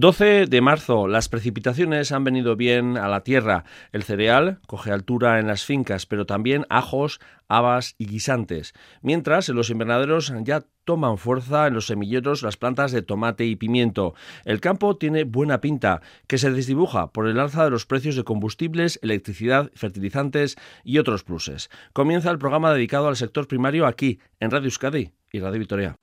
12 0.00 0.46
de 0.46 0.60
marzo. 0.60 1.08
Las 1.08 1.28
precipitaciones 1.28 2.12
han 2.12 2.22
venido 2.22 2.54
bien 2.54 2.96
a 2.96 3.08
la 3.08 3.24
tierra. 3.24 3.64
El 3.90 4.04
cereal 4.04 4.60
coge 4.68 4.92
altura 4.92 5.40
en 5.40 5.48
las 5.48 5.64
fincas, 5.64 6.06
pero 6.06 6.24
también 6.24 6.66
ajos, 6.68 7.18
habas 7.48 7.96
y 7.98 8.06
guisantes. 8.06 8.74
Mientras, 9.02 9.48
en 9.48 9.56
los 9.56 9.70
invernaderos 9.70 10.32
ya 10.44 10.62
toman 10.84 11.18
fuerza 11.18 11.66
en 11.66 11.74
los 11.74 11.88
semilleros 11.88 12.44
las 12.44 12.56
plantas 12.56 12.92
de 12.92 13.02
tomate 13.02 13.44
y 13.46 13.56
pimiento. 13.56 14.14
El 14.44 14.60
campo 14.60 14.96
tiene 14.96 15.24
buena 15.24 15.60
pinta, 15.60 16.00
que 16.28 16.38
se 16.38 16.52
desdibuja 16.52 17.10
por 17.10 17.26
el 17.26 17.40
alza 17.40 17.64
de 17.64 17.70
los 17.70 17.84
precios 17.84 18.14
de 18.14 18.22
combustibles, 18.22 19.00
electricidad, 19.02 19.72
fertilizantes 19.74 20.54
y 20.84 20.98
otros 20.98 21.24
pluses. 21.24 21.70
Comienza 21.92 22.30
el 22.30 22.38
programa 22.38 22.72
dedicado 22.72 23.08
al 23.08 23.16
sector 23.16 23.48
primario 23.48 23.84
aquí, 23.84 24.20
en 24.38 24.52
Radio 24.52 24.66
Euskadi 24.66 25.10
y 25.32 25.40
Radio 25.40 25.58
Vitoria. 25.58 25.96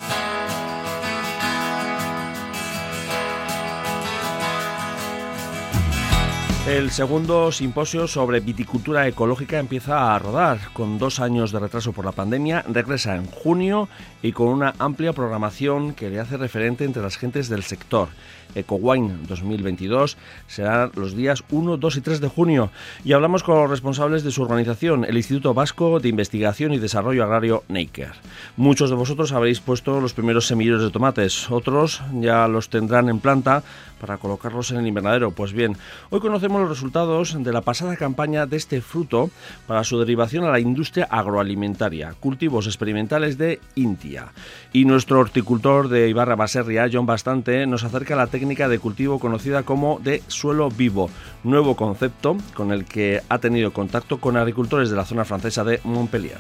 El 6.67 6.89
segundo 6.89 7.51
simposio 7.51 8.07
sobre 8.07 8.39
viticultura 8.39 9.07
ecológica 9.07 9.59
empieza 9.59 10.15
a 10.15 10.17
rodar. 10.17 10.57
Con 10.73 10.97
dos 10.97 11.19
años 11.19 11.51
de 11.51 11.59
retraso 11.59 11.93
por 11.93 12.05
la 12.05 12.11
pandemia, 12.11 12.65
regresa 12.67 13.15
en 13.15 13.27
junio 13.27 13.87
y 14.23 14.31
con 14.31 14.47
una 14.47 14.73
amplia 14.79 15.13
programación 15.13 15.93
que 15.93 16.09
le 16.09 16.19
hace 16.19 16.37
referente 16.37 16.83
entre 16.83 17.03
las 17.03 17.17
gentes 17.17 17.49
del 17.49 17.61
sector. 17.61 18.09
EcoWine 18.55 19.27
2022 19.27 20.17
será 20.47 20.89
los 20.95 21.15
días 21.15 21.43
1, 21.51 21.77
2 21.77 21.97
y 21.97 22.01
3 22.01 22.21
de 22.21 22.27
junio 22.27 22.71
y 23.03 23.13
hablamos 23.13 23.43
con 23.43 23.59
los 23.59 23.69
responsables 23.69 24.23
de 24.23 24.31
su 24.31 24.41
organización, 24.41 25.05
el 25.05 25.17
Instituto 25.17 25.53
Vasco 25.53 25.99
de 25.99 26.09
Investigación 26.09 26.73
y 26.73 26.79
Desarrollo 26.79 27.23
Agrario 27.23 27.63
Neiker. 27.67 28.13
Muchos 28.57 28.89
de 28.89 28.95
vosotros 28.95 29.31
habréis 29.31 29.59
puesto 29.59 29.99
los 29.99 30.13
primeros 30.13 30.47
semilleros 30.47 30.81
de 30.81 30.91
tomates, 30.91 31.51
otros 31.51 32.01
ya 32.13 32.47
los 32.47 32.69
tendrán 32.69 33.09
en 33.09 33.19
planta 33.19 33.63
para 33.99 34.17
colocarlos 34.17 34.71
en 34.71 34.77
el 34.77 34.87
invernadero. 34.87 35.31
Pues 35.31 35.53
bien, 35.53 35.77
hoy 36.09 36.19
conocemos 36.19 36.61
los 36.61 36.69
resultados 36.69 37.41
de 37.43 37.51
la 37.51 37.61
pasada 37.61 37.95
campaña 37.95 38.45
de 38.45 38.57
este 38.57 38.81
fruto 38.81 39.29
para 39.67 39.83
su 39.83 39.99
derivación 39.99 40.43
a 40.43 40.51
la 40.51 40.59
industria 40.59 41.07
agroalimentaria, 41.09 42.13
cultivos 42.19 42.67
experimentales 42.67 43.37
de 43.37 43.59
Intia. 43.75 44.33
Y 44.73 44.85
nuestro 44.85 45.19
horticultor 45.19 45.89
de 45.89 46.09
Ibarra 46.09 46.35
Baserria, 46.35 46.89
John 46.91 47.05
Bastante, 47.05 47.65
nos 47.65 47.83
acerca 47.83 48.13
a 48.13 48.17
la 48.17 48.27
técnica 48.27 48.44
de 48.47 48.79
cultivo 48.79 49.19
conocida 49.19 49.63
como 49.63 49.99
de 49.99 50.21
suelo 50.27 50.69
vivo, 50.69 51.09
nuevo 51.43 51.75
concepto 51.75 52.37
con 52.53 52.71
el 52.71 52.85
que 52.85 53.21
ha 53.27 53.39
tenido 53.39 53.73
contacto 53.73 54.19
con 54.19 54.37
agricultores 54.37 54.89
de 54.89 54.95
la 54.95 55.05
zona 55.05 55.25
francesa 55.25 55.63
de 55.63 55.81
Montpellier. 55.83 56.37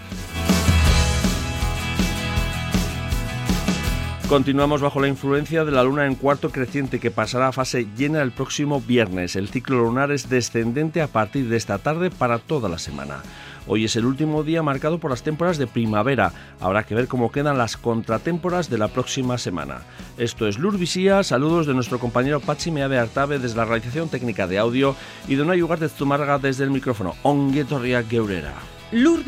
Continuamos 4.29 4.81
bajo 4.81 4.99
la 4.99 5.07
influencia 5.07 5.65
de 5.65 5.71
la 5.71 5.83
luna 5.83 6.05
en 6.05 6.15
cuarto 6.15 6.51
creciente 6.51 6.99
que 6.99 7.11
pasará 7.11 7.49
a 7.49 7.51
fase 7.51 7.87
llena 7.95 8.21
el 8.21 8.31
próximo 8.31 8.81
viernes. 8.81 9.35
El 9.35 9.49
ciclo 9.49 9.77
lunar 9.77 10.11
es 10.11 10.29
descendente 10.29 11.01
a 11.01 11.07
partir 11.07 11.47
de 11.47 11.57
esta 11.57 11.77
tarde 11.77 12.09
para 12.09 12.39
toda 12.39 12.69
la 12.69 12.79
semana. 12.79 13.21
Hoy 13.67 13.85
es 13.85 13.95
el 13.95 14.05
último 14.05 14.43
día 14.43 14.61
marcado 14.61 14.99
por 14.99 15.11
las 15.11 15.23
temporadas 15.23 15.57
de 15.57 15.67
primavera. 15.67 16.31
Habrá 16.59 16.83
que 16.83 16.95
ver 16.95 17.07
cómo 17.07 17.31
quedan 17.31 17.57
las 17.57 17.77
contratémporas 17.77 18.69
de 18.69 18.77
la 18.77 18.89
próxima 18.89 19.37
semana. 19.37 19.81
Esto 20.17 20.47
es 20.47 20.59
Lurvisía. 20.59 21.23
Saludos 21.23 21.65
de 21.65 21.73
nuestro 21.73 21.99
compañero 21.99 22.39
Pachi 22.39 22.71
Meave 22.71 22.99
Artabe 22.99 23.39
desde 23.39 23.57
la 23.57 23.65
realización 23.65 24.09
técnica 24.09 24.47
de 24.47 24.59
audio 24.59 24.95
y 25.27 25.35
de 25.35 25.41
una 25.41 25.55
lugar 25.55 25.79
de 25.79 25.89
Zumarga 25.89 26.37
desde 26.37 26.63
el 26.63 26.71
micrófono. 26.71 27.15
Onguetorria 27.23 28.03
Geurera. 28.03 28.53
Los 28.91 29.25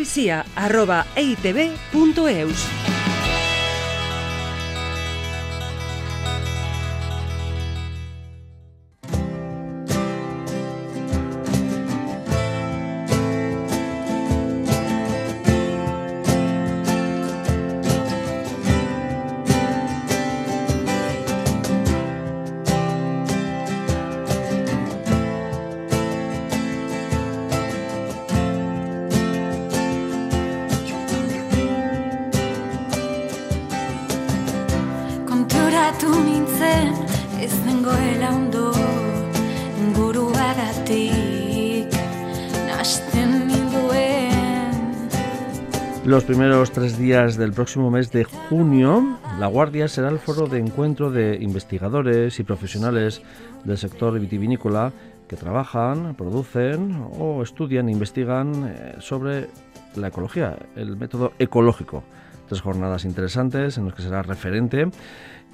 primeros 46.27 46.71
tres 46.71 46.99
días 46.99 47.38
del 47.38 47.54
próximo 47.54 47.89
mes 47.89 48.11
de 48.11 48.26
junio, 48.26 49.17
La 49.39 49.48
Guardia 49.48 49.88
será 49.88 50.10
el 50.10 50.20
foro 50.20 50.48
de 50.48 50.60
encuentro 50.60 51.10
de 51.10 51.38
investigadores 51.39 52.38
y 52.42 52.43
profesionales 52.43 53.21
del 53.64 53.77
sector 53.77 54.20
vitivinícola 54.20 54.92
que 55.30 55.37
trabajan, 55.37 56.16
producen 56.16 57.02
o 57.17 57.42
estudian 57.42 57.87
e 57.87 57.93
investigan 57.93 58.67
eh, 58.67 58.95
sobre 58.99 59.48
la 59.95 60.10
ecología, 60.10 60.58
el 60.76 60.98
método 60.98 61.32
ecológico. 61.39 62.04
Tres 62.49 62.60
jornadas 62.60 63.05
interesantes 63.05 63.77
en 63.77 63.86
las 63.86 63.93
que 63.93 64.02
será 64.02 64.21
referente 64.21 64.89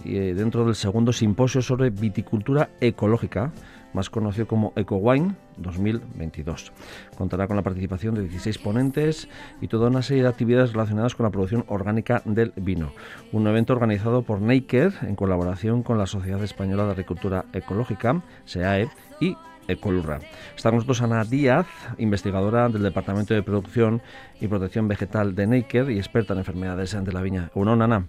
y 0.03 0.17
eh, 0.17 0.33
dentro 0.33 0.65
del 0.65 0.73
segundo 0.73 1.13
simposio 1.13 1.61
sobre 1.61 1.91
viticultura 1.91 2.71
ecológica 2.81 3.51
más 3.93 4.09
conocido 4.09 4.47
como 4.47 4.73
EcoWine 4.75 5.35
2022. 5.57 6.71
Contará 7.17 7.47
con 7.47 7.55
la 7.55 7.61
participación 7.61 8.15
de 8.15 8.21
16 8.21 8.57
ponentes 8.57 9.27
y 9.61 9.67
toda 9.67 9.89
una 9.89 10.01
serie 10.01 10.23
de 10.23 10.29
actividades 10.29 10.73
relacionadas 10.73 11.15
con 11.15 11.25
la 11.25 11.31
producción 11.31 11.65
orgánica 11.67 12.21
del 12.25 12.53
vino. 12.55 12.91
Un 13.31 13.47
evento 13.47 13.73
organizado 13.73 14.23
por 14.23 14.41
Naked 14.41 14.93
en 15.01 15.15
colaboración 15.15 15.83
con 15.83 15.97
la 15.97 16.07
Sociedad 16.07 16.43
Española 16.43 16.85
de 16.85 16.91
Agricultura 16.91 17.45
Ecológica, 17.53 18.21
SEAE, 18.45 18.89
y 19.19 19.37
Ecolurra. 19.67 20.19
Está 20.55 20.69
con 20.69 20.77
nosotros 20.77 21.01
Ana 21.01 21.23
Díaz, 21.23 21.67
investigadora 21.97 22.69
del 22.69 22.83
Departamento 22.83 23.33
de 23.33 23.43
Producción 23.43 24.01
y 24.41 24.47
Protección 24.47 24.87
Vegetal 24.87 25.35
de 25.35 25.47
Naked 25.47 25.89
y 25.89 25.97
experta 25.97 26.33
en 26.33 26.39
enfermedades 26.39 26.91
de 26.91 27.13
la 27.13 27.21
viña. 27.21 27.49
Uno, 27.53 27.73
Ana. 27.73 28.07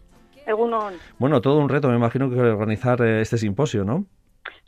Bueno, 1.18 1.40
todo 1.40 1.58
un 1.58 1.68
reto, 1.68 1.88
me 1.88 1.96
imagino 1.96 2.28
que 2.28 2.36
organizar 2.38 3.00
eh, 3.02 3.22
este 3.22 3.38
simposio, 3.38 3.84
¿no? 3.84 4.04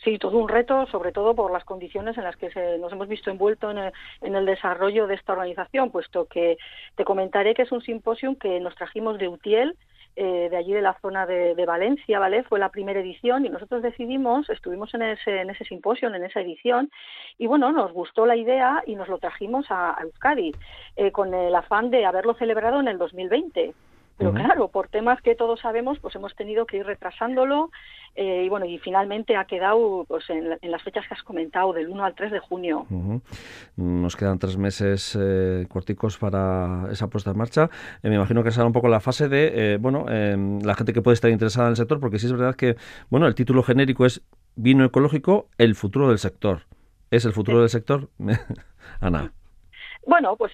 Sí, 0.03 0.19
todo 0.19 0.39
un 0.39 0.49
reto, 0.49 0.87
sobre 0.87 1.13
todo 1.13 1.35
por 1.35 1.51
las 1.51 1.65
condiciones 1.65 2.17
en 2.17 2.25
las 2.25 2.37
que 2.37 2.51
nos 2.79 2.93
hemos 2.93 3.09
visto 3.09 3.31
envueltos 3.31 3.75
en 4.21 4.35
el, 4.35 4.47
desarrollo 4.47 5.07
de 5.07 5.17
esta 5.17 5.33
organización, 5.33 5.91
puesto 5.91 6.27
que 6.27 6.59
te 6.95 7.05
comentaré 7.05 7.55
que 7.55 7.63
es 7.63 7.73
un 7.73 7.83
simposio 7.83 8.37
que 8.39 8.61
nos 8.61 8.75
trajimos 8.77 9.19
de 9.19 9.29
Utiel, 9.29 9.77
eh, 10.15 10.49
de 10.49 10.57
allí 10.57 10.73
de 10.73 10.81
la 10.81 10.95
zona 11.01 11.27
de, 11.27 11.67
Valencia, 11.67 12.19
¿vale? 12.19 12.45
Fue 12.45 12.59
la 12.59 12.71
primera 12.71 13.01
edición 13.01 13.45
y 13.45 13.51
nosotros 13.51 13.83
decidimos, 13.83 14.49
estuvimos 14.49 14.95
en 14.95 15.03
ese, 15.03 15.41
en 15.41 15.51
ese 15.51 15.65
simposio, 15.65 16.09
en 16.09 16.25
esa 16.25 16.41
edición, 16.41 16.91
y 17.37 17.47
bueno, 17.47 17.71
nos 17.73 17.93
gustó 17.93 18.25
la 18.25 18.37
idea 18.37 18.83
y 18.87 18.95
nos 18.95 19.09
lo 19.09 19.19
trajimos 19.19 19.67
a, 19.69 19.97
Euskadi, 20.01 20.53
eh, 20.97 21.11
con 21.11 21.35
el 21.35 21.55
afán 21.55 21.91
de 21.91 22.07
haberlo 22.07 22.35
celebrado 22.35 22.81
en 22.81 22.89
el 22.89 22.97
2020. 22.97 23.75
Pero 24.19 24.33
claro, 24.33 24.69
por 24.69 24.89
temas 24.89 25.21
que 25.21 25.35
todos 25.35 25.61
sabemos, 25.61 25.99
pues 25.99 26.15
hemos 26.15 26.35
tenido 26.35 26.65
que 26.65 26.79
ir 26.79 26.87
retrasándolo 26.87 27.71
eh, 28.17 28.45
y 28.47 28.49
bueno, 28.49 28.65
y 28.65 28.79
finalmente 28.79 29.37
ha 29.37 29.45
quedado 29.45 30.07
pues 30.09 30.29
en, 30.31 30.49
las 30.49 30.83
fechas 30.83 31.07
que 31.07 31.13
has 31.13 31.23
comentado, 31.23 31.75
del 31.75 31.89
1 31.89 32.03
al 32.03 32.15
3 32.15 32.33
de 32.33 32.39
junio. 32.39 32.87
Nos 33.77 34.17
quedan 34.17 34.39
tres 34.39 34.57
meses 34.57 35.19
eh, 35.21 35.67
corticos 35.69 36.17
para 36.17 36.89
esa 36.91 37.09
puesta 37.09 37.33
en 37.33 37.37
marcha. 37.37 37.69
Eh, 38.03 38.09
me 38.09 38.15
imagino 38.15 38.43
que 38.43 38.51
será 38.51 38.67
un 38.67 38.73
poco 38.73 38.89
la 38.89 39.01
fase 39.01 39.29
de, 39.29 39.75
eh, 39.75 39.77
bueno, 39.77 40.07
em, 40.09 40.61
la 40.63 40.75
gente 40.75 40.95
que 40.95 41.03
puede 41.03 41.15
estar 41.15 41.31
interesada 41.31 41.67
en 41.67 41.73
el 41.73 41.77
sector, 41.77 42.01
porque 42.01 42.19
sí 42.19 42.25
es 42.25 42.33
verdad 42.33 42.57
que, 42.57 42.77
bueno, 43.11 43.27
el 43.27 43.35
título 43.35 43.63
genérico 43.63 44.07
es 44.07 44.23
Vino 44.55 44.87
ecológico, 44.87 45.49
el 45.59 45.75
futuro 45.75 46.09
del 46.09 46.19
sector. 46.19 46.63
¿Es 47.11 47.27
el 47.27 47.33
futuro 47.33 47.61
del 47.61 47.69
sector? 47.69 48.09
Ana. 49.01 49.31
Bueno, 50.07 50.37
pues 50.37 50.53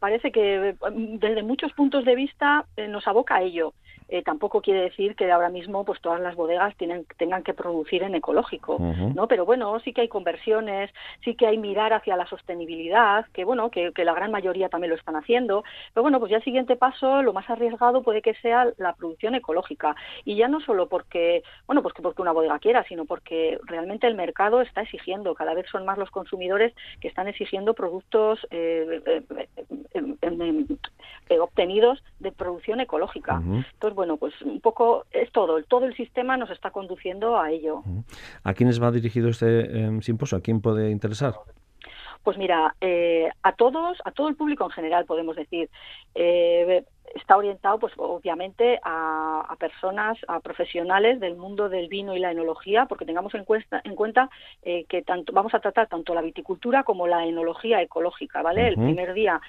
parece 0.00 0.32
que 0.32 0.74
desde 1.20 1.42
muchos 1.42 1.72
puntos 1.74 2.04
de 2.04 2.16
vista 2.16 2.66
nos 2.88 3.06
aboca 3.06 3.36
a 3.36 3.42
ello. 3.42 3.74
Eh, 4.08 4.22
tampoco 4.22 4.60
quiere 4.60 4.82
decir 4.82 5.16
que 5.16 5.30
ahora 5.32 5.48
mismo 5.48 5.84
pues 5.84 6.00
todas 6.00 6.20
las 6.20 6.34
bodegas 6.34 6.76
tienen, 6.76 7.06
tengan 7.16 7.42
que 7.42 7.54
producir 7.54 8.02
en 8.02 8.14
ecológico, 8.14 8.78
¿no? 8.78 9.26
Pero 9.28 9.46
bueno, 9.46 9.80
sí 9.80 9.92
que 9.92 10.02
hay 10.02 10.08
conversiones, 10.08 10.90
sí 11.24 11.34
que 11.34 11.46
hay 11.46 11.58
mirar 11.58 11.92
hacia 11.92 12.16
la 12.16 12.26
sostenibilidad, 12.26 13.26
que 13.32 13.44
bueno, 13.44 13.70
que, 13.70 13.92
la 14.04 14.12
gran 14.12 14.30
mayoría 14.30 14.68
también 14.68 14.90
lo 14.90 14.96
están 14.96 15.16
haciendo, 15.16 15.64
pero 15.94 16.02
bueno, 16.02 16.18
pues 16.20 16.30
ya 16.30 16.36
el 16.36 16.44
siguiente 16.44 16.76
paso, 16.76 17.22
lo 17.22 17.32
más 17.32 17.48
arriesgado 17.48 18.02
puede 18.02 18.20
que 18.20 18.34
sea 18.34 18.68
la 18.76 18.92
producción 18.94 19.34
ecológica, 19.34 19.96
y 20.24 20.36
ya 20.36 20.48
no 20.48 20.60
solo 20.60 20.88
porque, 20.88 21.42
bueno, 21.66 21.82
pues 21.82 21.94
que 21.94 22.02
porque 22.02 22.20
una 22.20 22.32
bodega 22.32 22.58
quiera, 22.58 22.84
sino 22.84 23.06
porque 23.06 23.58
realmente 23.64 24.06
el 24.06 24.14
mercado 24.14 24.60
está 24.60 24.82
exigiendo, 24.82 25.34
cada 25.34 25.54
vez 25.54 25.66
son 25.70 25.86
más 25.86 25.96
los 25.96 26.10
consumidores 26.10 26.74
que 27.00 27.08
están 27.08 27.28
exigiendo 27.28 27.72
productos 27.72 28.46
eh, 28.50 29.00
eh, 31.30 31.38
obtenidos 31.38 32.02
de 32.20 32.32
producción 32.32 32.80
ecológica. 32.80 33.40
Entonces, 33.42 33.93
bueno, 33.94 34.16
pues 34.16 34.34
un 34.42 34.60
poco 34.60 35.06
es 35.10 35.30
todo, 35.32 35.62
todo 35.64 35.84
el 35.86 35.94
sistema 35.94 36.36
nos 36.36 36.50
está 36.50 36.70
conduciendo 36.70 37.38
a 37.38 37.50
ello. 37.50 37.82
¿A 38.42 38.54
quiénes 38.54 38.82
va 38.82 38.90
dirigido 38.90 39.28
este 39.28 39.78
em, 39.78 40.00
simposio? 40.00 40.38
¿A 40.38 40.40
quién 40.40 40.60
puede 40.60 40.90
interesar? 40.90 41.34
Pues 42.22 42.38
mira, 42.38 42.74
eh, 42.80 43.28
a 43.42 43.52
todos, 43.52 43.98
a 44.04 44.10
todo 44.10 44.28
el 44.28 44.36
público 44.36 44.64
en 44.64 44.70
general, 44.70 45.04
podemos 45.04 45.36
decir. 45.36 45.68
Eh, 46.14 46.84
está 47.14 47.36
orientado, 47.36 47.78
pues 47.78 47.92
obviamente, 47.96 48.80
a, 48.82 49.54
personas, 49.58 50.18
a 50.28 50.40
profesionales 50.40 51.20
del 51.20 51.36
mundo 51.36 51.68
del 51.68 51.88
vino 51.88 52.14
y 52.16 52.18
la 52.18 52.32
enología, 52.32 52.86
porque 52.86 53.04
tengamos 53.04 53.34
en, 53.34 53.44
en 53.84 53.94
cuenta 53.94 54.30
eh, 54.62 54.84
que 54.88 55.02
tanto 55.02 55.32
vamos 55.32 55.54
a 55.54 55.60
tratar 55.60 55.86
tanto 55.88 56.14
la 56.14 56.22
viticultura 56.22 56.82
como 56.82 57.06
la 57.06 57.24
enología 57.24 57.80
ecológica, 57.80 58.42
¿vale? 58.42 58.68
El 58.68 58.74
primer 58.74 59.14
día 59.14 59.40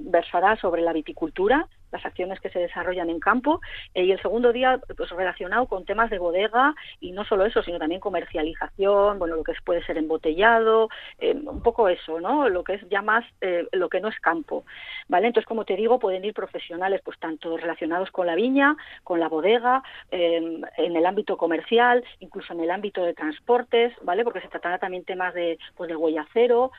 versará 0.00 0.56
sobre 0.56 0.82
la 0.82 0.92
viticultura, 0.92 1.68
las 1.94 2.04
acciones 2.04 2.40
que 2.40 2.50
se 2.50 2.58
desarrollan 2.58 3.08
en 3.08 3.20
campo 3.20 3.60
eh, 3.94 4.04
y 4.04 4.12
el 4.12 4.20
segundo 4.20 4.52
día 4.52 4.80
pues 4.96 5.10
relacionado 5.10 5.66
con 5.66 5.84
temas 5.84 6.10
de 6.10 6.18
bodega 6.18 6.74
y 7.00 7.12
no 7.12 7.24
solo 7.24 7.46
eso 7.46 7.62
sino 7.62 7.78
también 7.78 8.00
comercialización 8.00 9.18
bueno 9.18 9.36
lo 9.36 9.44
que 9.44 9.52
puede 9.64 9.84
ser 9.86 9.96
embotellado 9.96 10.88
eh, 11.18 11.34
un 11.34 11.62
poco 11.62 11.88
eso 11.88 12.20
no 12.20 12.48
lo 12.48 12.64
que 12.64 12.74
es 12.74 12.88
ya 12.90 13.00
más 13.00 13.24
eh, 13.40 13.66
lo 13.72 13.88
que 13.88 14.00
no 14.00 14.08
es 14.08 14.18
campo 14.18 14.64
vale 15.08 15.28
entonces 15.28 15.46
como 15.46 15.64
te 15.64 15.76
digo 15.76 16.00
pueden 16.00 16.24
ir 16.24 16.34
profesionales 16.34 16.63
pues 17.02 17.18
tanto 17.18 17.56
relacionados 17.56 18.10
con 18.10 18.26
la 18.26 18.34
viña 18.34 18.76
con 19.02 19.20
la 19.20 19.28
bodega 19.28 19.82
en 20.10 20.64
el 20.78 21.06
ámbito 21.06 21.36
comercial 21.36 22.04
incluso 22.20 22.52
en 22.52 22.60
el 22.60 22.70
ámbito 22.70 23.04
de 23.04 23.14
transportes 23.14 23.92
vale 24.02 24.24
porque 24.24 24.40
se 24.40 24.48
tratará 24.48 24.78
también 24.78 25.04
temas 25.04 25.34
de 25.34 25.58
pues 25.76 25.88
de 25.88 25.96
huella 25.96 26.26
cero 26.32 26.70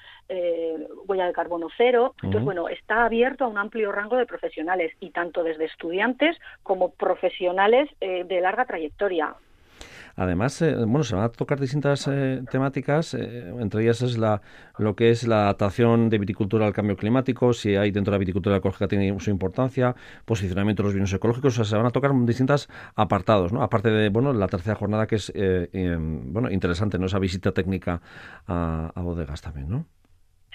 huella 1.08 1.28
de 1.28 1.34
carbono 1.34 1.68
cero. 1.78 2.16
Entonces 2.18 2.44
bueno 2.44 2.70
está 2.70 3.06
abierto 3.06 3.46
a 3.46 3.48
un 3.48 3.58
amplio 3.58 3.92
rango 3.92 4.18
de 4.18 4.26
profesionales 4.26 4.94
y 5.00 5.12
tanto 5.12 5.44
desde 5.44 5.66
estudiantes 5.66 6.38
como 6.64 6.92
profesionales 6.92 7.90
eh, 8.02 8.24
de 8.24 8.42
larga 8.42 8.66
trayectoria. 8.66 9.36
Además, 10.16 10.62
eh, 10.62 10.76
bueno, 10.76 11.04
se 11.04 11.16
van 11.16 11.26
a 11.26 11.30
tocar 11.30 11.60
distintas 11.60 12.08
eh, 12.08 12.42
temáticas, 12.50 13.14
entre 13.14 13.84
ellas 13.84 14.02
es 14.02 14.18
la, 14.18 14.42
lo 14.78 14.96
que 14.96 15.10
es 15.10 15.28
la 15.28 15.44
adaptación 15.44 16.10
de 16.10 16.18
viticultura 16.18 16.66
al 16.66 16.74
cambio 16.74 16.96
climático, 16.96 17.54
si 17.54 17.76
hay 17.76 17.92
dentro 17.92 18.12
de 18.12 18.16
la 18.16 18.20
viticultura 18.20 18.58
ecológica 18.58 18.88
tiene 18.88 19.20
su 19.20 19.30
importancia, 19.30 19.96
posicionamiento 20.26 20.84
de 20.84 20.88
los 20.88 20.94
vinos 20.94 21.14
ecológicos, 21.14 21.54
o 21.54 21.56
sea, 21.58 21.66
se 21.66 21.78
van 21.78 21.86
a 21.86 21.92
tocar 21.92 22.12
distintos 22.26 22.70
apartados, 22.96 23.52
¿no? 23.52 23.62
Aparte 23.62 23.90
de, 23.90 24.10
bueno, 24.10 24.34
la 24.34 24.48
tercera 24.48 24.76
jornada 24.76 25.08
que 25.08 25.16
es, 25.16 25.34
bueno, 25.34 26.50
interesante, 26.52 26.98
¿no? 26.98 27.08
Esa 27.08 27.20
visita 27.20 27.52
técnica 27.52 28.02
a, 28.48 28.92
a 28.96 29.02
bodegas 29.02 29.42
también, 29.42 29.70
¿no? 29.70 29.86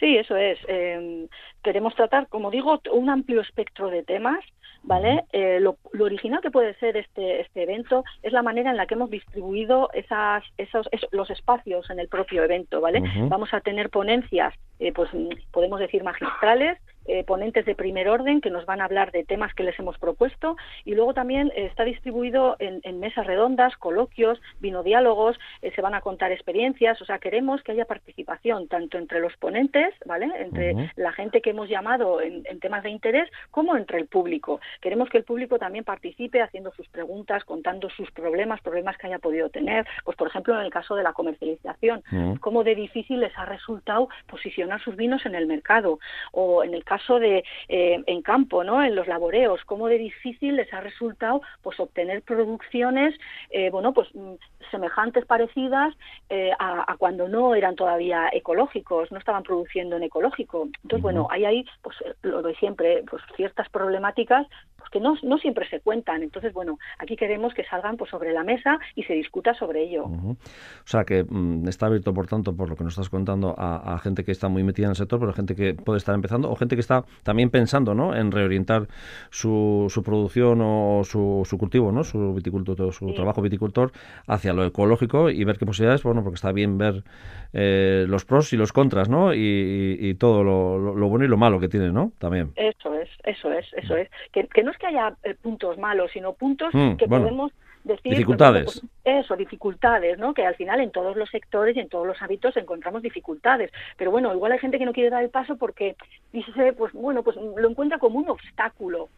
Sí, 0.01 0.17
eso 0.17 0.35
es. 0.35 0.59
Em, 0.67 1.29
queremos 1.63 1.95
tratar, 1.95 2.27
como 2.29 2.51
digo, 2.51 2.81
un 2.93 3.11
amplio 3.11 3.43
espectro 3.43 3.91
de 3.91 4.03
temas, 4.03 4.43
¿vale? 4.83 5.25
Eh, 5.33 5.61
lo, 5.61 5.77
original 5.99 6.41
que 6.41 6.51
puede 6.51 6.75
ser 6.75 6.97
este, 6.97 7.41
este 7.41 7.63
evento 7.63 8.05
es 8.23 8.33
la 8.33 8.43
manera 8.43 8.71
en 8.71 8.77
la 8.77 8.87
que 8.87 8.95
hemos 8.95 9.11
distribuido 9.11 9.91
esas, 9.93 10.45
esos, 10.59 10.89
los 11.13 11.31
espacios 11.31 11.89
en 11.91 12.01
el 12.01 12.09
propio 12.09 12.43
evento, 12.43 12.81
¿vale? 12.81 13.03
Vamos 13.29 13.53
a 13.53 13.61
tener 13.61 13.91
ponencias, 13.91 14.55
eh, 14.79 14.93
pues 14.93 15.11
podemos 15.53 15.81
decir 15.81 16.03
magistrales, 16.03 16.79
eh, 17.11 17.25
ponentes 17.25 17.67
de 17.67 17.75
primer 17.75 18.09
orden 18.09 18.41
que 18.41 18.51
nos 18.51 18.67
van 18.67 18.81
a 18.81 18.85
hablar 18.85 19.11
de 19.11 19.25
temas 19.25 19.53
que 19.53 19.65
les 19.65 19.77
hemos 19.81 19.99
propuesto 19.99 20.57
y 20.85 20.95
luego 20.95 21.13
también 21.13 21.49
eh, 21.57 21.67
está 21.67 21.83
distribuido 21.83 22.55
en, 22.61 23.01
mesas 23.01 23.27
redondas, 23.27 23.77
coloquios, 23.79 24.41
vinodiálogos, 24.61 25.37
eh, 25.63 25.73
se 25.75 25.83
van 25.83 25.95
a 25.95 26.03
contar 26.03 26.31
experiencias, 26.31 27.03
o 27.03 27.05
sea, 27.05 27.19
queremos 27.19 27.63
que 27.65 27.73
haya 27.73 27.85
participación 27.85 28.69
tanto 28.69 28.97
entre 28.97 29.19
los 29.19 29.37
ponentes, 29.39 29.93
¿vale? 30.07 30.31
Entre 30.39 30.93
la 30.95 31.11
gente 31.11 31.41
que 31.41 31.51
hemos 31.51 31.69
llamado 31.69 32.21
en, 32.21 32.45
temas 32.61 32.85
de 32.85 32.91
interés 32.91 33.29
como 33.51 33.77
entre 33.77 33.99
el 33.99 34.07
público. 34.07 34.61
Queremos 34.81 35.09
que 35.09 35.19
el 35.19 35.25
público 35.25 35.59
también 35.59 35.83
participe 35.83 36.43
haciendo 36.43 36.71
sus 36.73 36.89
preguntas, 36.89 37.45
contando 37.45 37.91
sus 37.91 38.09
problemas, 38.13 38.61
problemas 38.61 38.97
que 38.99 39.09
haya 39.09 39.19
podido 39.19 39.49
tener, 39.49 39.85
pues 40.05 40.17
por 40.17 40.29
ejemplo 40.29 40.55
en 40.55 40.65
el 40.65 40.71
caso 40.71 40.95
de 40.95 41.03
la 41.03 41.13
comercialización, 41.13 42.05
cómo 42.39 42.63
de 42.63 42.77
difícil 42.77 43.19
les 43.19 43.37
ha 43.37 43.47
resultado 43.47 44.09
posicionar 44.29 44.81
sus 44.81 44.95
vinos 44.95 45.27
en 45.27 45.35
el 45.35 45.47
mercado 45.47 45.99
o 46.33 46.63
en 46.63 46.75
el 46.75 46.85
caso 46.85 47.00
de 47.09 47.45
eh, 47.69 48.03
en 48.07 48.23
campo, 48.23 48.65
¿no? 48.65 48.83
En 48.83 48.95
los 48.95 49.07
laboreos, 49.07 49.61
cómo 49.65 49.89
de 49.89 49.99
difícil 49.99 50.57
les 50.57 50.73
ha 50.73 50.81
resultado 50.81 51.41
pues 51.63 51.81
obtener 51.81 52.23
producciones, 52.23 53.19
eh, 53.51 53.71
bueno, 53.71 53.93
pues 53.93 54.09
mm, 54.15 54.35
semejantes, 54.71 55.25
parecidas 55.27 55.95
eh, 56.29 56.53
a, 56.59 56.95
cuando 56.99 57.29
no 57.29 57.55
eran 57.55 57.75
todavía 57.75 58.29
ecológicos, 58.33 59.11
no 59.11 59.19
estaban 59.19 59.43
produciendo 59.43 59.97
en 59.97 60.05
ecológico. 60.05 60.69
Entonces, 60.83 61.03
bueno, 61.03 61.27
hay 61.31 61.45
ahí, 61.45 61.65
pues 61.83 61.97
lo 62.23 62.43
de 62.43 62.55
siempre, 62.57 63.03
pues 63.09 63.23
ciertas 63.37 63.69
problemáticas 63.71 64.47
que 64.91 65.01
no, 65.01 65.17
no 65.23 65.39
siempre 65.39 65.69
se 65.69 65.81
cuentan. 65.81 66.23
Entonces, 66.23 66.53
bueno, 66.53 66.79
aquí 66.99 67.17
queremos 67.17 67.55
que 67.55 67.65
salgan 67.65 67.97
pues 67.97 68.11
sobre 68.11 68.33
la 68.33 68.45
mesa 68.45 68.79
y 68.95 69.05
se 69.05 69.15
discuta 69.15 69.55
sobre 69.55 69.83
ello. 69.83 70.05
O 70.05 70.37
sea, 70.85 71.05
que 71.05 71.25
mm, 71.25 71.69
está 71.69 71.87
abierto, 71.87 72.13
por 72.13 72.27
tanto, 72.27 72.57
por 72.57 72.69
lo 72.69 72.77
que 72.77 72.85
nos 72.85 72.95
estás 72.95 73.11
contando, 73.11 73.55
a, 73.57 73.99
gente 74.03 74.25
que 74.25 74.33
está 74.33 74.49
muy 74.49 74.63
metida 74.63 74.87
en 74.87 74.91
el 74.91 74.97
sector, 74.97 75.21
pero 75.21 75.33
gente 75.33 75.55
que 75.55 75.75
puede 75.75 75.99
estar 75.99 76.15
empezando 76.15 76.51
o 76.51 76.57
gente 76.57 76.77
que 76.77 76.81
está 76.81 77.05
también 77.23 77.51
pensando 77.51 77.95
¿no? 77.95 78.15
en 78.17 78.33
reorientar 78.33 78.89
su, 79.31 79.87
su 79.91 80.03
producción 80.03 80.61
o 80.63 81.03
su, 81.05 81.43
su 81.45 81.59
cultivo, 81.59 81.93
¿no? 81.93 82.03
su 82.05 82.35
viticultor, 82.35 82.93
su 82.93 83.13
trabajo 83.15 83.43
viticultor 83.43 83.93
hacia 84.27 84.53
lo 84.53 84.65
ecológico 84.65 85.31
y 85.31 85.45
ver 85.45 85.59
qué 85.59 85.67
posibilidades, 85.67 86.03
bueno, 86.03 86.23
porque 86.23 86.37
está 86.37 86.53
bien 86.53 86.79
ver 86.79 87.05
eh, 87.53 88.05
los 88.09 88.25
pros 88.25 88.53
y 88.53 88.57
los 88.57 88.73
contras, 88.73 89.09
¿no? 89.09 89.35
Y, 89.35 90.15
todo 90.19 90.45
lo, 90.45 91.09
bueno 91.09 91.25
y 91.25 91.29
lo 91.29 91.37
malo 91.37 91.59
que 91.61 91.69
tiene, 91.69 91.91
¿no? 91.93 92.13
También. 92.19 92.53
Eso 92.57 92.95
es, 92.95 93.09
eso 93.25 93.53
es, 93.53 93.67
eso 93.75 93.97
es. 93.97 94.09
Que, 94.33 94.63
no 94.63 94.71
es 94.71 94.79
que 94.81 94.89
haya 94.89 95.15
eh, 95.23 95.35
puntos 95.35 95.79
malos, 95.79 96.11
sino 96.13 96.33
puntos 96.33 96.75
mm, 96.75 96.95
que 96.95 97.07
podemos 97.07 97.53
decir 97.85 98.13
dificultades. 98.13 98.81
pues, 98.81 98.85
eso 99.05 99.37
dificultades 99.37 100.19
no 100.19 100.35
que 100.35 100.45
al 100.45 100.55
final 100.55 100.81
en 100.81 100.91
todos 100.91 101.17
los 101.17 101.31
sectores 101.31 101.77
y 101.77 101.81
en 101.81 101.89
todos 101.89 102.07
los 102.07 102.21
hábitos 102.21 102.57
encontramos 102.57 103.03
dificultades. 103.03 103.71
Pero 103.97 104.11
bueno 104.11 104.35
igual 104.35 104.53
hay 104.53 104.59
gente 104.59 104.79
que 104.79 104.85
no 104.85 104.93
quiere 104.93 105.11
dar 105.11 105.23
el 105.23 105.31
paso 105.31 105.57
porque 105.57 105.97
dice 106.33 106.73
pues 106.73 106.93
bueno 106.93 107.23
pues 107.23 107.37
lo 107.37 107.69
encuentra 107.69 107.99
como 107.99 108.19
un 108.19 108.29
obstáculo 108.29 109.09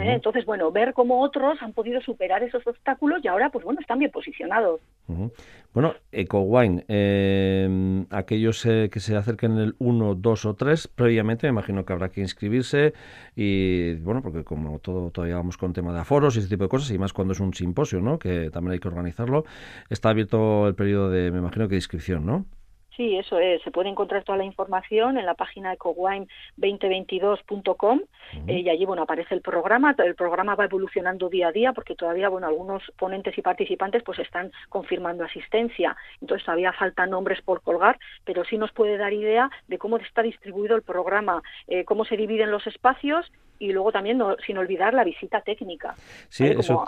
¿eh? 0.00 0.14
Entonces, 0.14 0.44
bueno, 0.44 0.70
ver 0.70 0.92
cómo 0.94 1.20
otros 1.20 1.60
han 1.60 1.72
podido 1.72 2.00
superar 2.00 2.42
esos 2.42 2.66
obstáculos 2.66 3.20
y 3.22 3.28
ahora, 3.28 3.50
pues 3.50 3.64
bueno, 3.64 3.80
están 3.80 3.98
bien 3.98 4.10
posicionados. 4.10 4.80
Bueno, 5.74 5.94
EcoWine, 6.10 6.84
eh, 6.88 8.04
aquellos 8.10 8.64
eh, 8.66 8.90
que 8.92 9.00
se 9.00 9.16
acerquen 9.16 9.58
el 9.58 9.74
1, 9.78 10.14
2 10.16 10.44
o 10.44 10.54
3, 10.54 10.88
previamente 10.88 11.46
me 11.46 11.50
imagino 11.50 11.84
que 11.84 11.92
habrá 11.92 12.10
que 12.10 12.20
inscribirse 12.20 12.92
y, 13.34 13.94
bueno, 13.96 14.22
porque 14.22 14.44
como 14.44 14.78
todo 14.78 15.10
todavía 15.10 15.36
vamos 15.36 15.56
con 15.56 15.72
tema 15.72 15.92
de 15.92 16.00
aforos 16.00 16.36
y 16.36 16.40
ese 16.40 16.48
tipo 16.48 16.64
de 16.64 16.68
cosas, 16.68 16.90
y 16.90 16.98
más 16.98 17.12
cuando 17.12 17.32
es 17.32 17.40
un 17.40 17.54
simposio, 17.54 18.00
¿no?, 18.00 18.18
que 18.18 18.50
también 18.50 18.72
hay 18.72 18.78
que 18.80 18.88
organizarlo, 18.88 19.44
está 19.88 20.10
abierto 20.10 20.68
el 20.68 20.74
periodo 20.74 21.10
de, 21.10 21.30
me 21.30 21.38
imagino 21.38 21.66
que 21.66 21.72
de 21.72 21.76
inscripción, 21.76 22.26
¿no? 22.26 22.44
Sí, 22.96 23.16
eso 23.16 23.38
es. 23.38 23.62
Se 23.62 23.70
puede 23.70 23.88
encontrar 23.88 24.22
toda 24.22 24.36
la 24.36 24.44
información 24.44 25.16
en 25.16 25.24
la 25.24 25.32
página 25.34 25.74
ecowine2022.com 25.76 28.00
eh, 28.46 28.60
y 28.60 28.68
allí, 28.68 28.84
bueno, 28.84 29.00
aparece 29.02 29.34
el 29.34 29.40
programa. 29.40 29.94
El 29.96 30.14
programa 30.14 30.54
va 30.54 30.66
evolucionando 30.66 31.30
día 31.30 31.48
a 31.48 31.52
día 31.52 31.72
porque 31.72 31.94
todavía, 31.94 32.28
bueno, 32.28 32.46
algunos 32.46 32.82
ponentes 32.98 33.38
y 33.38 33.42
participantes 33.42 34.02
pues 34.02 34.18
están 34.18 34.52
confirmando 34.68 35.24
asistencia. 35.24 35.96
Entonces 36.20 36.44
todavía 36.44 36.74
faltan 36.74 37.08
nombres 37.10 37.40
por 37.40 37.62
colgar, 37.62 37.98
pero 38.24 38.44
sí 38.44 38.58
nos 38.58 38.72
puede 38.72 38.98
dar 38.98 39.14
idea 39.14 39.50
de 39.68 39.78
cómo 39.78 39.96
está 39.96 40.20
distribuido 40.22 40.76
el 40.76 40.82
programa, 40.82 41.42
eh, 41.68 41.84
cómo 41.84 42.04
se 42.04 42.18
dividen 42.18 42.50
los 42.50 42.66
espacios 42.66 43.32
y 43.58 43.72
luego 43.72 43.92
también, 43.92 44.20
sin 44.44 44.58
olvidar, 44.58 44.92
la 44.92 45.04
visita 45.04 45.40
técnica. 45.40 45.94
Sí, 46.28 46.44
eso 46.44 46.84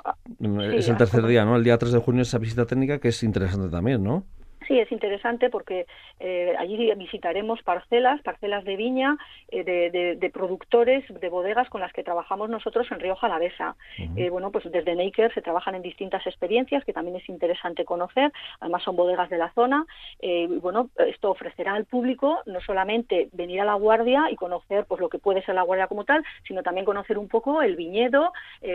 es 0.72 0.88
el 0.88 0.96
tercer 0.96 1.24
día, 1.24 1.44
¿no? 1.44 1.56
El 1.56 1.64
día 1.64 1.78
3 1.78 1.92
de 1.92 2.00
junio 2.00 2.22
esa 2.22 2.38
visita 2.38 2.66
técnica 2.66 2.98
que 2.98 3.08
es 3.08 3.22
interesante 3.22 3.68
también, 3.68 4.02
¿no? 4.02 4.24
Sí, 4.66 4.78
es 4.78 4.90
interesante 4.92 5.50
porque 5.50 5.86
eh, 6.20 6.54
allí 6.58 6.92
visitaremos 6.94 7.62
parcelas, 7.62 8.20
parcelas 8.22 8.64
de 8.64 8.76
viña, 8.76 9.16
eh, 9.48 9.64
de, 9.64 10.30
productores, 10.30 11.04
de 11.08 11.28
bodegas 11.28 11.68
con 11.68 11.80
las 11.80 11.92
que 11.92 12.02
trabajamos 12.02 12.48
nosotros 12.48 12.86
en 12.90 13.00
Río 13.00 13.14
Jalavesa. 13.16 13.76
Eh, 14.16 14.30
bueno, 14.30 14.50
pues 14.50 14.64
desde 14.70 14.94
Naker 14.94 15.32
se 15.34 15.42
trabajan 15.42 15.74
en 15.74 15.82
distintas 15.82 16.26
experiencias 16.26 16.84
que 16.84 16.92
también 16.92 17.16
es 17.16 17.28
interesante 17.28 17.84
conocer. 17.84 18.32
Además 18.60 18.82
son 18.82 18.96
bodegas 18.96 19.30
de 19.30 19.38
la 19.38 19.52
zona. 19.52 19.84
y 20.20 20.46
bueno, 20.46 20.90
esto 21.06 21.30
ofrecerá 21.30 21.74
al 21.74 21.84
público 21.84 22.40
no 22.46 22.60
solamente 22.60 23.28
venir 23.32 23.60
a 23.60 23.64
la 23.64 23.74
guardia 23.74 24.30
y 24.30 24.36
conocer 24.36 24.86
pues 24.86 25.00
lo 25.00 25.08
que 25.08 25.18
puede 25.18 25.42
ser 25.42 25.54
la 25.54 25.62
guardia 25.62 25.86
como 25.86 26.04
tal, 26.04 26.24
sino 26.46 26.62
también 26.62 26.84
conocer 26.84 27.18
un 27.18 27.28
poco 27.28 27.62
el 27.62 27.76
viñedo, 27.76 28.32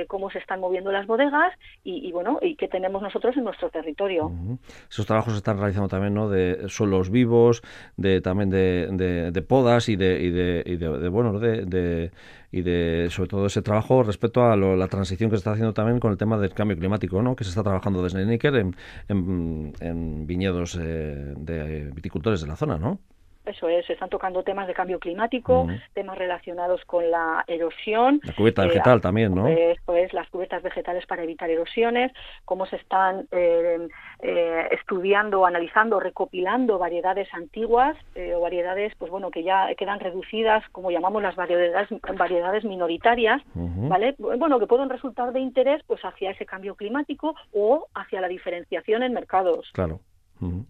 cómo 0.08 0.30
se 0.30 0.40
están 0.40 0.60
moviendo 0.60 0.92
las 0.92 1.08
bodegas 1.08 1.54
y, 1.84 2.12
bueno, 2.12 2.40
y 2.42 2.56
qué 2.56 2.68
tenemos 2.68 3.02
nosotros 3.02 3.36
en 3.38 3.44
nuestro 3.44 3.70
territorio. 3.70 4.32
Esos 4.90 5.06
trabajos 5.06 5.36
están 5.36 5.58
también 5.88 6.14
¿no? 6.14 6.30
de 6.30 6.66
suelos 6.68 7.10
vivos, 7.10 7.62
de 7.98 8.22
también 8.22 8.50
de, 8.50 9.32
de, 9.32 9.42
podas 9.42 9.90
y 9.90 9.96
de, 9.96 10.22
y 10.22 10.32
de, 10.32 10.64
y 10.66 10.76
de, 10.78 11.10
bueno, 11.10 11.40
de, 11.40 12.12
y 12.52 12.62
de 12.62 13.08
sobre 13.12 13.30
todo 13.30 13.46
ese 13.46 13.62
trabajo 13.62 14.04
respecto 14.04 14.44
a 14.44 14.56
la 14.56 14.88
transición 14.88 15.30
que 15.30 15.38
se 15.38 15.40
está 15.40 15.52
haciendo 15.52 15.74
también 15.74 16.00
con 16.00 16.12
el 16.12 16.18
tema 16.18 16.38
del 16.38 16.54
cambio 16.54 16.78
climático, 16.78 17.22
¿no? 17.22 17.36
que 17.36 17.44
se 17.44 17.52
está 17.52 17.64
trabajando 17.64 18.04
desde 18.04 18.26
Níker 18.26 18.56
en, 18.56 18.76
en, 19.08 20.28
viñedos 20.28 20.78
eh, 20.80 21.34
de 21.38 21.92
viticultores 21.94 22.42
de 22.42 22.48
la 22.48 22.56
zona, 22.56 22.78
¿no? 22.78 23.00
Eso 23.50 23.68
es, 23.68 23.86
se 23.86 23.94
están 23.94 24.10
tocando 24.10 24.44
temas 24.44 24.68
de 24.68 24.74
cambio 24.74 25.00
climático, 25.00 25.68
temas 25.94 26.18
relacionados 26.18 26.84
con 26.86 27.10
la 27.10 27.44
erosión. 27.48 28.22
La 28.24 28.34
cubierta 28.34 28.66
vegetal 28.66 29.02
también, 29.02 29.34
¿no? 29.34 29.48
Esto 29.48 29.96
es, 29.96 30.14
las 30.14 30.30
cubiertas 30.30 30.64
vegetales 30.64 31.06
para 31.06 31.24
evitar 31.24 31.50
erosiones, 31.50 32.12
cómo 32.46 32.66
se 32.66 32.76
están 32.76 33.28
estudiando, 34.72 35.46
analizando, 35.46 36.00
recopilando 36.00 36.78
variedades 36.78 37.28
antiguas 37.34 37.98
o 38.36 38.40
variedades, 38.40 38.94
pues 38.98 39.12
bueno, 39.12 39.32
que 39.32 39.44
ya 39.44 39.74
quedan 39.76 40.00
reducidas, 40.00 40.64
como 40.72 40.92
llamamos 40.92 41.22
las 41.22 41.36
variedades, 41.36 41.90
variedades 42.18 42.64
minoritarias, 42.66 43.42
¿vale? 43.54 44.16
Bueno, 44.18 44.60
que 44.60 44.68
pueden 44.68 44.90
resultar 44.90 45.34
de 45.34 45.40
interés 45.40 45.82
pues 45.88 46.02
hacia 46.04 46.32
ese 46.32 46.46
cambio 46.46 46.76
climático 46.76 47.36
o 47.54 47.88
hacia 47.96 48.22
la 48.22 48.28
diferenciación 48.28 49.04
en 49.04 49.14
mercados. 49.14 49.70
Claro. 49.74 50.00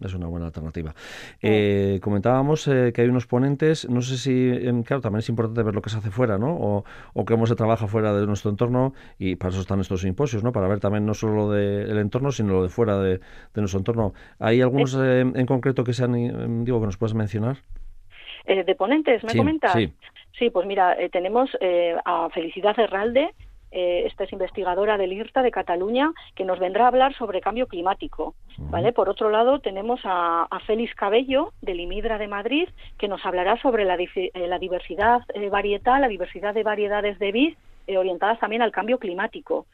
Es 0.00 0.14
una 0.14 0.26
buena 0.26 0.46
alternativa. 0.46 0.94
Eh, 1.40 2.00
comentábamos 2.02 2.66
eh, 2.66 2.92
que 2.92 3.02
hay 3.02 3.08
unos 3.08 3.26
ponentes, 3.26 3.88
no 3.88 4.02
sé 4.02 4.16
si, 4.16 4.48
em, 4.48 4.82
claro, 4.82 5.00
también 5.00 5.20
es 5.20 5.28
importante 5.28 5.62
ver 5.62 5.74
lo 5.74 5.82
que 5.82 5.90
se 5.90 5.98
hace 5.98 6.10
fuera, 6.10 6.38
¿no? 6.38 6.56
O, 6.56 6.84
o 7.14 7.24
cómo 7.24 7.46
se 7.46 7.54
trabaja 7.54 7.86
fuera 7.86 8.12
de 8.12 8.26
nuestro 8.26 8.50
entorno 8.50 8.94
y 9.18 9.36
para 9.36 9.50
eso 9.50 9.60
están 9.60 9.80
estos 9.80 10.00
simposios, 10.00 10.42
¿no? 10.42 10.52
Para 10.52 10.66
ver 10.66 10.80
también 10.80 11.06
no 11.06 11.14
solo 11.14 11.34
lo 11.34 11.50
del 11.50 11.98
entorno, 11.98 12.32
sino 12.32 12.54
lo 12.54 12.62
de 12.62 12.68
fuera 12.68 12.98
de, 12.98 13.20
nuestro 13.54 13.78
entorno. 13.78 14.12
¿Hay 14.38 14.60
algunos 14.60 14.96
eh, 15.00 15.20
en 15.20 15.46
concreto 15.46 15.84
que 15.84 15.92
sean, 15.92 16.14
em, 16.14 16.64
digo, 16.64 16.80
que 16.80 16.86
nos 16.86 16.96
puedes 16.96 17.14
mencionar? 17.14 17.58
¿De 18.46 18.74
ponentes, 18.74 19.22
me 19.22 19.36
comentas? 19.36 19.72
Sí. 19.74 19.92
sí, 20.36 20.50
pues 20.50 20.66
mira, 20.66 20.96
tenemos 21.12 21.50
a 22.04 22.28
Felicidad 22.30 22.76
Herralde, 22.76 23.30
eh, 23.72 24.02
esta 24.06 24.24
es 24.24 24.32
investigadora 24.32 24.98
del 24.98 25.12
IRTA 25.12 25.42
de 25.42 25.52
Cataluña, 25.52 26.12
que 26.34 26.44
nos 26.44 26.58
vendrá 26.58 26.84
a 26.84 26.88
hablar 26.88 27.14
sobre 27.14 27.40
cambio 27.40 27.68
climático. 27.68 28.34
¿vale? 28.58 28.92
Por 28.92 29.08
otro 29.08 29.30
lado, 29.30 29.60
tenemos 29.60 30.00
a, 30.04 30.48
Félix 30.66 30.94
Cabello, 30.94 31.52
del 31.62 31.80
IMIDRA 31.80 32.18
de 32.18 32.28
Madrid, 32.28 32.68
que 32.98 33.08
nos 33.08 33.24
hablará 33.24 33.60
sobre 33.62 33.84
la, 33.84 33.96
eh, 33.96 34.58
diversidad 34.60 35.22
eh, 35.34 35.48
varietal, 35.48 36.00
la 36.00 36.08
diversidad 36.08 36.54
de 36.54 36.62
variedades 36.62 37.18
de 37.18 37.32
vid 37.32 37.54
orientadas 37.96 38.38
también 38.38 38.62
al 38.62 38.70
cambio 38.70 38.98
climático. 38.98 39.66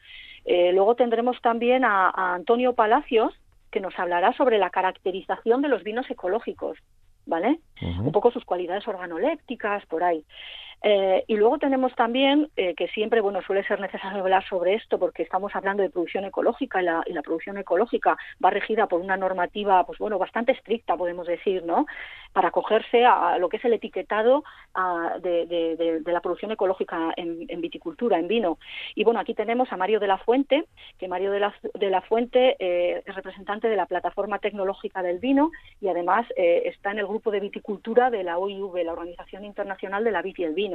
luego 0.47 0.95
tendremos 0.95 1.39
también 1.39 1.85
a, 1.85 2.33
Antonio 2.33 2.73
Palacios, 2.73 3.31
que 3.69 3.79
nos 3.79 3.97
hablará 3.99 4.33
sobre 4.33 4.57
la 4.57 4.71
caracterización 4.71 5.61
de 5.61 5.67
los 5.67 5.83
vinos 5.83 6.09
ecológicos. 6.09 6.79
¿Vale? 7.27 7.59
Un 7.81 8.11
poco 8.13 8.31
sus 8.31 8.45
cualidades 8.45 8.87
organolépticas, 8.87 9.85
por 9.85 10.01
ahí. 10.01 10.23
Eh, 10.83 11.23
y 11.25 11.35
luego 11.37 11.57
tenemos 11.57 11.95
también 11.95 12.49
eh, 12.55 12.75
que 12.75 12.87
siempre 12.89 13.19
bueno 13.19 13.41
suele 13.41 13.63
ser 13.63 13.79
necesario 13.79 14.19
hablar 14.19 14.47
sobre 14.47 14.75
esto 14.75 14.99
porque 14.99 15.23
estamos 15.23 15.55
hablando 15.55 15.81
de 15.81 15.89
producción 15.89 16.23
ecológica 16.25 16.81
y 16.81 17.13
la, 17.13 17.21
producción 17.23 17.57
ecológica 17.57 18.15
va 18.43 18.51
regida 18.51 18.85
por 18.85 19.01
una 19.01 19.17
normativa 19.17 19.83
pues 19.87 19.97
bueno 19.97 20.19
bastante 20.19 20.51
estricta 20.51 20.95
podemos 20.95 21.25
decir 21.25 21.63
no 21.63 21.87
para 22.31 22.49
acogerse 22.49 23.05
a 23.05 23.39
lo 23.39 23.49
que 23.49 23.57
es 23.57 23.65
el 23.65 23.73
etiquetado 23.73 24.43
de, 25.19 26.01
la 26.05 26.21
producción 26.21 26.51
ecológica 26.51 27.11
en, 27.15 27.47
viticultura 27.59 28.19
en 28.19 28.27
vino. 28.27 28.59
Y 28.93 29.03
bueno 29.03 29.19
aquí 29.19 29.33
tenemos 29.33 29.71
a 29.73 29.77
Mario 29.77 29.99
de 29.99 30.05
la 30.05 30.19
Fuente 30.19 30.65
que 30.99 31.07
Mario 31.07 31.31
de 31.31 31.39
la, 31.89 32.01
Fuente 32.01 32.55
eh, 32.59 33.01
es 33.03 33.15
representante 33.15 33.67
de 33.67 33.75
la 33.75 33.87
plataforma 33.87 34.37
tecnológica 34.37 35.01
del 35.01 35.17
vino 35.17 35.49
y 35.81 35.87
además 35.87 36.27
está 36.35 36.91
en 36.91 36.99
el 36.99 37.07
grupo 37.07 37.31
de 37.31 37.39
viticultura 37.39 38.11
de 38.11 38.23
la 38.23 38.37
OIV 38.37 38.83
la 38.83 38.93
Organización 38.93 39.43
Internacional 39.43 40.03
de 40.03 40.11
la 40.11 40.21
Vid 40.21 40.35
y 40.37 40.43
el 40.43 40.53
Vino 40.53 40.66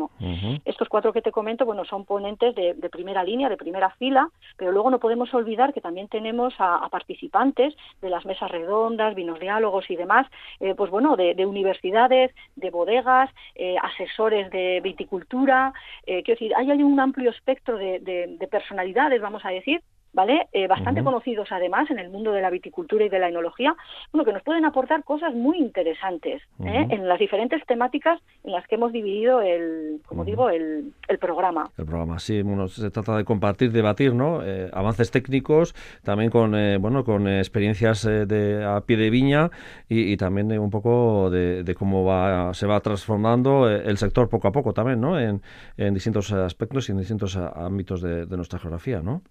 estos 0.65 0.89
cuatro 0.89 1.13
que 1.13 1.23
te 1.23 1.33
comento, 1.33 1.65
bueno, 1.65 1.85
son 1.85 2.05
ponentes 2.05 2.55
de, 2.55 2.75
primera 2.91 3.25
línea, 3.25 3.49
de 3.49 3.57
primera 3.57 3.91
fila, 3.91 4.29
pero 4.57 4.73
luego 4.73 4.91
no 4.91 4.99
podemos 4.99 5.33
olvidar 5.35 5.73
que 5.73 5.81
también 5.81 6.09
tenemos 6.09 6.55
a, 6.59 6.89
participantes 6.91 7.75
de 8.01 8.11
las 8.11 8.25
mesas 8.27 8.51
redondas, 8.51 9.15
vinos 9.15 9.41
diálogos 9.41 9.91
y 9.91 9.97
demás, 9.97 10.27
eh, 10.61 10.75
pues 10.75 10.91
bueno, 10.91 11.17
de, 11.17 11.47
universidades, 11.47 12.35
de 12.57 12.71
bodegas, 12.71 13.31
eh, 13.55 13.77
asesores 13.83 14.51
de 14.51 14.81
viticultura, 14.83 15.73
eh, 16.07 16.23
quiero 16.23 16.39
decir, 16.39 16.55
hay, 16.57 16.71
hay 16.71 16.83
un 16.83 16.99
amplio 17.01 17.31
espectro 17.31 17.77
de 17.77 18.49
personalidades, 18.51 19.21
vamos 19.21 19.45
a 19.45 19.51
decir, 19.51 19.83
¿vale? 20.13 20.49
Eh, 20.53 20.67
bastante 20.67 21.03
conocidos 21.03 21.49
además 21.51 21.91
en 21.91 21.99
el 21.99 22.11
mundo 22.11 22.33
de 22.33 22.43
la 22.43 22.51
viticultura 22.51 23.05
y 23.05 23.09
de 23.09 23.19
la 23.19 23.29
enología, 23.29 23.75
bueno, 24.13 24.25
que 24.25 24.33
nos 24.33 24.43
pueden 24.43 24.65
aportar 24.65 25.05
cosas 25.05 25.35
muy 25.35 25.59
interesantes 25.59 26.43
¿eh? 26.65 26.87
en 26.91 27.09
las 27.09 27.19
diferentes 27.19 27.65
temáticas 27.67 28.21
en 28.45 28.53
las 28.53 28.67
que 28.67 28.75
hemos 28.75 28.93
dividido 28.93 29.41
el, 29.41 30.01
como 30.07 30.25
digo, 30.25 30.51
el, 30.51 30.93
el, 31.09 31.19
programa. 31.19 31.71
El 31.79 31.87
programa, 31.87 32.19
sí, 32.19 32.43
bueno, 32.43 32.69
se 32.69 32.91
trata 32.91 33.17
de 33.17 33.25
compartir, 33.25 33.73
debatir, 33.73 34.15
¿no? 34.15 34.43
Eh, 34.45 34.69
avances 34.73 35.11
técnicos, 35.11 35.75
también 36.03 36.31
con, 36.31 36.53
bueno, 36.81 37.05
con 37.05 37.29
experiencias 37.29 38.03
de, 38.03 38.65
a 38.65 38.81
pie 38.83 38.97
de 38.97 39.11
viña 39.11 39.51
y, 39.89 40.17
también 40.17 40.59
un 40.59 40.71
poco 40.71 41.31
de, 41.31 41.75
cómo 41.79 42.05
va, 42.05 42.53
se 42.55 42.67
va 42.67 42.81
transformando 42.81 43.69
el 43.69 43.97
sector 43.97 44.29
poco 44.29 44.49
a 44.49 44.53
poco 44.53 44.73
también, 44.73 45.01
¿no? 45.01 45.19
En, 45.19 45.41
en 45.77 45.95
distintos 45.95 46.33
aspectos 46.33 46.89
y 46.89 46.93
en 46.93 46.99
distintos 46.99 47.37
ámbitos 47.37 48.03
de, 48.03 48.27
de 48.27 48.37
nuestra 48.37 48.59
geografía, 48.59 49.01
¿no? 49.01 49.23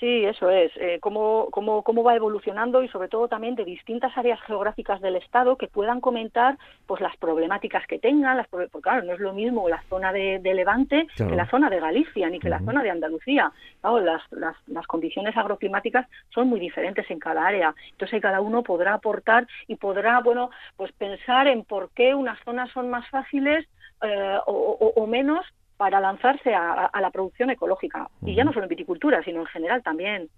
Sí, 0.00 0.24
eso 0.24 0.48
es. 0.48 0.72
Eh, 0.76 0.98
cómo, 0.98 1.48
cómo, 1.50 1.82
cómo 1.82 2.02
va 2.02 2.16
evolucionando 2.16 2.82
y 2.82 2.88
sobre 2.88 3.08
todo 3.08 3.28
también 3.28 3.54
de 3.54 3.66
distintas 3.66 4.16
áreas 4.16 4.40
geográficas 4.46 4.98
del 5.02 5.16
Estado 5.16 5.56
que 5.56 5.68
puedan 5.68 6.00
comentar 6.00 6.56
pues 6.86 7.02
las 7.02 7.14
problemáticas 7.18 7.86
que 7.86 7.98
tengan, 7.98 8.38
las, 8.38 8.48
porque 8.48 8.70
claro, 8.80 9.02
no 9.04 9.12
es 9.12 9.20
lo 9.20 9.34
mismo 9.34 9.68
la 9.68 9.82
zona 9.90 10.10
de, 10.10 10.40
Levante 10.42 11.06
que 11.14 11.24
la 11.36 11.48
zona 11.50 11.68
de 11.68 11.80
Galicia 11.80 12.30
ni 12.30 12.40
que 12.40 12.48
la 12.48 12.60
zona 12.60 12.82
de 12.82 12.90
Andalucía. 12.90 13.52
las, 13.82 14.22
las, 14.32 14.56
las, 14.66 14.86
condiciones 14.86 15.36
agroclimáticas 15.36 16.08
son 16.30 16.48
muy 16.48 16.60
diferentes 16.60 17.08
en 17.10 17.18
cada 17.18 17.46
área. 17.46 17.74
Entonces 17.90 18.22
cada 18.22 18.40
uno 18.40 18.62
podrá 18.62 18.94
aportar 18.94 19.46
y 19.68 19.76
podrá, 19.76 20.20
bueno, 20.20 20.50
pues 20.78 20.92
pensar 20.92 21.46
en 21.46 21.62
por 21.62 21.90
qué 21.90 22.14
unas 22.14 22.42
zonas 22.42 22.70
son 22.72 22.88
más 22.88 23.06
fáciles 23.10 23.68
eh, 24.02 24.38
o, 24.46 24.92
o 24.96 25.06
menos 25.06 25.44
para 25.80 25.98
lanzarse 25.98 26.52
a, 26.54 26.90
la 27.00 27.10
producción 27.10 27.48
ecológica. 27.48 28.10
Y 28.20 28.34
ya 28.34 28.44
no 28.44 28.52
solo 28.52 28.64
en 28.64 28.68
viticultura, 28.68 29.22
sino 29.24 29.40
en 29.40 29.46
general 29.46 29.82
también. 29.82 30.28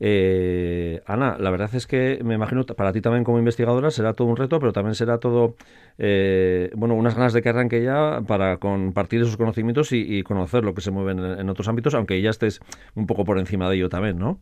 Eh, 0.00 1.02
Ana, 1.04 1.36
la 1.38 1.50
verdad 1.50 1.68
es 1.74 1.86
que 1.86 2.20
me 2.24 2.36
imagino 2.36 2.64
para 2.64 2.90
ti 2.90 3.02
también 3.02 3.22
como 3.22 3.38
investigadora 3.38 3.90
será 3.90 4.14
todo 4.14 4.28
un 4.28 4.36
reto, 4.38 4.58
pero 4.58 4.72
también 4.72 4.94
será 4.94 5.18
todo, 5.18 5.56
eh, 5.98 6.70
bueno, 6.74 6.94
unas 6.94 7.14
ganas 7.14 7.34
de 7.34 7.42
que 7.42 7.50
arranque 7.50 7.82
ya 7.82 8.22
para 8.26 8.56
compartir 8.56 9.20
esos 9.20 9.36
conocimientos 9.36 9.92
y, 9.92 10.22
conocer 10.22 10.64
lo 10.64 10.72
que 10.72 10.80
se 10.80 10.90
mueve 10.90 11.12
en, 11.12 11.50
otros 11.50 11.68
ámbitos, 11.68 11.94
aunque 11.94 12.22
ya 12.22 12.30
estés 12.30 12.60
un 12.94 13.06
poco 13.06 13.26
por 13.26 13.38
encima 13.38 13.68
de 13.68 13.76
ello 13.76 13.90
también, 13.90 14.18
¿no? 14.18 14.40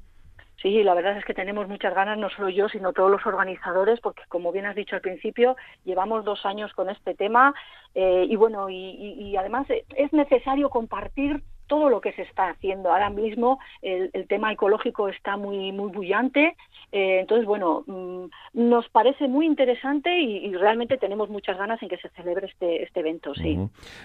Sí, 0.64 0.83
la 0.83 0.94
verdad 0.94 1.18
es 1.18 1.26
que 1.26 1.35
tenemos 1.35 1.68
muchas 1.68 1.94
ganas, 1.94 2.16
no 2.16 2.30
solo 2.30 2.49
yo, 2.49 2.71
sino 2.71 2.94
todos 2.94 3.11
los 3.11 3.26
organizadores, 3.26 4.00
porque 4.00 4.23
como 4.28 4.50
bien 4.50 4.64
has 4.64 4.75
dicho 4.75 4.97
al 4.97 5.02
principio, 5.02 5.59
llevamos 5.85 6.25
dos 6.25 6.47
años 6.47 6.73
con 6.73 6.88
este 6.88 7.14
tema 7.14 7.52
eh, 7.94 8.25
y 8.26 8.35
bueno, 8.37 8.71
y, 8.71 9.37
además 9.37 9.66
es 9.68 10.12
necesario 10.14 10.71
compartir 10.71 11.42
todo 11.75 11.90
lo 11.90 12.00
que 12.00 12.12
se 12.12 12.23
está 12.23 12.50
haciendo. 12.50 12.93
Ahora 12.93 13.11
mismo 13.11 13.59
el, 13.83 14.12
tema 14.28 14.52
ecológico 14.52 15.09
está 15.09 15.37
muy, 15.37 15.73
muy 15.73 15.90
bullante, 15.90 16.57
eh, 16.93 17.19
entonces, 17.19 17.47
bueno, 17.47 17.83
mm, 17.88 18.26
nos 18.69 18.88
parece 18.90 19.26
muy 19.26 19.45
interesante 19.47 20.21
y, 20.21 20.54
realmente 20.54 20.97
tenemos 20.99 21.28
muchas 21.28 21.59
ganas 21.59 21.83
en 21.83 21.88
que 21.88 21.97
se 21.97 22.09
celebre 22.11 22.47
este, 22.47 22.85
este 22.85 23.00
evento, 23.00 23.35
sí. 23.35 23.59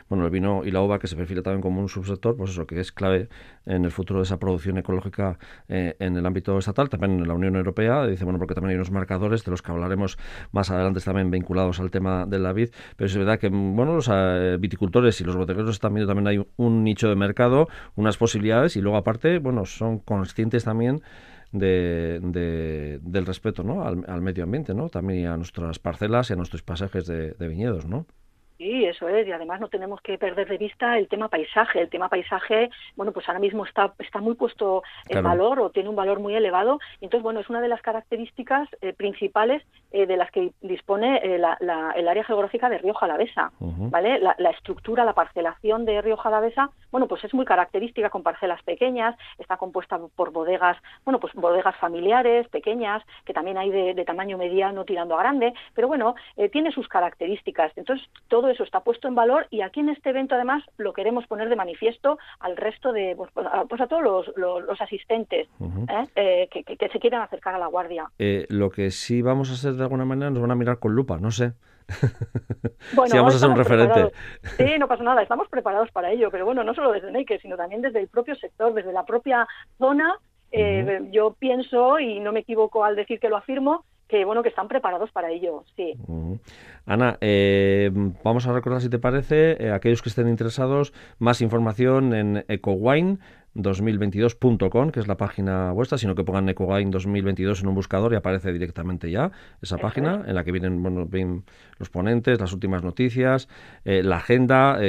Bueno, 0.10 0.26
el 0.26 0.32
vino 0.32 0.64
y 0.66 0.72
la 0.72 0.82
uva 0.82 0.98
que 0.98 1.06
se 1.06 1.16
perfila 1.16 1.44
también 1.44 1.62
como 1.62 1.80
un 1.80 1.90
subsector, 1.90 2.36
pues 2.36 2.50
eso, 2.50 2.66
que 2.66 2.80
es 2.80 2.92
clave 2.92 3.30
en 3.68 3.86
el 3.86 3.92
futuro 3.92 4.20
de 4.20 4.24
esa 4.24 4.40
producción 4.40 4.80
ecológica 4.80 5.38
eh, 5.68 5.96
en 6.00 6.18
el 6.18 6.26
ámbito 6.26 6.58
estatal, 6.58 6.90
también 6.90 7.20
en 7.20 7.28
la 7.28 7.36
Unión 7.36 7.56
Europea, 7.56 8.08
dice, 8.08 8.24
bueno, 8.24 8.40
porque 8.40 8.56
también 8.56 8.72
hay 8.72 8.76
unos 8.78 8.90
marcadores 8.90 9.46
de 9.46 9.52
los 9.52 9.62
que 9.62 9.72
hablaremos 9.72 10.18
más 10.52 10.72
adelante 10.72 11.02
también 11.02 11.30
vinculados 11.30 11.80
al 11.80 11.92
tema 11.92 12.26
de 12.26 12.40
la 12.40 12.52
vid, 12.52 12.70
pero 12.98 13.06
es 13.06 13.16
verdad 13.16 13.38
que, 13.38 13.50
bueno, 13.50 13.94
los 13.94 14.10
eh, 14.12 14.58
viticultores 14.60 15.22
y 15.22 15.24
los 15.24 15.36
bodegueros 15.36 15.70
están 15.70 15.94
viendo 15.94 16.12
también 16.12 16.28
hay 16.28 16.48
un 16.58 16.84
nicho 16.84 17.10
de 17.10 17.16
mercado 17.16 17.59
unas 17.96 18.18
posibilidades 18.18 18.76
y 18.76 18.82
luego 18.82 18.98
aparte, 18.98 19.40
bueno, 19.40 19.66
son 19.66 20.00
conscientes 20.00 20.64
también 20.64 21.02
de, 21.52 23.00
del 23.02 23.26
respeto 23.26 23.64
¿no? 23.64 23.84
al, 23.84 24.22
medio 24.22 24.44
ambiente, 24.44 24.74
¿no? 24.74 24.90
También 24.90 25.28
a 25.28 25.38
nuestras 25.38 25.80
parcelas 25.80 26.30
y 26.30 26.34
a 26.34 26.36
nuestros 26.36 26.62
pasajes 26.62 27.06
de, 27.06 27.32
de 27.32 27.48
viñedos, 27.48 27.86
¿no? 27.86 28.06
Sí, 28.60 28.84
eso 28.84 29.08
es, 29.08 29.26
y 29.26 29.32
además 29.32 29.62
no 29.62 29.70
tenemos 29.70 30.02
que 30.02 30.18
perder 30.18 30.50
de 30.50 30.58
vista 30.58 30.98
el 30.98 31.08
tema 31.08 31.30
paisaje. 31.30 31.80
El 31.80 31.90
tema 31.90 32.10
paisaje, 32.10 32.70
bueno, 32.98 33.14
pues 33.14 33.26
ahora 33.30 33.40
mismo 33.40 33.66
está, 33.66 33.94
está 34.00 34.20
muy 34.20 34.36
puesto 34.36 34.84
en 35.08 35.24
valor 35.24 35.62
o 35.62 35.70
tiene 35.70 35.88
un 35.88 35.96
valor 35.96 36.20
muy 36.20 36.36
elevado. 36.36 36.78
Entonces, 37.00 37.24
bueno, 37.24 37.40
es 37.40 37.50
una 37.50 37.62
de 37.62 37.70
las 37.70 37.82
características 37.82 38.68
eh, 38.82 38.92
principales 38.92 39.64
eh, 39.94 40.06
de 40.06 40.18
las 40.18 40.30
que 40.32 40.52
dispone 40.60 41.22
eh, 41.24 41.42
el 41.96 42.08
área 42.10 42.24
geográfica 42.26 42.68
de 42.68 42.80
Río 42.80 42.94
Jalavesa, 42.96 43.54
¿vale? 43.60 44.20
La, 44.20 44.50
estructura, 44.50 45.06
la 45.06 45.14
parcelación 45.14 45.86
de 45.86 46.02
Río 46.02 46.18
Jalavesa, 46.18 46.70
bueno, 46.92 47.08
pues 47.08 47.24
es 47.24 47.34
muy 47.34 47.46
característica 47.46 48.10
con 48.10 48.24
parcelas 48.24 48.62
pequeñas, 48.64 49.16
está 49.38 49.56
compuesta 49.56 49.98
por 50.18 50.32
bodegas, 50.32 50.76
bueno, 51.06 51.22
pues 51.22 51.34
bodegas 51.34 51.78
familiares, 51.78 52.50
pequeñas, 52.50 53.04
que 53.24 53.34
también 53.34 53.58
hay 53.58 53.70
de, 53.70 53.94
de 53.94 54.04
tamaño 54.04 54.38
mediano 54.38 54.84
tirando 54.84 55.16
a 55.16 55.20
grande, 55.20 55.54
pero 55.74 55.88
bueno, 55.88 56.16
tiene 56.52 56.74
sus 56.74 56.90
características. 56.90 57.72
Entonces, 57.78 58.06
todo 58.28 58.49
eso 58.52 58.64
está 58.64 58.82
puesto 58.82 59.08
en 59.08 59.16
valor 59.16 59.48
y 59.50 59.62
aquí 59.62 59.80
en 59.80 59.90
este 59.90 60.10
evento 60.10 60.36
además 60.36 60.64
lo 60.78 60.94
queremos 60.94 61.26
poner 61.28 61.50
de 61.50 61.56
manifiesto 61.56 62.18
al 62.40 62.58
resto 62.58 62.92
de, 62.92 63.16
pues, 63.16 63.32
pues 63.34 63.82
a, 63.82 63.88
todos 63.88 64.32
los, 64.36 64.82
asistentes 64.82 65.48
¿eh? 65.60 66.08
Eh, 66.16 66.50
que, 66.50 66.90
se 66.90 67.00
quieran 67.00 67.22
acercar 67.22 67.56
a 67.56 67.60
la 67.60 67.68
guardia. 67.68 68.10
Eh, 68.20 68.46
lo 68.50 68.70
que 68.70 68.92
sí 68.92 69.22
vamos 69.22 69.50
a 69.50 69.54
hacer 69.54 69.74
de 69.74 69.84
alguna 69.84 70.06
manera 70.06 70.32
nos 70.32 70.42
van 70.42 70.52
a 70.52 70.56
mirar 70.56 70.80
con 70.80 70.94
lupa, 70.94 71.18
no 71.20 71.32
sé. 71.32 71.54
si 73.08 73.18
vamos 73.18 73.36
a 73.36 73.40
ser 73.40 73.50
un 73.50 73.58
referente. 73.58 74.12
Sí, 74.58 74.78
no 74.80 74.88
pasa 74.88 75.04
nada, 75.04 75.22
estamos 75.22 75.48
preparados 75.50 75.92
para 75.92 76.12
ello, 76.12 76.30
pero 76.32 76.46
bueno, 76.46 76.64
no 76.64 76.74
solo 76.74 76.92
desde 76.92 77.12
Naked, 77.12 77.40
sino 77.42 77.58
también 77.58 77.82
desde 77.82 78.00
el 78.00 78.08
propio 78.08 78.36
sector, 78.36 78.74
desde 78.74 78.94
la 78.94 79.06
propia 79.06 79.48
zona. 79.78 80.16
Eh, 80.52 81.08
yo 81.12 81.36
pienso, 81.38 82.00
y 82.00 82.20
no 82.20 82.32
me 82.32 82.40
equivoco 82.40 82.84
al 82.84 82.96
decir 82.96 83.20
que 83.20 83.30
lo 83.30 83.38
afirmo, 83.38 83.86
que 84.10 84.26
bueno 84.26 84.44
que 84.44 84.50
están 84.50 84.68
preparados 84.68 85.10
para 85.12 85.32
ello, 85.32 85.64
sí. 85.76 85.94
Ana, 86.88 87.20
eh, 87.22 87.92
vamos 88.24 88.48
a 88.48 88.54
recordar 88.54 88.82
si 88.82 88.90
te 88.90 88.98
parece, 88.98 89.64
eh, 89.64 89.72
aquellos 89.72 90.02
que 90.02 90.10
estén 90.10 90.28
interesados, 90.28 90.94
más 91.20 91.42
información 91.42 92.16
en 92.16 92.38
ecowine2022.com, 92.48 94.90
que 94.90 95.00
es 95.00 95.08
la 95.08 95.16
página 95.16 95.72
vuestra, 95.74 96.00
sino 96.00 96.16
que 96.16 96.24
pongan 96.24 96.50
Ecowine 96.50 96.90
2022 96.90 97.62
en 97.62 97.68
un 97.68 97.76
buscador 97.76 98.14
y 98.14 98.16
aparece 98.16 98.52
directamente 98.52 99.12
ya 99.12 99.30
esa 99.62 99.78
página 99.78 100.24
en 100.26 100.34
la 100.34 100.44
que 100.44 100.52
vienen 100.52 100.82
bueno, 100.82 101.08
los 101.78 101.92
ponentes, 101.92 102.40
las 102.40 102.52
últimas 102.52 102.84
noticias, 102.84 103.48
eh, 103.86 104.02
la 104.02 104.16
agenda, 104.18 104.80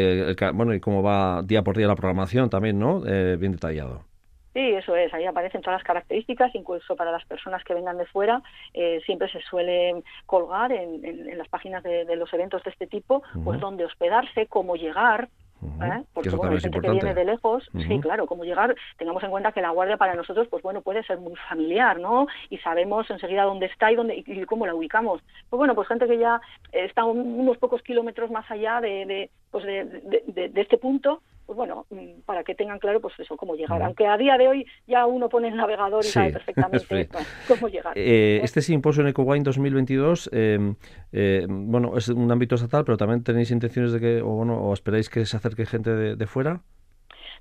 bueno, 0.54 0.72
y 0.72 0.80
cómo 0.80 1.02
va 1.02 1.42
día 1.42 1.62
por 1.62 1.76
día 1.76 1.86
la 1.86 1.94
programación 1.94 2.48
también, 2.48 2.78
¿no? 2.78 3.00
bien 3.00 3.52
detallado. 3.52 4.09
Sí, 4.52 4.60
eso 4.60 4.96
es, 4.96 5.12
ahí 5.14 5.26
aparecen 5.26 5.60
todas 5.60 5.78
las 5.78 5.86
características, 5.86 6.52
incluso 6.54 6.96
para 6.96 7.12
las 7.12 7.24
personas 7.24 7.62
que 7.62 7.74
vengan 7.74 7.98
de 7.98 8.06
fuera, 8.06 8.42
eh, 8.74 9.00
siempre 9.06 9.30
se 9.30 9.40
suele 9.42 10.02
colgar 10.26 10.72
en, 10.72 11.04
en, 11.04 11.38
las 11.38 11.48
páginas 11.48 11.84
de, 11.84 12.16
los 12.16 12.32
eventos 12.32 12.62
de 12.64 12.70
este 12.70 12.88
tipo, 12.88 13.22
pues 13.44 13.60
dónde 13.60 13.84
hospedarse, 13.84 14.46
cómo 14.48 14.74
llegar, 14.74 15.28
¿eh? 15.62 16.02
porque 16.12 16.30
bueno, 16.30 16.54
hay 16.54 16.60
gente 16.60 16.80
que 16.80 16.90
viene 16.90 17.14
de 17.14 17.24
lejos, 17.24 17.68
sí, 17.72 18.00
claro, 18.00 18.26
cómo 18.26 18.44
llegar, 18.44 18.74
tengamos 18.98 19.22
en 19.22 19.30
cuenta 19.30 19.52
que 19.52 19.60
la 19.60 19.70
guardia 19.70 19.96
para 19.96 20.14
nosotros, 20.14 20.48
pues 20.48 20.64
bueno, 20.64 20.80
puede 20.80 21.04
ser 21.04 21.18
muy 21.18 21.36
familiar, 21.48 22.00
¿no? 22.00 22.26
Y 22.48 22.58
sabemos 22.58 23.08
enseguida 23.08 23.44
dónde 23.44 23.66
está 23.66 23.92
y 23.92 23.96
dónde 23.96 24.24
y, 24.26 24.44
cómo 24.46 24.66
la 24.66 24.74
ubicamos. 24.74 25.22
Pues 25.48 25.58
bueno, 25.58 25.76
pues 25.76 25.86
gente 25.86 26.08
que 26.08 26.18
ya 26.18 26.40
está 26.72 27.04
unos 27.04 27.56
pocos 27.58 27.82
kilómetros 27.82 28.30
más 28.30 28.50
allá 28.50 28.80
de, 28.80 29.06
de 29.06 29.30
pues 29.50 29.64
de, 29.64 29.84
de, 29.84 30.60
este 30.60 30.78
punto, 30.78 31.22
pues 31.46 31.56
bueno, 31.56 31.86
mm, 31.90 32.20
para 32.24 32.44
que 32.44 32.54
tengan 32.54 32.78
claro 32.78 33.00
pues 33.00 33.14
eso, 33.18 33.36
cómo 33.36 33.54
llegar. 33.54 33.82
Aunque 33.82 34.06
a 34.06 34.16
día 34.16 34.38
de 34.38 34.48
hoy 34.48 34.66
ya 34.86 35.06
uno 35.06 35.28
pone 35.28 35.48
el 35.48 35.56
navegador 35.56 36.04
y 36.04 36.08
sabe 36.08 36.32
perfectamente 36.32 37.08
cómo 37.48 37.68
llegar. 37.68 37.92
Eh, 37.96 38.40
este 38.42 38.62
simposio 38.62 39.02
en 39.02 39.08
EcoWine 39.08 39.42
2022, 39.42 40.30
em, 40.32 40.76
eh, 41.12 41.46
bueno, 41.48 41.96
es 41.96 42.08
un 42.08 42.30
ámbito 42.30 42.54
estatal, 42.54 42.84
pero 42.84 42.96
también 42.96 43.24
tenéis 43.24 43.50
intenciones 43.50 43.92
de 43.92 44.00
que, 44.00 44.22
o 44.22 44.28
bueno, 44.28 44.62
o 44.62 44.72
esperáis 44.72 45.08
que 45.08 45.26
se 45.26 45.36
acerque 45.36 45.66
gente 45.66 45.90
de, 45.90 46.16
de 46.16 46.26
fuera. 46.26 46.62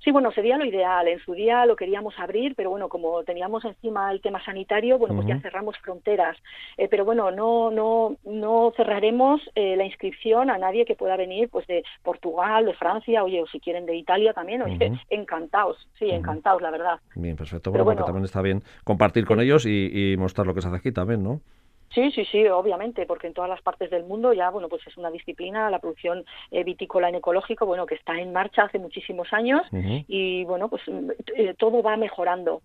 Sí, 0.02 0.10
bueno, 0.12 0.32
sería 0.32 0.56
lo 0.56 0.64
ideal. 0.64 1.08
En 1.08 1.18
su 1.20 1.34
día 1.34 1.66
lo 1.66 1.76
queríamos 1.76 2.18
abrir, 2.18 2.54
pero 2.54 2.70
bueno, 2.70 2.88
como 2.88 3.22
teníamos 3.22 3.64
encima 3.64 4.10
el 4.10 4.22
tema 4.22 4.42
sanitario, 4.42 4.98
bueno, 4.98 5.14
pues 5.14 5.26
ya 5.26 5.38
cerramos 5.40 5.76
fronteras. 5.78 6.36
Eh, 6.78 6.88
pero 6.88 7.04
bueno, 7.04 7.30
no, 7.30 7.70
no, 7.70 8.16
no 8.24 8.72
cerraremos 8.76 9.42
eh, 9.54 9.76
la 9.76 9.84
inscripción 9.84 10.48
a 10.48 10.56
nadie 10.56 10.86
que 10.86 10.94
pueda 10.94 11.16
venir, 11.16 11.50
pues 11.50 11.66
de 11.66 11.84
Portugal, 12.02 12.64
de 12.64 12.74
Francia, 12.74 13.22
oye, 13.22 13.42
o 13.42 13.46
si 13.46 13.60
quieren 13.60 13.84
de 13.84 13.96
Italia 13.96 14.32
también, 14.32 14.62
oye, 14.62 14.92
encantados, 15.10 15.76
sí, 15.98 16.10
encantados, 16.10 16.62
la 16.62 16.70
verdad. 16.70 17.00
Bien, 17.14 17.36
perfecto. 17.36 17.70
Bueno, 17.70 17.84
porque 17.84 18.02
también 18.02 18.24
está 18.24 18.40
bien 18.40 18.62
compartir 18.84 19.26
con 19.26 19.40
ellos 19.40 19.66
y, 19.66 20.12
y 20.12 20.16
mostrar 20.16 20.46
lo 20.46 20.54
que 20.54 20.62
se 20.62 20.68
hace 20.68 20.78
aquí 20.78 20.92
también, 20.92 21.22
¿no? 21.22 21.40
Sí, 21.92 22.12
sí, 22.12 22.24
sí, 22.30 22.46
obviamente, 22.46 23.04
porque 23.04 23.26
en 23.26 23.34
todas 23.34 23.50
las 23.50 23.60
partes 23.62 23.90
del 23.90 24.04
mundo 24.04 24.32
ya, 24.32 24.50
bueno, 24.50 24.68
pues 24.68 24.86
es 24.86 24.96
una 24.96 25.10
disciplina, 25.10 25.68
la 25.70 25.80
producción 25.80 26.24
eh, 26.52 26.62
vitícola 26.62 27.08
en 27.08 27.16
ecológico, 27.16 27.66
bueno, 27.66 27.84
que 27.84 27.96
está 27.96 28.16
en 28.16 28.32
marcha 28.32 28.62
hace 28.62 28.78
muchísimos 28.78 29.32
años 29.32 29.62
y, 29.72 30.44
bueno, 30.44 30.68
pues 30.68 30.82
eh, 31.36 31.54
todo 31.58 31.82
va 31.82 31.96
mejorando. 31.96 32.62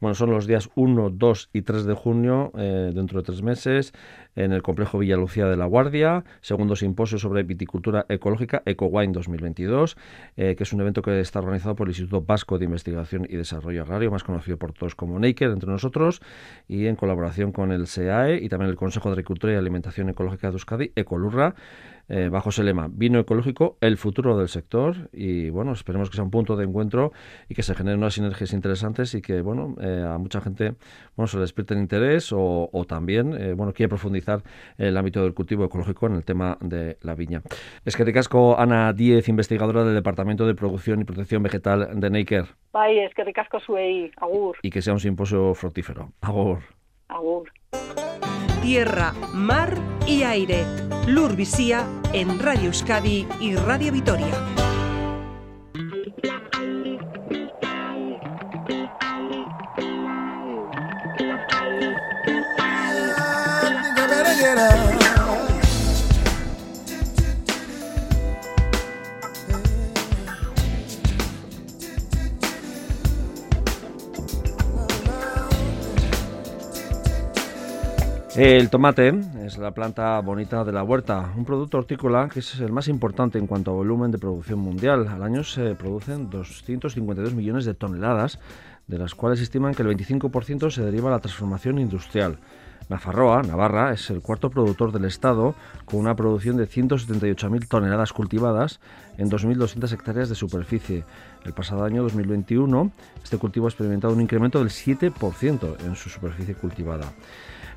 Bueno, 0.00 0.14
son 0.14 0.32
los 0.32 0.48
días 0.48 0.68
1, 0.74 1.10
2 1.10 1.50
y 1.52 1.62
3 1.62 1.84
de 1.84 1.94
junio, 1.94 2.50
eh, 2.58 2.90
dentro 2.92 3.20
de 3.20 3.24
tres 3.24 3.42
meses, 3.42 3.92
en 4.34 4.52
el 4.52 4.62
complejo 4.62 4.98
Villa 4.98 5.16
Lucía 5.16 5.46
de 5.46 5.56
la 5.56 5.66
Guardia, 5.66 6.24
segundo 6.40 6.74
simposio 6.74 7.18
sobre 7.18 7.44
viticultura 7.44 8.06
ecológica, 8.08 8.62
EcoWine 8.66 9.12
2022, 9.12 9.96
que 10.34 10.56
es 10.58 10.72
un 10.72 10.80
evento 10.80 11.02
que 11.02 11.20
está 11.20 11.38
organizado 11.38 11.76
por 11.76 11.86
el 11.86 11.90
Instituto 11.90 12.22
Vasco 12.22 12.58
de 12.58 12.64
Investigación 12.64 13.26
y 13.28 13.36
Desarrollo 13.36 13.82
Agrario, 13.82 14.10
más 14.10 14.24
conocido 14.24 14.56
por 14.56 14.72
todos 14.72 14.94
como 14.94 15.18
NAKER, 15.18 15.50
entre 15.50 15.70
nosotros, 15.70 16.22
y 16.66 16.86
en 16.86 16.96
colaboración 16.96 17.52
con 17.52 17.72
el 17.72 17.86
SEAE 17.86 18.31
y 18.40 18.48
también 18.48 18.70
el 18.70 18.76
Consejo 18.76 19.08
de 19.08 19.14
Agricultura 19.14 19.52
y 19.52 19.56
Alimentación 19.56 20.08
Ecológica 20.08 20.48
de 20.48 20.54
Euskadi, 20.54 20.92
Ecolurra, 20.94 21.54
eh, 22.08 22.28
bajo 22.28 22.50
ese 22.50 22.62
lema, 22.64 22.88
vino 22.90 23.20
ecológico, 23.20 23.78
el 23.80 23.96
futuro 23.96 24.36
del 24.36 24.48
sector 24.48 25.08
y 25.12 25.50
bueno, 25.50 25.72
esperemos 25.72 26.10
que 26.10 26.16
sea 26.16 26.24
un 26.24 26.30
punto 26.30 26.56
de 26.56 26.64
encuentro 26.64 27.12
y 27.48 27.54
que 27.54 27.62
se 27.62 27.74
generen 27.74 28.00
unas 28.00 28.14
sinergias 28.14 28.52
interesantes 28.52 29.14
y 29.14 29.22
que 29.22 29.40
bueno, 29.40 29.76
eh, 29.80 30.04
a 30.06 30.18
mucha 30.18 30.40
gente 30.40 30.74
bueno, 31.16 31.28
se 31.28 31.36
le 31.36 31.42
despierte 31.42 31.74
el 31.74 31.80
interés 31.80 32.30
o, 32.32 32.68
también 32.88 33.34
eh, 33.34 33.54
bueno, 33.54 33.72
quiere 33.72 33.88
profundizar 33.88 34.42
en 34.78 34.88
el 34.88 34.96
ámbito 34.96 35.22
del 35.22 35.32
cultivo 35.32 35.64
ecológico 35.64 36.06
en 36.06 36.14
el 36.14 36.24
tema 36.24 36.58
de 36.60 36.98
la 37.02 37.14
viña. 37.14 37.42
Es 37.84 37.96
que 37.96 38.04
ricasco 38.04 38.58
Ana 38.58 38.92
Diez, 38.92 39.28
investigadora 39.28 39.84
del 39.84 39.94
Departamento 39.94 40.46
de 40.46 40.54
Producción 40.54 41.00
y 41.00 41.04
Protección 41.04 41.42
Vegetal 41.42 41.98
de 41.98 42.10
Neiker. 42.10 42.46
Bye, 42.72 43.04
es 43.04 43.14
que 43.14 43.22
ricasco 43.24 43.60
suei, 43.60 44.10
agur. 44.16 44.56
Y 44.62 44.70
que 44.70 44.82
sea 44.82 44.92
un 44.92 45.00
simposio 45.00 45.54
fructífero. 45.54 46.12
Agur. 46.20 46.58
Agur 47.14 47.52
tierra, 48.62 49.12
mar 49.34 49.76
y 50.06 50.22
aire. 50.22 50.64
Lur 51.08 51.36
en 52.12 52.38
Radio 52.38 52.66
Euskadi 52.66 53.26
y 53.40 53.56
Radio 53.56 53.92
Vitoria. 53.92 54.52
El 78.34 78.70
tomate 78.70 79.12
es 79.44 79.58
la 79.58 79.72
planta 79.72 80.18
bonita 80.20 80.64
de 80.64 80.72
la 80.72 80.82
huerta, 80.82 81.34
un 81.36 81.44
producto 81.44 81.76
hortícola 81.76 82.30
que 82.32 82.38
es 82.38 82.60
el 82.60 82.72
más 82.72 82.88
importante 82.88 83.38
en 83.38 83.46
cuanto 83.46 83.70
a 83.70 83.74
volumen 83.74 84.10
de 84.10 84.16
producción 84.16 84.58
mundial. 84.58 85.06
Al 85.06 85.22
año 85.22 85.44
se 85.44 85.74
producen 85.74 86.30
252 86.30 87.34
millones 87.34 87.66
de 87.66 87.74
toneladas, 87.74 88.38
de 88.86 88.96
las 88.96 89.14
cuales 89.14 89.38
estiman 89.42 89.74
que 89.74 89.82
el 89.82 89.88
25% 89.88 90.70
se 90.70 90.82
deriva 90.82 91.10
de 91.10 91.16
la 91.16 91.20
transformación 91.20 91.78
industrial. 91.78 92.38
Nafarroa, 92.88 93.42
Navarra, 93.42 93.92
es 93.92 94.08
el 94.08 94.22
cuarto 94.22 94.48
productor 94.48 94.92
del 94.92 95.04
Estado, 95.04 95.54
con 95.84 96.00
una 96.00 96.16
producción 96.16 96.56
de 96.56 96.66
178.000 96.66 97.68
toneladas 97.68 98.14
cultivadas 98.14 98.80
en 99.18 99.30
2.200 99.30 99.92
hectáreas 99.92 100.30
de 100.30 100.34
superficie. 100.34 101.04
El 101.44 101.52
pasado 101.52 101.84
año 101.84 102.02
2021, 102.02 102.92
este 103.22 103.36
cultivo 103.36 103.66
ha 103.66 103.68
experimentado 103.68 104.14
un 104.14 104.22
incremento 104.22 104.58
del 104.58 104.70
7% 104.70 105.84
en 105.84 105.96
su 105.96 106.08
superficie 106.08 106.54
cultivada. 106.54 107.12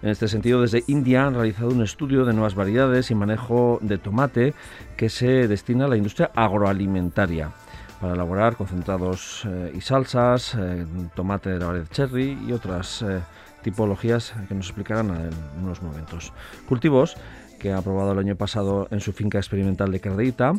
En 0.02 0.10
este 0.10 0.28
sentido, 0.28 0.62
desde 0.62 0.84
India 0.88 1.26
han 1.26 1.34
realizado 1.34 1.70
un 1.70 1.82
estudio 1.82 2.26
de 2.26 2.34
nuevas 2.34 2.56
variedades 2.56 3.12
y 3.12 3.16
manejo 3.16 3.80
de 3.82 3.98
tomate 3.98 4.54
que 4.98 5.10
se 5.10 5.48
destina 5.48 5.86
a 5.86 5.88
la 5.88 5.98
industria 5.98 6.32
agroalimentaria 6.36 7.52
para 8.00 8.14
elaborar 8.14 8.56
concentrados 8.56 9.44
eh, 9.46 9.74
y 9.76 9.82
salsas, 9.82 10.56
eh, 10.56 10.86
tomate 11.16 11.50
de 11.50 11.60
la 11.60 11.68
variedad 11.68 11.88
cherry 11.90 12.38
y 12.48 12.52
otras 12.52 13.02
eh, 13.02 13.22
tipologías 13.64 14.34
que 14.48 14.54
nos 14.54 14.68
explicarán 14.68 15.10
en 15.10 15.64
unos 15.64 15.82
momentos. 15.82 16.34
Cultivos 16.68 17.16
que 17.60 17.72
ha 17.72 17.78
aprobado 17.78 18.12
el 18.12 18.20
año 18.20 18.36
pasado 18.36 18.88
en 18.92 19.00
su 19.00 19.14
finca 19.14 19.38
experimental 19.38 19.92
de 19.92 20.00
Cardeita 20.00 20.54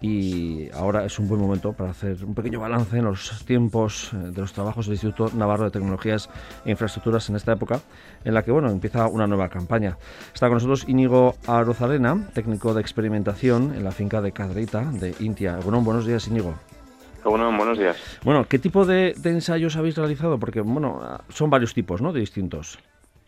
y 0.00 0.70
ahora 0.72 1.04
es 1.04 1.18
un 1.18 1.28
buen 1.28 1.40
momento 1.40 1.72
para 1.72 1.90
hacer 1.90 2.24
un 2.24 2.34
pequeño 2.34 2.60
balance 2.60 2.96
en 2.96 3.04
los 3.04 3.44
tiempos 3.44 4.12
eh, 4.12 4.16
de 4.16 4.40
los 4.40 4.52
trabajos 4.52 4.86
del 4.86 4.94
Instituto 4.94 5.36
Navarro 5.36 5.64
de 5.64 5.70
Tecnologías 5.70 6.30
e 6.64 6.70
Infraestructuras 6.70 7.28
en 7.28 7.36
esta 7.36 7.52
época, 7.52 7.80
en 8.24 8.34
la 8.34 8.42
que 8.42 8.52
bueno, 8.52 8.70
empieza 8.70 9.08
una 9.08 9.26
nueva 9.26 9.48
campaña. 9.48 9.96
Está 10.32 10.46
con 10.46 10.54
nosotros 10.54 10.88
Íñigo 10.88 11.34
Arozarena, 11.46 12.28
técnico 12.32 12.74
de 12.74 12.80
experimentación 12.80 13.74
en 13.74 13.82
la 13.82 13.90
finca 13.90 14.20
de 14.20 14.32
Cadreita 14.32 14.84
de 14.84 15.14
Intia. 15.20 15.58
Bueno, 15.62 15.80
buenos 15.80 16.06
días, 16.06 16.28
Íñigo. 16.28 16.54
Bueno, 17.24 17.54
buenos 17.56 17.78
días. 17.78 17.96
Bueno, 18.22 18.46
¿qué 18.48 18.58
tipo 18.58 18.86
de, 18.86 19.14
de 19.16 19.30
ensayos 19.30 19.76
habéis 19.76 19.96
realizado? 19.96 20.38
Porque 20.38 20.60
bueno, 20.60 21.18
son 21.28 21.50
varios 21.50 21.74
tipos, 21.74 22.00
¿no? 22.00 22.12
De 22.12 22.20
distintos. 22.20 22.78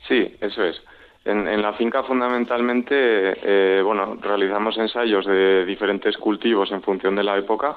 Sí, 0.09 0.37
eso 0.41 0.65
es. 0.65 0.81
En, 1.25 1.61
la 1.61 1.75
finca 1.75 2.03
fundamentalmente, 2.03 2.95
eh, 2.97 3.83
bueno, 3.83 4.17
realizamos 4.21 4.79
ensayos 4.79 5.27
de 5.27 5.67
diferentes 5.67 6.17
cultivos 6.17 6.73
en 6.73 6.83
función 6.83 7.15
de 7.15 7.23
la 7.23 7.37
época 7.37 7.77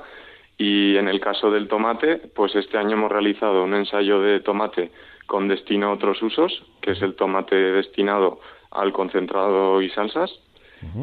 y 0.57 0.95
en 0.95 1.09
el 1.09 1.19
caso 1.19 1.51
del 1.51 1.67
tomate, 1.67 2.21
pues 2.33 2.55
este 2.55 2.77
año 2.77 2.91
hemos 2.91 3.11
realizado 3.11 3.63
un 3.63 3.73
ensayo 3.73 4.21
de 4.21 4.39
tomate 4.39 4.91
con 5.25 5.47
destino 5.47 5.87
a 5.87 5.93
otros 5.93 6.21
usos, 6.21 6.63
que 6.81 6.91
es 6.91 7.01
el 7.01 7.15
tomate 7.15 7.55
destinado 7.55 8.39
al 8.71 8.93
concentrado 8.93 9.81
y 9.81 9.89
salsas. 9.89 10.31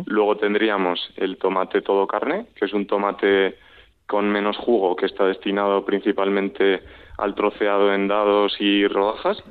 Luego 0.05 0.37
tendríamos 0.37 1.01
el 1.17 1.39
tomate 1.39 1.81
todo 1.81 2.07
carne, 2.07 2.47
que 2.55 2.67
es 2.67 2.73
un 2.75 2.87
tomate 2.87 3.57
con 4.07 4.29
menos 4.29 4.59
jugo 4.59 4.95
que 4.95 5.07
está 5.07 5.25
destinado 5.25 5.85
principalmente 5.87 6.83
al 7.17 7.35
troceado 7.35 7.95
en 7.95 8.09
dados 8.09 8.57
y 8.61 8.87
rodajas. 8.87 9.43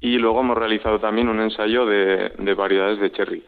Y 0.00 0.18
luego 0.18 0.40
hemos 0.40 0.56
realizado 0.56 0.98
también 0.98 1.28
un 1.28 1.40
ensayo 1.40 1.86
de, 1.86 2.54
variedades 2.56 3.00
de 3.00 3.10
cherry. 3.10 3.44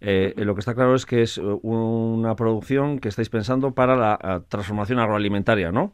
Eh, 0.00 0.34
lo 0.36 0.54
que 0.54 0.60
está 0.60 0.74
claro 0.74 0.94
es 0.94 1.06
que 1.06 1.22
es 1.22 1.38
una 1.38 2.34
producción 2.36 2.98
que 2.98 3.08
estáis 3.08 3.28
pensando 3.28 3.72
para 3.72 3.96
la 3.96 4.42
transformación 4.48 4.98
agroalimentaria, 4.98 5.72
¿no? 5.72 5.92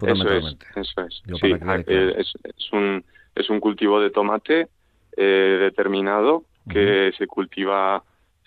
Eso 0.00 0.30
es, 0.30 0.56
eso 0.76 1.00
es. 1.04 1.22
es, 1.86 2.72
un, 2.72 3.04
es 3.34 3.50
un 3.50 3.60
cultivo 3.60 4.00
de 4.00 4.10
tomate 4.10 4.68
determinado 5.16 6.44
que 6.68 7.12
se 7.16 7.26
cultiva 7.26 8.02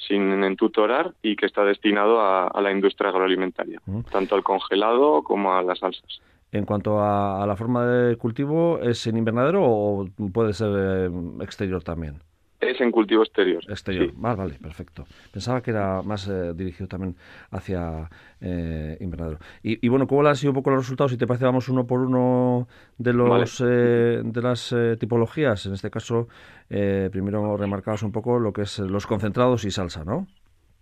sin 0.08 0.44
entutorar 0.44 1.14
y 1.22 1.36
que 1.36 1.46
está 1.46 1.64
destinado 1.64 2.22
a, 2.22 2.62
la 2.62 2.72
industria 2.72 3.10
agroalimentaria, 3.10 3.80
tanto 4.12 4.36
al 4.36 4.44
congelado 4.44 5.24
como 5.24 5.54
a 5.54 5.62
las 5.62 5.80
salsas. 5.80 6.22
En 6.52 6.66
cuanto 6.66 7.00
a, 7.02 7.46
la 7.48 7.56
forma 7.56 7.86
de 7.86 8.18
cultivo, 8.18 8.80
¿es 8.82 9.08
en 9.08 9.18
invernadero 9.18 9.64
o 9.64 10.06
puede 10.34 10.54
ser 10.54 10.72
eh, 10.76 11.10
exterior 11.42 11.82
también? 11.84 12.22
Es 12.62 12.80
en 12.80 12.92
cultivo 12.92 13.24
exterior. 13.24 13.64
Exterior, 13.68 14.12
vale, 14.16 14.36
vale, 14.38 14.54
perfecto. 14.62 15.08
Pensaba 15.32 15.62
que 15.62 15.72
era 15.72 16.04
más 16.04 16.28
eh, 16.28 16.54
dirigido 16.54 16.88
también 16.88 17.16
hacia 17.50 18.08
eh, 18.40 18.98
invernadero. 19.00 19.40
Y, 19.64 19.88
bueno, 19.90 20.06
¿cómo 20.06 20.28
han 20.28 20.36
sido 20.36 20.52
un 20.52 20.58
poco 20.58 20.70
los 20.70 20.82
resultados? 20.82 21.12
Si 21.12 21.18
te 21.18 21.26
parece, 21.26 21.46
vamos 21.46 21.70
uno 21.70 21.88
por 21.88 22.02
uno 22.02 22.68
de 23.00 23.14
los 23.14 23.62
eh, 23.66 24.22
de 24.24 24.42
las 24.44 24.76
tipologías. 25.00 25.66
En 25.66 25.74
este 25.74 25.90
caso, 25.90 26.28
primero 26.68 27.58
remarcabas 27.58 28.04
un 28.04 28.12
poco 28.12 28.38
lo 28.38 28.54
que 28.54 28.62
es 28.62 28.78
los 28.78 29.08
concentrados 29.08 29.66
y 29.66 29.72
salsa, 29.72 30.04
¿no? 30.06 30.28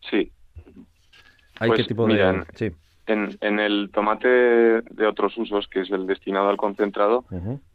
Sí. 0.02 0.34
¿Hay 1.60 1.70
qué 1.70 1.76
pues 1.76 1.88
tipo 1.88 2.08
de...? 2.08 2.44
Sí. 2.56 2.72
En, 3.10 3.38
en, 3.42 3.60
el 3.60 3.90
tomate 3.92 4.28
de 4.28 5.08
otros 5.08 5.38
usos, 5.38 5.68
que 5.68 5.82
es 5.82 5.92
el 5.92 6.08
destinado 6.08 6.50
al 6.50 6.58
concentrado, 6.58 7.26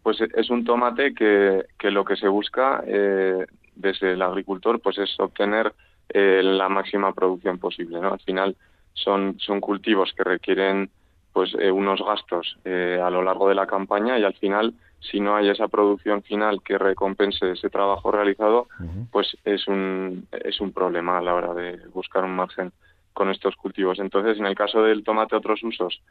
pues 0.03 0.21
es 0.21 0.51
un 0.51 0.65
tomate 0.65 1.15
que, 1.15 1.65
que, 1.79 1.91
lo 1.91 2.05
que 2.05 2.17
se 2.17 2.29
busca 2.29 2.83
eh, 2.87 3.45
desde 3.75 4.13
el 4.13 4.23
agricultor 4.23 4.81
pues 4.81 4.99
es 4.99 5.19
obtener 5.19 5.73
eh, 6.09 6.43
la 6.43 6.69
máxima 6.69 7.13
producción 7.13 7.59
posible. 7.59 8.01
¿no? 8.01 8.13
Al 8.13 8.21
final 8.21 8.57
son, 8.93 9.37
son 9.39 9.61
cultivos 9.61 10.13
que 10.17 10.25
requieren 10.25 10.91
pues 11.33 11.55
eh, 11.59 11.71
unos 11.71 12.01
gastos 12.01 12.59
eh, 12.65 13.01
a 13.03 13.11
lo 13.11 13.23
largo 13.23 13.49
de 13.49 13.57
la 13.57 13.67
campaña 13.67 14.19
y 14.19 14.25
al 14.25 14.35
final 14.35 14.75
si 15.01 15.21
no 15.21 15.37
hay 15.37 15.51
esa 15.51 15.69
producción 15.69 16.23
final 16.23 16.63
que 16.63 16.79
recompense 16.79 17.53
ese 17.53 17.69
trabajo 17.69 18.11
realizado 18.11 18.69
pues 19.11 19.37
es 19.45 19.67
un 19.67 20.27
es 20.31 20.61
un 20.61 20.73
problema 20.73 21.19
a 21.19 21.21
la 21.21 21.35
hora 21.35 21.53
de 21.53 21.77
buscar 21.93 22.25
un 22.25 22.37
margen 22.37 22.73
con 23.15 23.31
estos 23.31 23.57
cultivos. 23.57 23.99
Entonces 23.99 24.39
en 24.39 24.47
el 24.47 24.55
caso 24.55 24.83
del 24.83 25.03
tomate 25.03 25.37
otros 25.37 25.63
usos 25.63 26.03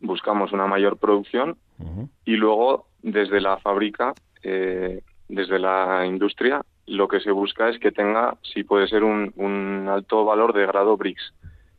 buscamos 0.00 0.52
una 0.52 0.66
mayor 0.66 0.96
producción 0.96 1.56
y 2.24 2.36
luego 2.36 2.86
desde 3.02 3.40
la 3.40 3.58
fábrica 3.58 4.14
eh, 4.42 5.02
desde 5.28 5.58
la 5.58 6.04
industria 6.06 6.62
lo 6.86 7.06
que 7.06 7.20
se 7.20 7.30
busca 7.30 7.68
es 7.68 7.78
que 7.78 7.92
tenga, 7.92 8.36
si 8.42 8.64
puede 8.64 8.88
ser, 8.88 9.04
un, 9.04 9.86
alto 9.88 10.24
valor 10.24 10.52
de 10.52 10.66
grado 10.66 10.96
BRICS, 10.96 11.34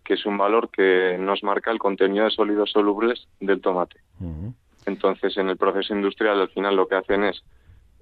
que 0.05 0.13
es 0.13 0.25
un 0.25 0.37
valor 0.37 0.69
que 0.69 1.17
nos 1.19 1.43
marca 1.43 1.69
el 1.69 1.79
contenido 1.79 2.23
de 2.23 2.31
sólidos 2.31 2.71
solubles 2.71 3.27
del 3.41 3.59
tomate. 3.59 3.99
Entonces, 4.85 5.35
en 5.35 5.49
el 5.49 5.57
proceso 5.57 5.93
industrial, 5.93 6.39
al 6.39 6.49
final 6.49 6.77
lo 6.77 6.87
que 6.87 6.95
hacen 6.95 7.25
es 7.25 7.43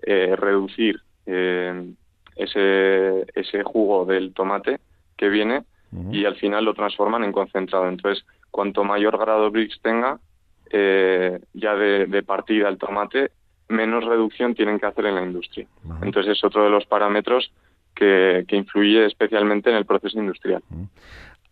eh, 0.04 0.36
reducir 0.36 1.02
eh, 1.26 1.94
ese, 2.36 3.26
ese 3.34 3.64
jugo 3.64 4.06
del 4.06 4.34
tomate 4.34 4.80
que 5.20 5.30
viene 5.30 5.64
y 6.12 6.26
al 6.26 6.36
final 6.36 6.66
lo 6.66 6.74
transforman 6.74 7.24
en 7.24 7.32
concentrado. 7.32 7.90
Entonces, 7.90 8.24
cuanto 8.52 8.84
mayor 8.84 9.18
grado 9.18 9.52
BRICS 9.52 9.82
tenga, 9.82 10.20
eh, 10.72 11.40
ya 11.54 11.76
de, 11.76 12.06
de, 12.06 12.24
partida 12.24 12.70
el 12.70 12.78
tomate, 12.78 13.32
menos 13.70 14.06
reducción 14.06 14.54
tienen 14.56 14.80
que 14.80 14.86
hacer 14.86 15.06
en 15.08 15.16
la 15.16 15.24
industria. 15.24 15.68
Entonces 16.02 16.38
es 16.38 16.44
otro 16.44 16.64
de 16.64 16.70
los 16.70 16.86
parámetros 16.86 17.52
que, 17.96 18.46
influye 18.52 19.06
especialmente 19.06 19.70
en 19.70 19.76
el 19.76 19.86
proceso 19.86 20.20
industrial. 20.20 20.64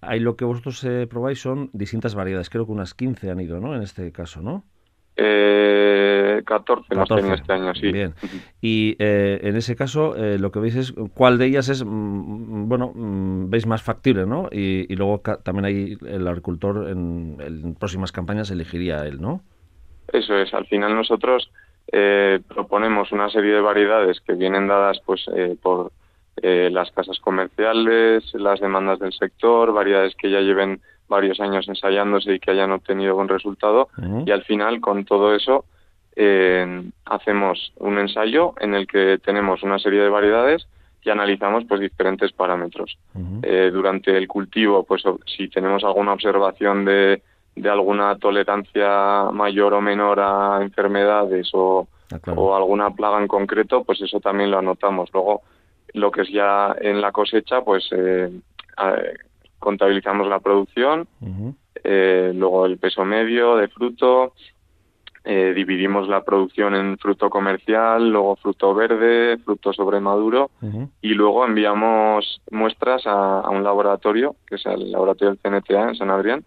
Ahí 0.01 0.19
lo 0.19 0.35
que 0.35 0.45
vosotros 0.45 0.83
eh, 0.83 1.07
probáis 1.07 1.41
son 1.41 1.69
distintas 1.73 2.15
variedades, 2.15 2.49
creo 2.49 2.65
que 2.65 2.71
unas 2.71 2.93
15 2.93 3.31
han 3.31 3.39
ido, 3.39 3.59
¿no? 3.59 3.75
En 3.75 3.81
este 3.81 4.11
caso, 4.11 4.41
¿no? 4.41 4.63
Eh, 5.19 6.43
14, 6.45 6.95
14. 6.95 7.33
este 7.33 7.53
año, 7.53 7.73
sí. 7.73 7.91
Bien. 7.91 8.13
Y 8.61 8.95
eh, 8.99 9.39
en 9.41 9.55
ese 9.55 9.75
caso, 9.75 10.15
eh, 10.15 10.37
lo 10.37 10.51
que 10.51 10.59
veis 10.59 10.75
es 10.75 10.93
cuál 11.15 11.39
de 11.39 11.47
ellas 11.47 11.69
es, 11.69 11.83
mm, 11.83 11.89
mm, 11.89 12.69
bueno, 12.69 12.91
mm, 12.93 13.49
veis 13.49 13.65
más 13.65 13.81
factible, 13.81 14.27
¿no? 14.27 14.47
Y, 14.51 14.95
luego 14.95 15.21
también 15.43 15.65
ahí 15.65 15.97
el 16.05 16.27
agricultor 16.27 16.89
en, 16.89 17.37
en, 17.39 17.75
próximas 17.75 18.11
campañas 18.11 18.51
elegiría 18.51 19.05
él, 19.07 19.19
¿no? 19.19 19.41
Eso 20.13 20.37
es. 20.37 20.53
Al 20.53 20.67
final 20.67 20.95
nosotros 20.95 21.49
eh, 21.91 22.39
proponemos 22.47 23.11
una 23.11 23.29
serie 23.29 23.53
de 23.53 23.61
variedades 23.61 24.19
que 24.21 24.33
vienen 24.33 24.67
dadas 24.67 24.99
pues 25.05 25.25
eh, 25.33 25.55
por 25.61 25.91
eh, 26.41 26.69
las 26.71 26.91
casas 26.91 27.19
comerciales, 27.19 28.23
las 28.33 28.59
demandas 28.59 28.99
del 28.99 29.13
sector, 29.13 29.71
variedades 29.71 30.13
que 30.15 30.29
ya 30.29 30.41
lleven 30.41 30.81
varios 31.07 31.39
años 31.39 31.67
ensayándose 31.67 32.35
y 32.35 32.39
que 32.39 32.51
hayan 32.51 32.71
obtenido 32.71 33.15
buen 33.15 33.27
resultado 33.27 33.89
y 34.25 34.31
al 34.31 34.43
final 34.43 34.81
con 34.81 35.05
todo 35.05 35.33
eso 35.33 35.65
hacemos 37.05 37.73
un 37.77 37.99
ensayo 37.99 38.53
en 38.59 38.73
el 38.73 38.87
que 38.87 39.19
tenemos 39.23 39.63
una 39.63 39.79
serie 39.79 40.01
de 40.01 40.09
variedades 40.09 40.67
y 41.03 41.09
analizamos 41.09 41.63
pues 41.65 41.79
diferentes 41.79 42.31
parámetros. 42.33 42.97
durante 43.71 44.17
el 44.17 44.27
cultivo, 44.27 44.83
pues 44.83 45.03
si 45.25 45.47
tenemos 45.47 45.83
alguna 45.83 46.13
observación 46.13 46.83
de 46.85 47.21
de 47.57 47.69
alguna 47.69 48.15
tolerancia 48.17 49.29
mayor 49.31 49.73
o 49.73 49.81
menor 49.81 50.19
a 50.19 50.59
enfermedades 50.61 51.49
o, 51.53 51.87
ah, 52.11 52.31
o 52.35 52.55
alguna 52.55 52.91
plaga 52.91 53.19
en 53.19 53.27
concreto, 53.27 53.83
pues 53.83 54.01
eso 54.01 54.19
también 54.19 54.51
lo 54.51 54.59
anotamos. 54.59 55.09
Luego, 55.11 55.41
lo 55.93 56.11
que 56.11 56.21
es 56.21 56.29
ya 56.29 56.75
en 56.79 57.01
la 57.01 57.11
cosecha, 57.11 57.61
pues 57.61 57.89
eh, 57.91 58.31
contabilizamos 59.59 60.27
la 60.27 60.39
producción, 60.39 61.07
eh, 61.83 62.31
luego 62.35 62.65
el 62.65 62.77
peso 62.77 63.05
medio 63.05 63.55
de 63.57 63.67
fruto, 63.67 64.33
eh, 65.23 65.53
dividimos 65.53 66.07
la 66.07 66.23
producción 66.23 66.73
en 66.75 66.97
fruto 66.97 67.29
comercial, 67.29 68.09
luego 68.09 68.37
fruto 68.37 68.73
verde, 68.73 69.37
fruto 69.43 69.73
sobremaduro 69.73 70.51
y 71.01 71.09
luego 71.09 71.45
enviamos 71.45 72.41
muestras 72.49 73.05
a, 73.05 73.41
a, 73.41 73.49
un 73.49 73.63
laboratorio, 73.63 74.35
que 74.47 74.55
es 74.55 74.65
el 74.65 74.91
laboratorio 74.91 75.35
del 75.35 75.39
CNTA 75.39 75.89
en 75.89 75.95
San 75.95 76.11
Adrián, 76.11 76.45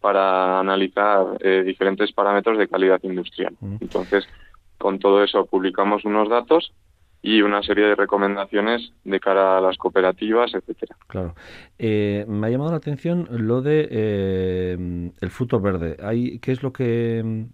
para 0.00 0.60
analizar 0.60 1.38
eh, 1.40 1.62
diferentes 1.64 2.12
parámetros 2.12 2.58
de 2.58 2.68
calidad 2.68 3.00
industrial. 3.02 3.56
Entonces, 3.80 4.28
con 4.76 4.98
todo 4.98 5.24
eso 5.24 5.46
publicamos 5.46 6.04
unos 6.04 6.28
datos 6.28 6.72
y 7.26 7.40
una 7.40 7.62
serie 7.62 7.86
de 7.86 7.94
recomendaciones 7.94 8.92
de 9.02 9.18
cara 9.18 9.56
a 9.56 9.60
las 9.62 9.78
cooperativas, 9.78 10.52
etcétera. 10.52 10.94
Claro. 11.06 11.34
Eh, 11.78 12.26
me 12.28 12.46
ha 12.46 12.50
llamado 12.50 12.72
la 12.72 12.76
atención 12.76 13.26
lo 13.30 13.62
de 13.62 13.88
eh, 13.90 15.10
el 15.18 15.30
fruto 15.30 15.58
verde. 15.58 15.96
Hay, 16.02 16.38
¿Qué 16.40 16.52
es 16.52 16.62
lo 16.62 16.74
que, 16.74 17.46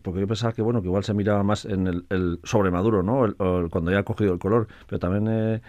Porque 0.00 0.20
yo 0.20 0.26
pensaba 0.26 0.54
que 0.54 0.62
bueno 0.62 0.80
que 0.80 0.88
igual 0.88 1.04
se 1.04 1.12
miraba 1.12 1.42
más 1.42 1.66
en 1.66 1.88
el, 1.88 2.06
el 2.08 2.40
sobremaduro, 2.42 3.02
¿no? 3.02 3.26
cuando 3.68 3.90
ya 3.90 3.98
ha 3.98 4.02
cogido 4.02 4.32
el 4.32 4.38
color. 4.38 4.66
Pero 4.86 4.98
también, 4.98 5.60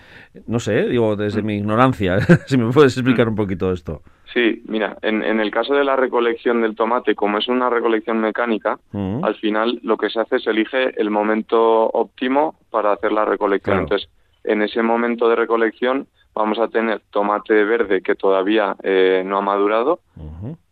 no 0.48 0.60
sé, 0.60 0.88
digo, 0.88 1.18
desde 1.18 1.42
mm. 1.42 1.46
mi 1.46 1.58
ignorancia, 1.58 2.18
si 2.48 2.58
me 2.58 2.72
puedes 2.72 2.96
explicar 2.96 3.26
mm. 3.26 3.30
un 3.32 3.36
poquito 3.36 3.74
esto. 3.74 4.04
Sí, 4.34 4.62
mira, 4.68 4.98
en, 5.02 5.24
en, 5.24 5.40
el 5.40 5.50
caso 5.50 5.74
de 5.74 5.84
la 5.84 5.96
recolección 5.96 6.62
del 6.62 6.76
tomate, 6.76 7.16
como 7.16 7.40
es 7.40 7.48
una 7.48 7.70
recolección 7.70 8.20
mecánica, 8.20 8.80
mm. 8.92 9.24
al 9.24 9.36
final 9.36 9.80
lo 9.82 9.98
que 9.98 10.10
se 10.10 10.20
hace 10.20 10.36
es 10.36 10.46
elige 10.46 11.00
el 11.02 11.10
momento 11.10 11.90
óptimo 11.90 12.56
para 12.70 12.92
hacer 12.92 13.12
la 13.12 13.26
recolección. 13.26 13.80
Entonces, 13.80 14.08
en 14.44 14.62
ese 14.62 14.84
momento 14.84 15.30
de 15.30 15.36
recolección 15.36 16.08
vamos 16.36 16.60
a 16.60 16.68
tener 16.68 17.02
tomate 17.10 17.64
verde 17.64 18.02
que 18.02 18.16
todavía 18.16 18.76
eh, 18.84 19.24
no 19.26 19.38
ha 19.38 19.42
madurado. 19.42 20.00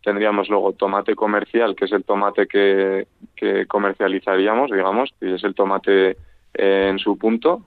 Tendríamos 0.02 0.48
luego 0.48 0.72
tomate 0.72 1.14
comercial, 1.14 1.74
que 1.74 1.86
es 1.86 1.92
el 1.92 2.04
tomate 2.04 2.46
que, 2.46 3.08
que 3.34 3.66
comercializaríamos, 3.66 4.70
digamos, 4.70 5.10
que 5.18 5.34
es 5.34 5.44
el 5.44 5.54
tomate 5.54 6.16
eh, 6.54 6.88
en 6.90 6.98
su 6.98 7.18
punto, 7.18 7.62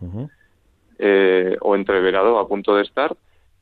eh, 0.97 1.57
o 1.59 1.75
entreverado 1.75 2.39
a 2.39 2.47
punto 2.47 2.75
de 2.75 2.83
estar 2.83 3.15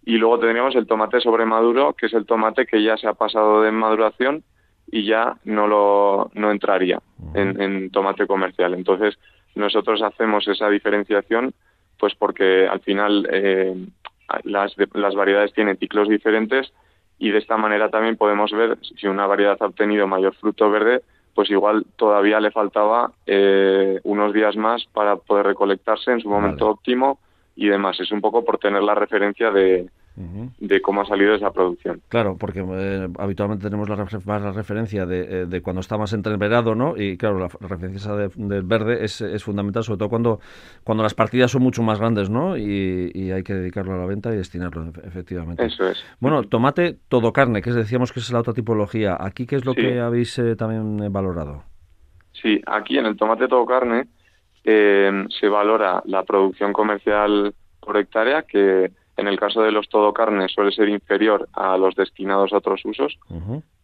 y 0.06 0.18
luego 0.18 0.40
tendríamos 0.40 0.76
el 0.76 0.88
tomate 0.88 1.20
sobremaduro, 1.22 1.94
que 1.94 2.08
es 2.08 2.14
el 2.14 2.26
tomate 2.26 2.66
que 2.66 2.82
ya 2.84 2.98
se 2.98 3.08
ha 3.08 3.14
pasado 3.14 3.62
de 3.62 3.72
maduración 3.72 4.44
y 4.92 5.06
ya 5.06 5.38
no 5.44 5.68
lo 5.68 6.32
no 6.34 6.52
entraría 6.52 7.00
en, 7.34 7.92
tomate 7.92 8.26
comercial. 8.26 8.74
Entonces, 8.74 9.20
nosotros 9.56 10.02
hacemos 10.02 10.48
esa 10.48 10.70
diferenciación 10.70 11.54
pues 11.98 12.16
porque 12.16 12.66
al 12.66 12.80
final 12.80 13.28
eh, 13.30 13.76
las, 14.44 14.74
las 14.94 15.16
variedades 15.16 15.54
tienen 15.54 15.78
ciclos 15.78 16.08
diferentes 16.08 16.72
y 17.20 17.32
de 17.32 17.38
esta 17.40 17.58
manera 17.58 17.90
también 17.90 18.16
podemos 18.16 18.52
ver 18.52 18.78
si 18.82 19.08
una 19.08 19.28
variedad 19.28 19.58
ha 19.60 19.66
obtenido 19.66 20.08
mayor 20.08 20.34
fruto 20.36 20.72
verde, 20.72 21.02
pues 21.36 21.52
igual 21.52 21.86
todavía 21.98 22.40
le 22.40 22.52
faltaba 22.52 23.12
eh, 23.26 24.00
unos 24.04 24.34
días 24.34 24.56
más 24.56 24.86
para 24.94 25.18
poder 25.18 25.48
recolectarse 25.48 26.12
en 26.12 26.22
su 26.22 26.30
momento 26.30 26.70
óptimo 26.70 27.20
y 27.60 27.68
demás. 27.68 28.00
Es 28.00 28.12
un 28.14 28.22
poco 28.22 28.46
por 28.46 28.58
tener 28.58 28.82
la 28.82 28.96
referencia 28.96 29.52
de, 29.52 29.90
de 30.16 30.82
cómo 30.82 31.02
ha 31.02 31.06
salido 31.06 31.36
esa 31.36 31.52
producción. 31.52 32.02
Claro, 32.08 32.38
porque 32.40 32.64
eh, 32.66 33.10
habitualmente 33.20 33.66
tenemos 33.66 33.90
la, 33.90 33.98
más 33.98 34.42
la 34.42 34.54
referencia 34.54 35.06
de, 35.06 35.42
eh, 35.42 35.46
de, 35.46 35.62
cuando 35.62 35.82
está 35.82 35.98
más 35.98 36.14
entreverado, 36.14 36.74
¿no? 36.74 36.96
Y 36.96 37.18
claro, 37.18 37.38
la, 37.38 37.50
referencia 37.68 38.14
del 38.14 38.64
verde 38.64 39.04
es, 39.04 39.20
es, 39.20 39.44
fundamental, 39.44 39.84
sobre 39.84 39.98
todo 39.98 40.08
cuando, 40.08 40.40
cuando 40.86 41.04
las 41.04 41.14
partidas 41.14 41.52
son 41.52 41.62
mucho 41.62 41.84
más 41.84 42.00
grandes, 42.00 42.30
¿no? 42.30 42.56
Y, 42.56 43.30
hay 43.30 43.44
que 43.44 43.54
dedicarlo 43.54 43.94
a 43.94 43.98
la 43.98 44.06
venta 44.06 44.34
y 44.34 44.38
destinarlo, 44.38 44.94
efectivamente. 45.04 45.66
Eso 45.66 45.90
es. 45.90 46.02
Bueno, 46.22 46.44
tomate 46.44 46.98
todo 47.10 47.34
carne, 47.34 47.62
que 47.62 47.72
decíamos 47.72 48.14
que 48.14 48.22
es 48.22 48.32
la 48.32 48.40
otra 48.40 48.54
tipología. 48.54 49.18
¿Aquí 49.20 49.46
qué 49.46 49.58
es 49.58 49.66
lo 49.66 49.74
que 49.74 50.00
habéis 50.00 50.40
eh, 50.40 50.56
también 50.56 51.12
valorado? 51.12 51.64
Sí, 52.32 52.62
aquí 52.66 52.98
en 52.98 53.06
el 53.06 53.18
tomate 53.18 53.50
todo 53.50 53.66
carne 53.66 54.08
se 55.40 55.50
valora 55.50 56.02
la 56.06 56.24
producción 56.24 56.74
comercial 56.74 57.54
por 57.80 57.98
hectárea, 57.98 58.44
que 58.44 58.92
en 59.18 59.28
el 59.28 59.40
caso 59.40 59.62
de 59.62 59.72
los 59.72 59.90
todo 59.90 60.14
carne 60.14 60.48
suele 60.48 60.72
ser 60.72 60.90
inferior 60.90 61.50
a 61.54 61.78
los 61.78 61.96
destinados 61.96 62.54
a 62.54 62.58
otros 62.58 62.84
usos. 62.86 63.18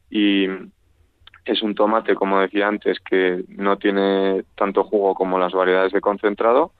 Y 0.09 0.47
es 1.45 1.61
un 1.61 1.75
tomate, 1.75 2.15
como 2.15 2.39
decía 2.39 2.67
antes, 2.67 2.99
que 2.99 3.43
no 3.49 3.77
tiene 3.77 4.43
tanto 4.55 4.83
jugo 4.83 5.13
como 5.13 5.37
las 5.39 5.53
variedades 5.53 5.91
de 5.91 6.01
concentrado. 6.01 6.71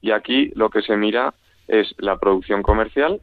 Y 0.00 0.12
aquí 0.12 0.50
lo 0.54 0.70
que 0.70 0.82
se 0.82 0.96
mira 0.96 1.34
es 1.66 1.94
la 1.98 2.16
producción 2.16 2.62
comercial 2.62 3.20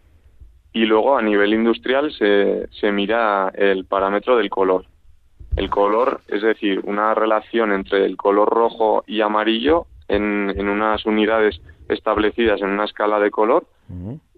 y 0.71 0.85
luego 0.85 1.17
a 1.17 1.21
nivel 1.21 1.53
industrial 1.53 2.11
se, 2.11 2.67
se 2.71 2.91
mira 2.91 3.51
el 3.55 3.85
parámetro 3.85 4.37
del 4.37 4.49
color. 4.49 4.85
El 5.55 5.69
color, 5.69 6.21
es 6.27 6.41
decir, 6.41 6.81
una 6.83 7.13
relación 7.13 7.71
entre 7.71 8.05
el 8.05 8.17
color 8.17 8.49
rojo 8.49 9.03
y 9.07 9.21
amarillo 9.21 9.87
en, 10.07 10.53
en 10.55 10.69
unas 10.69 11.05
unidades 11.05 11.61
establecidas 11.89 12.61
en 12.61 12.69
una 12.69 12.85
escala 12.85 13.19
de 13.19 13.31
color 13.31 13.67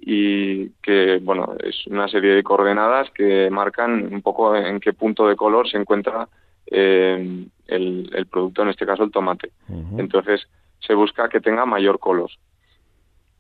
y 0.02 0.70
que, 0.82 1.20
bueno, 1.22 1.56
es 1.64 1.88
una 1.88 2.08
serie 2.08 2.34
de 2.34 2.44
coordenadas 2.44 3.10
que 3.12 3.50
marcan 3.50 4.14
un 4.14 4.22
poco 4.22 4.56
en 4.56 4.80
qué 4.80 4.94
punto 4.94 5.28
de 5.28 5.36
color 5.36 5.70
se 5.70 5.78
encuentra 5.78 6.28
eh, 6.66 7.48
el, 7.68 8.28
producto, 8.30 8.64
en 8.64 8.70
este 8.70 8.86
caso 8.86 9.04
el 9.04 9.12
tomate. 9.12 9.52
Entonces, 9.98 10.48
se 10.80 10.94
busca 10.94 11.30
que 11.30 11.42
tenga 11.42 11.66
mayor 11.66 12.00
color. 12.00 12.30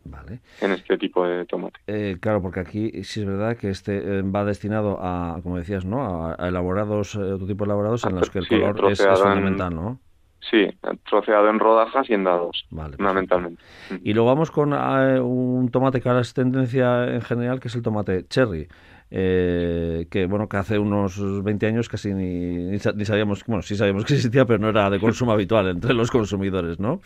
Vale. 0.09 0.39
en 0.61 0.71
este 0.71 0.97
tipo 0.97 1.25
de 1.27 1.43
tomate. 1.43 1.81
Eh, 1.85 2.15
claro, 2.21 2.41
porque 2.41 2.61
aquí 2.61 3.03
sí 3.03 3.19
es 3.19 3.25
verdad 3.25 3.57
que 3.57 3.69
este 3.69 3.97
eh, 3.97 4.21
va 4.21 4.45
destinado 4.45 4.99
a, 5.01 5.41
como 5.43 5.57
decías, 5.57 5.83
¿no? 5.83 6.29
A, 6.29 6.47
elaborados, 6.47 7.17
otro 7.17 7.45
tipo 7.45 7.65
de 7.65 7.67
elaborados 7.67 8.05
en 8.05 8.15
los 8.15 8.29
que 8.29 8.39
el 8.39 8.47
color 8.47 8.89
es, 8.89 9.05
fundamental, 9.05 9.75
¿no? 9.75 9.99
Sí, 10.39 10.67
troceado 11.09 11.49
en 11.49 11.59
rodajas 11.59 12.09
y 12.09 12.13
en 12.13 12.23
dados, 12.23 12.65
fundamentalmente. 12.69 13.61
Y 14.03 14.13
luego 14.13 14.29
vamos 14.29 14.51
con 14.51 14.73
eh, 14.73 15.19
un 15.19 15.69
tomate 15.71 15.99
que 15.99 16.07
ahora 16.07 16.21
es 16.21 16.33
tendencia 16.33 17.05
en 17.13 17.21
general, 17.21 17.59
que 17.59 17.67
es 17.67 17.75
el 17.75 17.81
tomate 17.81 18.25
cherry. 18.27 18.67
Eh, 19.09 20.05
que 20.11 20.25
bueno 20.25 20.49
que 20.49 20.57
hace 20.57 20.77
unos 20.77 21.41
20 21.41 21.65
años 21.65 21.87
casi 21.87 22.13
ni, 22.13 22.77
sabíamos 22.77 23.45
bueno 23.45 23.61
sí 23.61 23.77
sabíamos 23.77 24.03
que 24.03 24.15
existía 24.15 24.43
pero 24.43 24.59
no 24.59 24.67
era 24.67 24.89
de 24.89 24.99
consumo 24.99 25.31
habitual 25.31 25.69
entre 25.69 25.93
los 25.93 26.11
consumidores 26.11 26.77
no 26.77 26.99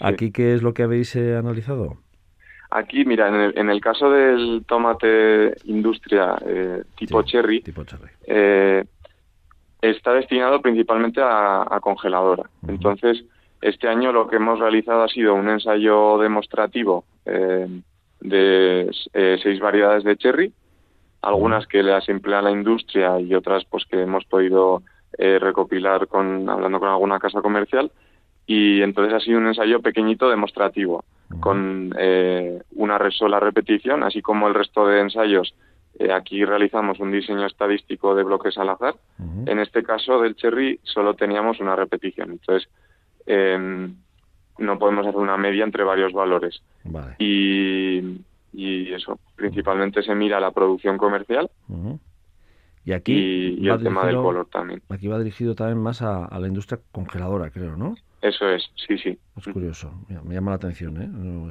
aquí 0.00 0.32
qué 0.32 0.54
es 0.54 0.62
lo 0.62 0.72
que 0.72 0.84
habéis 0.84 1.14
eh, 1.16 1.36
analizado 1.36 1.98
aquí 2.70 3.04
mira 3.04 3.28
en 3.28 3.34
el, 3.34 3.58
en 3.58 3.68
el, 3.68 3.82
caso 3.82 4.10
del 4.10 4.64
tomate 4.66 5.54
industria 5.64 6.34
tipo 6.96 7.22
cherry 7.24 7.60
tipo 7.60 7.84
cherry 7.84 8.08
está 9.82 10.14
destinado 10.14 10.62
principalmente 10.62 11.20
a, 11.22 11.78
congeladora. 11.82 12.48
Entonces, 12.68 13.24
este 13.60 13.88
año 13.88 14.12
lo 14.12 14.28
que 14.28 14.36
hemos 14.36 14.60
realizado 14.60 15.02
ha 15.02 15.08
sido 15.08 15.34
un 15.34 15.48
ensayo 15.48 16.18
demostrativo 16.18 17.04
eh, 17.26 17.66
de 18.20 18.90
eh, 19.12 19.38
seis 19.42 19.60
variedades 19.60 20.04
de 20.04 20.16
cherry, 20.16 20.52
algunas 21.20 21.66
que 21.66 21.82
las 21.82 22.08
emplea 22.08 22.42
la 22.42 22.52
industria 22.52 23.20
y 23.20 23.34
otras 23.34 23.64
pues 23.64 23.84
que 23.84 24.00
hemos 24.00 24.24
podido 24.24 24.82
eh, 25.18 25.38
recopilar 25.40 26.06
con 26.06 26.48
hablando 26.48 26.78
con 26.78 26.88
alguna 26.88 27.18
casa 27.18 27.42
comercial. 27.42 27.90
Y 28.46 28.82
entonces 28.82 29.14
ha 29.14 29.20
sido 29.20 29.38
un 29.38 29.46
ensayo 29.48 29.80
pequeñito 29.80 30.28
demostrativo 30.28 31.04
con 31.40 31.94
una 32.76 33.10
sola 33.10 33.40
repetición, 33.40 34.02
así 34.02 34.20
como 34.20 34.48
el 34.48 34.54
resto 34.54 34.86
de 34.86 35.00
ensayos 35.00 35.54
eh, 35.98 36.12
aquí 36.12 36.44
realizamos 36.44 36.98
un 37.00 37.12
diseño 37.12 37.46
estadístico 37.46 38.14
de 38.14 38.24
bloques 38.24 38.56
al 38.58 38.70
azar. 38.70 38.94
En 39.46 39.58
este 39.58 39.82
caso 39.82 40.20
del 40.20 40.36
cherry 40.36 40.80
solo 40.82 41.14
teníamos 41.14 41.60
una 41.60 41.76
repetición. 41.76 42.32
Entonces, 42.32 42.68
em, 43.26 43.94
no 44.58 44.78
podemos 44.78 45.06
hacer 45.06 45.20
una 45.20 45.36
media 45.36 45.64
entre 45.64 45.84
varios 45.84 46.12
valores. 46.12 46.62
Y, 47.18 48.20
eso, 48.92 49.18
principalmente 49.36 50.02
se 50.02 50.14
mira 50.14 50.38
la 50.40 50.50
producción 50.50 50.98
comercial. 50.98 51.50
Y 52.84 52.92
aquí 52.92 53.56
y, 53.58 53.68
el 53.68 53.82
tema 53.82 54.06
del 54.06 54.16
color 54.16 54.46
también. 54.46 54.82
Aquí 54.88 55.08
va 55.08 55.18
dirigido 55.18 55.54
también 55.54 55.78
más 55.78 56.02
a, 56.02 56.24
a 56.24 56.38
la 56.38 56.48
industria 56.48 56.80
congeladora, 56.90 57.50
creo, 57.50 57.76
¿no? 57.76 57.94
Eso 58.22 58.48
es, 58.48 58.70
sí, 58.86 58.96
sí. 58.98 59.18
Es 59.36 59.48
curioso, 59.52 59.92
me 60.24 60.34
llama 60.34 60.52
la 60.52 60.56
atención, 60.56 60.96
¿eh? 61.02 61.50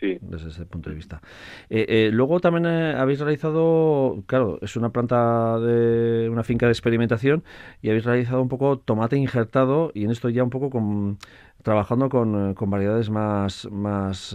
sí. 0.00 0.16
Desde 0.22 0.48
ese 0.48 0.64
punto 0.64 0.88
de 0.88 0.96
vista. 0.96 1.20
Eh, 1.68 1.84
eh, 1.86 2.10
luego 2.10 2.40
también 2.40 2.64
eh, 2.64 2.94
habéis 2.96 3.20
realizado, 3.20 4.22
claro, 4.26 4.58
es 4.62 4.74
una 4.76 4.88
planta 4.88 5.60
de 5.60 6.30
una 6.30 6.44
finca 6.44 6.64
de 6.64 6.72
experimentación 6.72 7.44
y 7.82 7.90
habéis 7.90 8.06
realizado 8.06 8.40
un 8.40 8.48
poco 8.48 8.78
tomate 8.78 9.18
injertado 9.18 9.92
y 9.92 10.04
en 10.04 10.10
esto 10.10 10.30
ya 10.30 10.42
un 10.42 10.48
poco 10.48 10.70
con, 10.70 11.18
trabajando 11.62 12.08
con, 12.08 12.54
con 12.54 12.70
variedades 12.70 13.10
más, 13.10 13.68
más 13.70 14.34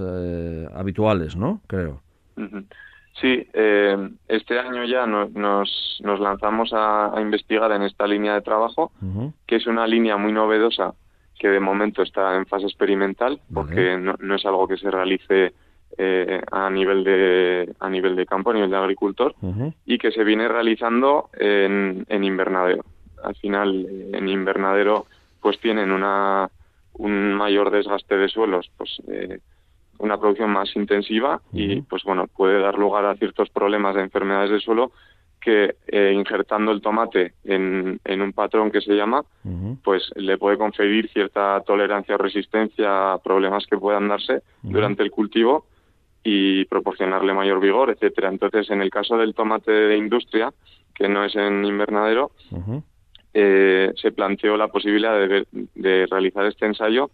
habituales, 0.75 1.35
¿no? 1.35 1.59
Creo. 1.65 2.03
Sí, 3.19 3.47
este 4.27 4.59
año 4.59 4.85
ya 4.85 5.07
nos, 5.07 5.31
nos 6.03 6.19
lanzamos 6.19 6.69
a, 6.71 7.15
investigar 7.19 7.71
en 7.71 7.81
esta 7.81 8.05
línea 8.05 8.35
de 8.35 8.41
trabajo, 8.41 8.91
que 9.47 9.55
es 9.55 9.65
una 9.65 9.87
línea 9.87 10.17
muy 10.17 10.33
novedosa 10.33 10.93
que 11.43 11.49
de 11.49 11.59
momento 11.59 12.03
está 12.03 12.37
en 12.37 12.45
fase 12.45 12.67
experimental 12.67 13.37
porque 13.53 13.97
no, 13.97 14.33
es 14.33 14.45
algo 14.45 14.65
que 14.65 14.77
se 14.77 14.89
realice 14.89 15.51
eh, 15.97 16.41
a 16.49 16.69
nivel 16.69 17.03
de 17.03 17.75
a 17.81 17.89
nivel 17.89 18.15
de 18.15 18.25
campo 18.25 18.51
a 18.51 18.53
nivel 18.53 18.69
de 18.69 18.77
agricultor 18.77 19.35
y 19.85 19.97
que 19.97 20.11
se 20.11 20.23
viene 20.23 20.47
realizando 20.47 21.29
en, 21.37 22.05
en 22.07 22.23
invernadero. 22.23 22.85
Al 23.21 23.35
final 23.35 23.85
en 24.13 24.29
invernadero 24.29 25.05
pues 25.41 25.59
tienen 25.59 25.91
una 25.91 26.49
un 26.93 27.33
mayor 27.33 27.71
desgaste 27.71 28.15
de 28.15 28.29
suelos 28.29 28.71
pues 28.77 29.01
eh, 29.09 29.39
una 29.99 30.17
producción 30.17 30.49
más 30.49 30.73
intensiva 30.77 31.41
y 31.51 31.81
pues 31.81 32.03
bueno 32.03 32.27
puede 32.27 32.61
dar 32.61 32.79
lugar 32.79 33.05
a 33.05 33.15
ciertos 33.15 33.49
problemas 33.49 33.95
de 33.95 34.03
enfermedades 34.03 34.51
de 34.51 34.61
suelo 34.61 34.93
que 35.43 35.75
eh, 35.87 36.13
injertando 36.15 36.71
el 36.71 36.81
tomate 36.81 37.33
en, 37.43 37.99
en, 38.05 38.21
un 38.21 38.31
patrón 38.31 38.71
que 38.71 38.79
se 38.79 38.93
llama, 38.93 39.23
pues 39.83 40.09
le 40.15 40.37
puede 40.37 40.57
conferir 40.57 41.09
cierta 41.09 41.61
tolerancia 41.65 42.15
o 42.15 42.17
resistencia 42.17 43.11
a 43.11 43.17
problemas 43.17 43.65
que 43.67 43.77
puedan 43.77 44.07
darse 44.07 44.41
durante 44.61 45.03
el 45.03 45.11
cultivo 45.11 45.65
y 46.23 46.63
proporcionarle 46.65 47.33
mayor 47.33 47.59
vigor, 47.59 47.89
etcétera. 47.89 48.29
Entonces, 48.29 48.69
en 48.69 48.81
el 48.81 48.89
caso 48.89 49.17
del 49.17 49.35
tomate 49.35 49.71
de 49.71 49.97
industria, 49.97 50.53
que 50.95 51.09
no 51.09 51.25
es 51.25 51.35
en 51.35 51.65
invernadero, 51.65 52.31
eh, 53.33 53.91
se 53.95 54.13
planteó 54.13 54.55
la 54.55 54.69
posibilidad 54.69 55.19
de, 55.19 55.45
de 55.75 56.05
realizar 56.09 56.45
este 56.45 56.67
ensayo 56.67 57.11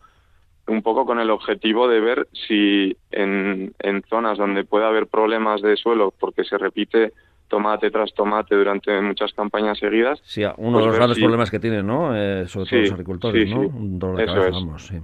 un 0.67 0.83
poco 0.83 1.03
con 1.03 1.19
el 1.19 1.31
objetivo 1.31 1.87
de 1.87 1.99
ver 1.99 2.27
si 2.47 2.95
en, 3.09 3.73
en 3.79 4.03
zonas 4.03 4.37
donde 4.37 4.65
pueda 4.65 4.87
haber 4.87 5.07
problemas 5.07 5.63
de 5.63 5.75
suelo 5.77 6.13
porque 6.19 6.43
se 6.43 6.59
repite 6.59 7.11
tomate 7.49 7.91
tras 7.91 8.13
tomate 8.13 8.55
durante 8.55 9.01
muchas 9.01 9.33
campañas 9.33 9.77
seguidas. 9.77 10.19
Sí, 10.23 10.43
uno 10.57 10.77
de 10.77 10.83
pues 10.83 10.85
los 10.85 10.95
grandes 10.95 11.19
problemas 11.19 11.51
que 11.51 11.59
tienen, 11.59 11.85
¿no? 11.85 12.15
Eh, 12.15 12.47
sobre 12.47 12.69
todo 12.69 12.79
los 12.79 12.91
agricultores, 12.91 13.49
¿no? 13.49 13.59
Un 13.61 13.99
dolor 13.99 14.17
de 14.17 14.23
Eso 14.23 14.33
cabeza, 14.33 14.51
vamos, 14.51 14.85
sí. 14.85 14.95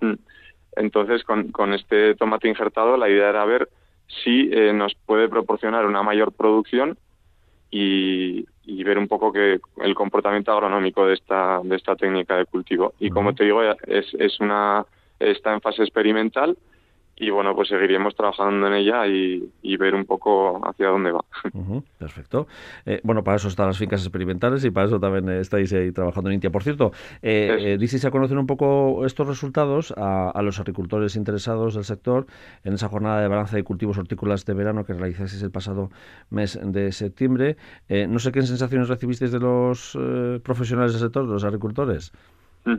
Mm. 0.00 0.14
Entonces, 0.76 1.24
con, 1.24 1.50
con, 1.50 1.72
este 1.72 2.14
tomate 2.14 2.48
injertado, 2.48 2.96
la 2.96 3.08
idea 3.08 3.30
era 3.30 3.44
ver 3.44 3.68
si 4.06 4.50
eh, 4.52 4.72
nos 4.72 4.94
puede 5.06 5.28
proporcionar 5.28 5.86
una 5.86 6.02
mayor 6.02 6.32
producción 6.32 6.98
y, 7.70 8.46
y, 8.64 8.84
ver 8.84 8.98
un 8.98 9.08
poco 9.08 9.32
que 9.32 9.58
el 9.82 9.94
comportamiento 9.94 10.52
agronómico 10.52 11.06
de 11.06 11.14
esta, 11.14 11.60
de 11.64 11.76
esta 11.76 11.96
técnica 11.96 12.36
de 12.36 12.44
cultivo. 12.44 12.92
Y 13.00 13.10
como 13.10 13.34
te 13.34 13.44
digo, 13.44 13.62
es, 13.62 14.06
es 14.18 14.38
una, 14.38 14.84
está 15.18 15.54
en 15.54 15.60
fase 15.60 15.82
experimental 15.82 16.56
y 17.18 17.30
bueno, 17.30 17.54
pues 17.54 17.68
seguiríamos 17.68 18.14
trabajando 18.14 18.66
en 18.66 18.74
ella 18.74 19.06
y, 19.06 19.76
ver 19.78 19.94
un 19.94 20.04
poco 20.04 20.60
hacia 20.68 20.88
dónde 20.88 21.12
va. 21.12 21.24
perfecto. 21.98 22.46
Eh, 22.84 23.00
bueno, 23.04 23.24
para 23.24 23.36
eso 23.36 23.48
están 23.48 23.66
las 23.66 23.78
fincas 23.78 24.02
experimentales 24.02 24.64
y 24.64 24.70
para 24.70 24.86
eso 24.86 25.00
también 25.00 25.28
estáis 25.30 25.72
ahí 25.72 25.92
trabajando 25.92 26.28
en 26.28 26.34
Intia. 26.34 26.50
Por 26.50 26.62
cierto, 26.62 26.92
eh, 27.22 27.78
eh 27.80 28.06
a 28.06 28.10
conocer 28.10 28.36
un 28.36 28.46
poco 28.46 29.06
estos 29.06 29.26
resultados 29.26 29.94
a, 29.96 30.40
los 30.42 30.60
agricultores 30.60 31.16
interesados 31.16 31.74
del 31.74 31.84
sector 31.84 32.26
en 32.64 32.74
esa 32.74 32.88
jornada 32.88 33.22
de 33.22 33.28
balance 33.28 33.56
de 33.56 33.64
cultivos 33.64 33.96
hortícolas 33.96 34.44
de 34.44 34.52
verano 34.52 34.84
que 34.84 34.92
realizasteis 34.92 35.42
el 35.42 35.50
pasado 35.50 35.90
mes 36.28 36.58
de 36.62 36.92
septiembre. 36.92 37.56
Eh, 37.88 38.06
no 38.06 38.18
sé 38.18 38.30
qué 38.30 38.42
sensaciones 38.42 38.88
recibisteis 38.88 39.32
de 39.32 39.40
los 39.40 39.98
profesionales 40.42 40.92
del 40.92 41.00
sector, 41.00 41.26
de 41.26 41.32
los 41.32 41.44
agricultores. 41.44 42.12
Mm. 42.64 42.76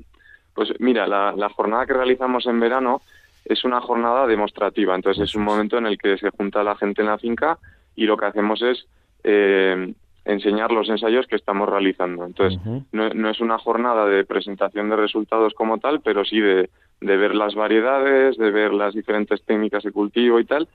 Pues 0.54 0.74
mira, 0.80 1.08
la 1.08 1.50
jornada 1.50 1.86
que 1.86 1.94
realizamos 1.94 2.48
en 2.48 2.60
verano 2.60 3.02
es 3.48 3.64
una 3.64 3.82
jornada 3.82 4.28
demostrativa. 4.28 4.96
Entonces 4.96 5.30
es 5.30 5.36
un 5.36 5.44
momento 5.44 5.78
en 5.78 5.88
el 5.88 5.98
que 5.98 6.18
se 6.18 6.30
junta 6.32 6.64
la 6.64 6.76
gente 6.76 7.02
en 7.02 7.08
la 7.08 7.18
finca 7.18 7.58
y 7.96 8.06
lo 8.06 8.18
que 8.18 8.26
hacemos 8.26 8.62
es 8.62 8.88
eh, 9.24 9.94
enseñar 10.26 10.72
los 10.72 10.90
ensayos 10.90 11.26
que 11.28 11.36
estamos 11.36 11.70
realizando. 11.70 12.26
Entonces, 12.26 12.60
no, 12.92 13.10
no, 13.10 13.30
es 13.30 13.40
una 13.40 13.58
jornada 13.58 14.06
de 14.06 14.26
presentación 14.26 14.90
de 14.90 14.98
resultados 14.98 15.54
como 15.54 15.78
tal, 15.78 16.02
pero 16.02 16.26
sí 16.26 16.40
de, 16.40 16.70
de 17.00 17.18
ver 17.18 17.36
las 17.36 17.56
variedades, 17.56 18.38
de 18.38 18.52
ver 18.52 18.74
las 18.74 18.94
diferentes 18.94 19.44
técnicas 19.44 19.84
de 19.84 19.92
cultivo 19.92 20.40
y 20.40 20.46
tal. 20.46 20.68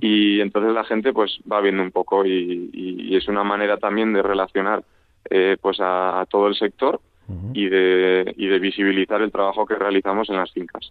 Y 0.00 0.40
entonces 0.40 0.74
la 0.74 0.82
gente 0.82 1.12
pues 1.12 1.38
va 1.50 1.60
viendo 1.60 1.82
un 1.82 1.92
poco 1.92 2.26
y, 2.26 2.70
y, 2.72 3.16
es 3.16 3.28
una 3.28 3.44
manera 3.44 3.76
también 3.76 4.12
de 4.12 4.20
relacionar 4.20 4.82
eh, 5.30 5.56
pues 5.60 5.78
a, 5.80 6.26
todo 6.28 6.48
el 6.48 6.56
sector 6.56 7.00
y, 7.52 7.68
de, 7.68 8.34
y 8.36 8.46
de 8.46 8.58
visibilizar 8.58 9.20
el 9.22 9.30
trabajo 9.30 9.66
que 9.66 9.74
realizamos 9.74 10.28
en 10.30 10.36
las 10.36 10.52
fincas. 10.52 10.88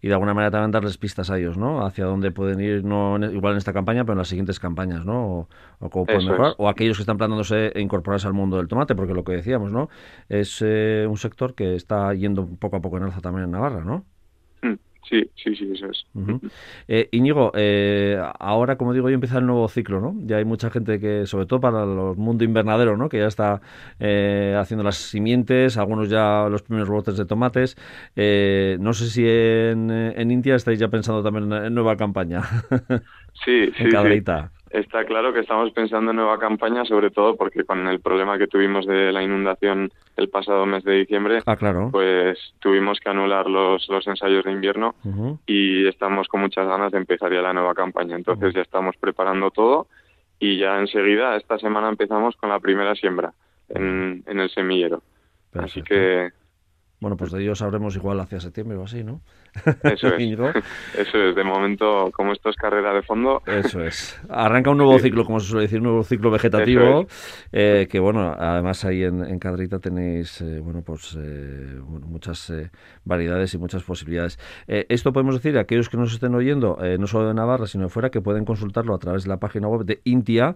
Y 0.00 0.08
de 0.08 0.14
alguna 0.14 0.34
manera 0.34 0.50
también 0.50 0.70
darles 0.72 0.98
pistas 0.98 1.30
a 1.30 1.38
ellos, 1.38 1.56
¿no? 1.56 1.84
Hacia 1.86 2.04
dónde 2.04 2.30
pueden 2.30 2.60
ir, 2.60 2.84
no 2.84 3.16
igual 3.24 3.52
en 3.52 3.58
esta 3.58 3.72
campaña, 3.72 4.04
pero 4.04 4.14
en 4.14 4.18
las 4.18 4.28
siguientes 4.28 4.58
campañas, 4.58 5.04
¿no? 5.04 5.48
O, 5.78 5.90
cómo 5.90 6.06
pueden 6.06 6.26
mejorar. 6.26 6.54
O 6.58 6.68
aquellos 6.68 6.96
que 6.96 7.02
están 7.02 7.18
planteándose 7.18 7.72
incorporarse 7.76 8.26
al 8.26 8.32
mundo 8.32 8.56
del 8.56 8.68
tomate, 8.68 8.94
porque 8.94 9.14
lo 9.14 9.24
que 9.24 9.32
decíamos, 9.32 9.70
¿no? 9.70 9.88
Es 10.28 10.62
eh, 10.64 11.06
un 11.08 11.16
sector 11.16 11.54
que 11.54 11.74
está 11.74 12.14
yendo 12.14 12.46
poco 12.58 12.76
a 12.76 12.80
poco 12.80 12.96
en 12.96 13.04
alza 13.04 13.20
también 13.20 13.44
en 13.44 13.52
Navarra, 13.52 13.84
¿no? 13.84 14.04
Sí, 15.08 15.28
sí, 15.34 15.54
sí, 15.56 15.68
eso 15.72 15.86
es. 15.90 16.06
Eh, 16.86 17.08
Íñigo, 17.10 17.52
eh, 17.54 18.20
ahora, 18.38 18.76
como 18.76 18.92
digo, 18.92 19.08
ya 19.08 19.14
empieza 19.14 19.38
el 19.38 19.46
nuevo 19.46 19.68
ciclo, 19.68 20.00
¿no? 20.00 20.14
Ya 20.24 20.36
hay 20.36 20.44
mucha 20.44 20.70
gente 20.70 21.00
que, 21.00 21.26
sobre 21.26 21.46
todo 21.46 21.60
para 21.60 21.82
el 21.82 22.16
mundo 22.16 22.44
invernadero, 22.44 22.96
¿no? 22.96 23.08
Que 23.08 23.18
ya 23.18 23.26
está 23.26 23.60
eh, 23.98 24.56
haciendo 24.58 24.84
las 24.84 24.96
simientes, 24.96 25.76
algunos 25.76 26.08
ya 26.08 26.46
los 26.48 26.62
primeros 26.62 26.88
brotes 26.88 27.16
de 27.16 27.24
tomates. 27.24 27.76
Eh, 28.14 28.76
no 28.80 28.92
sé 28.92 29.10
si 29.10 29.28
en, 29.28 29.90
en, 29.90 30.30
India 30.30 30.54
estáis 30.54 30.78
ya 30.78 30.88
pensando 30.88 31.22
también 31.22 31.52
en, 31.52 31.74
nueva 31.74 31.96
campaña. 31.96 32.42
Sí, 33.44 33.70
sí, 33.76 33.90
sí. 33.90 33.90
Está 34.72 35.04
claro 35.04 35.34
que 35.34 35.40
estamos 35.40 35.70
pensando 35.72 36.12
en 36.12 36.16
nueva 36.16 36.38
campaña, 36.38 36.86
sobre 36.86 37.10
todo 37.10 37.36
porque 37.36 37.62
con 37.64 37.86
el 37.86 38.00
problema 38.00 38.38
que 38.38 38.46
tuvimos 38.46 38.86
de 38.86 39.12
la 39.12 39.22
inundación 39.22 39.92
el 40.16 40.30
pasado 40.30 40.64
mes 40.64 40.82
de 40.82 40.94
diciembre, 40.94 41.40
ah, 41.44 41.56
claro. 41.56 41.90
pues 41.92 42.38
tuvimos 42.58 42.98
que 42.98 43.10
anular 43.10 43.46
los, 43.48 43.86
los 43.90 44.06
ensayos 44.06 44.44
de 44.44 44.52
invierno 44.52 44.94
y 45.46 45.86
estamos 45.86 46.26
con 46.26 46.40
muchas 46.40 46.66
ganas 46.66 46.90
de 46.90 46.98
empezar 46.98 47.30
ya 47.30 47.42
la 47.42 47.52
nueva 47.52 47.74
campaña. 47.74 48.16
Entonces 48.16 48.54
ya 48.54 48.62
estamos 48.62 48.96
preparando 48.96 49.50
todo 49.50 49.88
y 50.38 50.58
ya 50.58 50.78
enseguida, 50.80 51.36
esta 51.36 51.58
semana 51.58 51.90
empezamos 51.90 52.34
con 52.36 52.48
la 52.48 52.58
primera 52.58 52.94
siembra 52.94 53.34
en, 53.68 54.24
en 54.26 54.40
el 54.40 54.48
semillero. 54.48 55.02
Así 55.52 55.82
que 55.82 56.30
bueno, 57.02 57.16
pues 57.16 57.32
de 57.32 57.42
ellos 57.42 57.58
sabremos 57.58 57.96
igual 57.96 58.20
hacia 58.20 58.38
septiembre 58.38 58.78
o 58.78 58.84
así, 58.84 59.02
¿no? 59.02 59.22
Eso 59.82 60.06
es. 60.06 60.22
Eso 60.98 61.18
es. 61.18 61.34
De 61.34 61.42
momento, 61.42 62.12
como 62.12 62.32
esto 62.32 62.48
es 62.48 62.54
carrera 62.54 62.94
de 62.94 63.02
fondo. 63.02 63.42
Eso 63.44 63.82
es. 63.82 64.20
Arranca 64.28 64.70
un 64.70 64.78
nuevo 64.78 64.96
ciclo, 65.00 65.24
como 65.24 65.40
se 65.40 65.48
suele 65.48 65.62
decir, 65.62 65.80
un 65.80 65.86
nuevo 65.86 66.04
ciclo 66.04 66.30
vegetativo. 66.30 67.06
Eh, 67.50 67.88
que 67.90 67.98
bueno, 67.98 68.32
además 68.38 68.84
ahí 68.84 69.02
en, 69.02 69.24
en 69.24 69.40
Cadrita 69.40 69.80
tenéis, 69.80 70.40
eh, 70.42 70.60
bueno, 70.60 70.82
pues 70.86 71.18
eh, 71.20 71.80
muchas 71.84 72.52
variedades 73.04 73.52
y 73.54 73.58
muchas 73.58 73.82
posibilidades. 73.82 74.38
esto 74.68 75.12
podemos 75.12 75.34
decir 75.34 75.58
a 75.58 75.62
aquellos 75.62 75.88
que 75.88 75.96
nos 75.96 76.12
estén 76.12 76.36
oyendo, 76.36 76.78
no 77.00 77.06
solo 77.08 77.26
de 77.26 77.34
Navarra, 77.34 77.66
sino 77.66 77.84
de 77.84 77.90
fuera, 77.90 78.10
que 78.10 78.20
pueden 78.20 78.44
consultarlo 78.44 78.94
a 78.94 78.98
través 78.98 79.24
de 79.24 79.28
la 79.28 79.38
página 79.38 79.66
web 79.66 79.84
de 79.84 80.00
Intia 80.04 80.54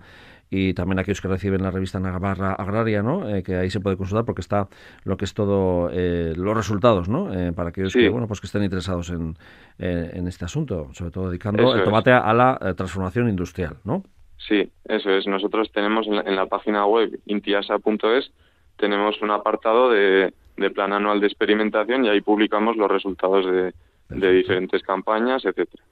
y 0.51 0.75
también 0.75 0.99
aquellos 0.99 1.21
que 1.21 1.29
reciben 1.29 1.63
la 1.63 1.71
revista 1.71 1.99
Navarra 1.99 2.53
Agraria, 2.53 3.03
¿no? 3.03 3.29
Eh, 3.29 3.43
que 3.43 3.57
ahí 3.57 3.71
se 3.71 3.81
puede 3.81 3.97
consultar 3.97 4.25
porque 4.25 4.41
está 4.41 4.69
lo 5.05 5.17
que 5.17 5.25
es 5.25 5.35
todo 5.35 5.91
eh, 5.93 6.35
los 6.37 6.57
resultados, 6.57 7.09
¿no? 7.09 7.33
Eh, 7.33 7.53
para 7.53 7.71
aquellos 7.71 7.93
que 7.93 8.09
bueno 8.09 8.27
pues 8.27 8.41
que 8.41 8.47
estén 8.47 8.63
interesados 8.63 9.11
en, 9.11 9.37
en 9.79 10.29
este 10.29 10.45
asunto, 10.45 10.89
sobre 10.93 11.11
todo 11.11 11.29
dedicando 11.29 11.75
el 11.75 11.85
tomate 11.85 12.13
a 12.13 12.33
la 12.33 12.75
transformación 12.77 13.29
industrial, 13.29 13.77
¿no? 13.85 14.03
Sí, 14.39 14.71
eso 14.85 15.11
es. 15.11 15.27
Nosotros 15.27 15.73
tenemos 15.73 16.07
en 16.07 16.37
la, 16.37 16.47
página 16.47 16.87
web 16.87 17.19
intiasa.es 17.27 18.31
tenemos 18.77 19.21
un 19.23 19.31
apartado 19.31 19.91
de, 19.91 20.35
de 20.57 20.71
plan 20.71 20.93
anual 20.93 21.21
de 21.21 21.27
experimentación 21.27 22.05
y 22.05 22.11
ahí 22.11 22.21
publicamos 22.21 22.77
los 22.77 22.91
resultados 22.91 23.47
de, 23.47 23.73
de 24.09 24.33
diferentes 24.33 24.83
campañas, 24.83 25.45
etcétera. 25.45 25.83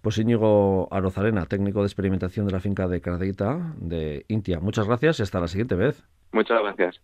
Pues 0.00 0.18
Íñigo 0.18 0.88
Arozarena, 0.90 1.46
técnico 1.46 1.80
de 1.80 1.86
experimentación 1.86 2.46
de 2.46 2.52
la 2.52 2.60
finca 2.60 2.88
de 2.88 3.00
Cradeita 3.00 3.74
de 3.76 4.24
Intia. 4.28 4.60
Muchas 4.60 4.86
gracias 4.86 5.20
y 5.20 5.22
hasta 5.22 5.40
la 5.40 5.48
siguiente 5.48 5.74
vez. 5.76 6.04
Muchas 6.32 6.60
gracias. 6.60 7.00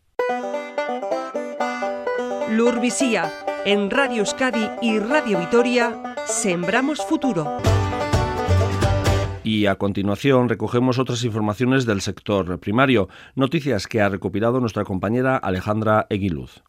Lurvisía, 2.51 3.31
en 3.67 3.91
Radio 3.91 4.21
Euskadi 4.21 4.69
y 4.81 4.99
Radio 4.99 5.39
Vitoria, 5.39 6.17
Sembramos 6.27 7.05
Futuro. 7.05 7.59
Y 9.45 9.67
a 9.67 9.77
continuación 9.77 10.49
recogemos 10.49 10.99
otras 10.99 11.25
informaciones 11.25 11.87
del 11.87 12.01
sector 12.01 12.59
primario, 12.59 13.09
noticias 13.35 13.87
que 13.87 14.01
ha 14.01 14.09
recopilado 14.09 14.61
nuestra 14.61 14.85
compañera 14.85 15.37
Alejandra 15.37 16.07
Eguiluz. 16.11 16.63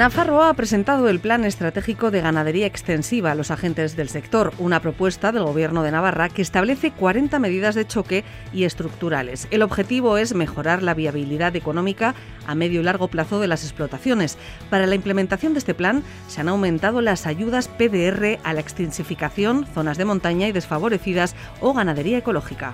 Nafarroa 0.00 0.48
ha 0.48 0.54
presentado 0.54 1.10
el 1.10 1.20
Plan 1.20 1.44
Estratégico 1.44 2.10
de 2.10 2.22
Ganadería 2.22 2.64
Extensiva 2.64 3.32
a 3.32 3.34
los 3.34 3.50
agentes 3.50 3.96
del 3.96 4.08
sector, 4.08 4.54
una 4.58 4.80
propuesta 4.80 5.30
del 5.30 5.42
Gobierno 5.42 5.82
de 5.82 5.90
Navarra 5.90 6.30
que 6.30 6.40
establece 6.40 6.90
40 6.90 7.38
medidas 7.38 7.74
de 7.74 7.86
choque 7.86 8.24
y 8.50 8.64
estructurales. 8.64 9.46
El 9.50 9.60
objetivo 9.60 10.16
es 10.16 10.32
mejorar 10.32 10.82
la 10.82 10.94
viabilidad 10.94 11.54
económica 11.54 12.14
a 12.46 12.54
medio 12.54 12.80
y 12.80 12.84
largo 12.84 13.08
plazo 13.08 13.40
de 13.40 13.48
las 13.48 13.62
explotaciones. 13.62 14.38
Para 14.70 14.86
la 14.86 14.94
implementación 14.94 15.52
de 15.52 15.58
este 15.58 15.74
plan 15.74 16.02
se 16.28 16.40
han 16.40 16.48
aumentado 16.48 17.02
las 17.02 17.26
ayudas 17.26 17.68
PDR 17.68 18.38
a 18.42 18.54
la 18.54 18.60
extensificación, 18.60 19.66
zonas 19.66 19.98
de 19.98 20.06
montaña 20.06 20.48
y 20.48 20.52
desfavorecidas 20.52 21.36
o 21.60 21.74
ganadería 21.74 22.16
ecológica. 22.16 22.72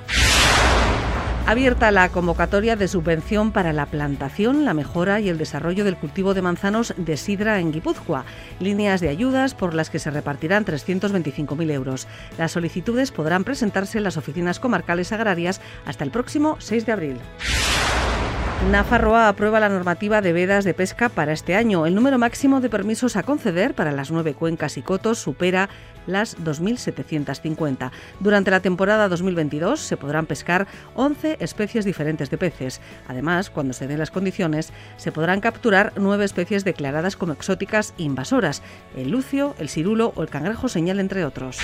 Abierta 1.47 1.93
la 1.93 2.09
convocatoria 2.09 2.75
de 2.75 2.89
subvención 2.89 3.53
para 3.53 3.73
la 3.73 3.87
plantación, 3.87 4.65
la 4.65 4.75
mejora 4.75 5.21
y 5.21 5.29
el 5.29 5.39
desarrollo 5.39 5.85
del 5.85 5.97
cultivo 5.97 6.35
de 6.35 6.43
manzanos 6.43 6.93
de 6.97 7.17
sidra 7.17 7.61
en 7.61 7.71
Guipúzcoa. 7.71 8.25
Líneas 8.59 9.01
de 9.01 9.11
ayudas 9.11 9.55
por 9.55 9.73
las 9.73 9.89
que 9.89 10.01
se 10.01 10.11
repartirán 10.11 10.65
325.000 10.65 11.71
euros. 11.71 12.09
Las 12.37 12.51
solicitudes 12.51 13.13
podrán 13.13 13.45
presentarse 13.45 13.99
en 13.99 14.05
las 14.05 14.17
oficinas 14.17 14.59
comarcales 14.59 15.13
agrarias 15.13 15.61
hasta 15.85 16.03
el 16.03 16.11
próximo 16.11 16.57
6 16.59 16.85
de 16.85 16.93
abril. 16.93 17.17
Nafarroa 18.73 19.29
aprueba 19.29 19.61
la 19.61 19.69
normativa 19.69 20.23
de 20.23 20.33
vedas 20.33 20.65
de 20.65 20.75
pesca 20.75 21.09
para 21.09 21.33
este 21.33 21.55
año. 21.55 21.87
El 21.87 21.95
número 21.95 22.19
máximo 22.19 22.61
de 22.61 22.71
permisos 22.71 23.15
a 23.15 23.23
conceder 23.23 23.75
para 23.75 23.93
las 23.93 24.11
nueve 24.11 24.35
cuencas 24.35 24.77
y 24.79 24.83
cotos 24.83 25.19
supera 25.19 25.69
las 26.07 26.37
2.750. 26.39 27.91
Durante 28.21 28.51
la 28.51 28.61
temporada 28.61 29.09
2022 29.09 29.81
se 29.81 29.97
podrán 29.97 30.27
pescar 30.27 30.67
11 30.95 31.39
especies 31.41 31.85
diferentes 31.85 32.31
de 32.31 32.39
peces. 32.39 32.81
Además, 33.09 33.51
cuando 33.51 33.73
se 33.73 33.87
den 33.87 33.99
las 33.99 34.11
condiciones, 34.11 34.73
se 34.97 35.13
podrán 35.13 35.41
capturar 35.41 35.93
nueve 35.97 36.25
especies 36.25 36.65
declaradas 36.65 37.17
como 37.17 37.33
exóticas 37.33 37.95
invasoras, 37.99 38.63
el 38.97 39.11
lucio, 39.11 39.55
el 39.59 39.69
cirulo 39.69 40.13
o 40.17 40.23
el 40.23 40.29
cangrejo 40.29 40.69
señal, 40.69 41.01
entre 41.01 41.25
otros. 41.25 41.59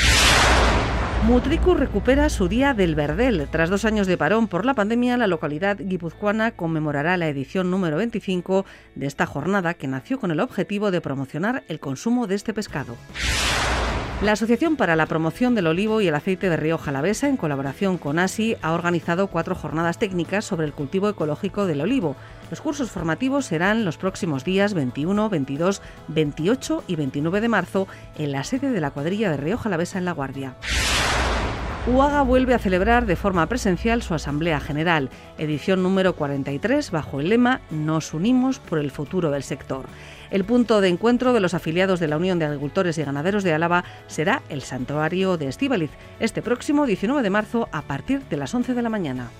Mutriku 1.27 1.75
recupera 1.75 2.29
su 2.29 2.49
Día 2.49 2.75
del 2.75 2.97
Verdel. 2.97 3.47
Tras 3.49 3.71
dos 3.71 3.85
años 3.85 4.09
de 4.09 4.19
parón 4.19 4.49
por 4.49 4.67
la 4.67 4.75
pandemia, 4.75 5.17
la 5.17 5.29
localidad 5.29 5.77
guipuzcoana 5.79 6.51
conmemorará 6.51 7.17
la 7.17 7.29
edición 7.29 7.71
número 7.71 7.97
25 7.97 8.67
de 8.97 9.07
esta 9.07 9.25
jornada 9.25 9.75
que 9.75 9.87
nació 9.87 10.19
con 10.19 10.33
el 10.33 10.41
objetivo 10.41 10.91
de 10.91 11.01
promocionar 11.01 11.63
el 11.69 11.79
consumo 11.79 12.27
de 12.27 12.35
este 12.35 12.53
pescado. 12.53 12.97
La 14.23 14.33
Asociación 14.33 14.77
para 14.77 14.95
la 14.95 15.07
Promoción 15.07 15.57
del 15.57 15.67
Olivo 15.67 16.01
y 16.01 16.07
el 16.07 16.15
Aceite 16.15 16.49
de 16.49 16.57
Río 16.57 16.79
Jalavesa, 16.79 17.29
en 17.29 17.37
colaboración 17.37 17.99
con 17.99 18.21
ASI, 18.21 18.57
ha 18.63 18.71
organizado 18.71 19.27
cuatro 19.27 19.57
jornadas 19.57 19.99
técnicas 19.99 20.45
sobre 20.45 20.65
el 20.65 20.73
cultivo 20.73 21.09
ecológico 21.09 21.67
del 21.67 21.81
olivo. 21.81 22.15
Los 22.49 22.61
cursos 22.61 22.93
formativos 22.93 23.47
serán 23.47 23.85
los 23.85 23.97
próximos 23.97 24.45
días 24.45 24.75
21, 24.75 25.29
22, 25.29 25.83
28 26.07 26.85
y 26.87 26.95
29 26.95 27.41
de 27.41 27.49
marzo 27.49 27.89
en 28.17 28.31
la 28.31 28.45
sede 28.45 28.71
de 28.71 28.81
la 28.81 28.93
cuadrilla 28.93 29.29
de 29.29 29.39
Río 29.39 29.59
Jalavesa 29.59 29.99
en 29.99 30.05
La 30.05 30.13
Guardia. 30.13 30.55
UAGA 31.89 32.23
vuelve 32.23 32.55
a 32.55 32.61
celebrar 32.61 33.07
de 33.07 33.17
forma 33.17 33.45
presencial 33.49 34.03
su 34.03 34.15
Asamblea 34.15 34.61
General, 34.61 35.11
edición 35.37 35.83
número 35.83 36.15
43, 36.15 36.93
bajo 36.93 37.19
el 37.19 37.29
lema 37.29 37.61
Nos 37.73 38.15
unimos 38.15 38.61
por 38.61 38.79
el 38.79 38.93
futuro 38.93 39.33
del 39.33 39.43
sector. 39.43 39.87
El 40.33 40.47
punto 40.47 40.81
de 40.81 40.89
encuentro 40.89 41.35
de 41.35 41.41
los 41.41 41.53
afiliados 41.53 42.01
de 42.01 42.09
la 42.09 42.17
Unión 42.17 42.39
de 42.39 42.47
Agricultores 42.47 42.97
y 42.97 43.05
Ganaderos 43.05 43.45
de 43.45 43.53
Álava 43.53 43.85
será 44.07 44.43
el 44.49 44.63
Santuario 44.63 45.37
de 45.37 45.47
Estíbaliz, 45.47 45.91
este 46.21 46.41
próximo 46.41 46.87
19 46.87 47.23
de 47.23 47.29
marzo 47.29 47.69
a 47.71 47.83
partir 47.83 48.23
de 48.31 48.39
las 48.39 48.55
11 48.55 48.73
de 48.73 48.81
la 48.81 48.89
mañana. 48.89 49.31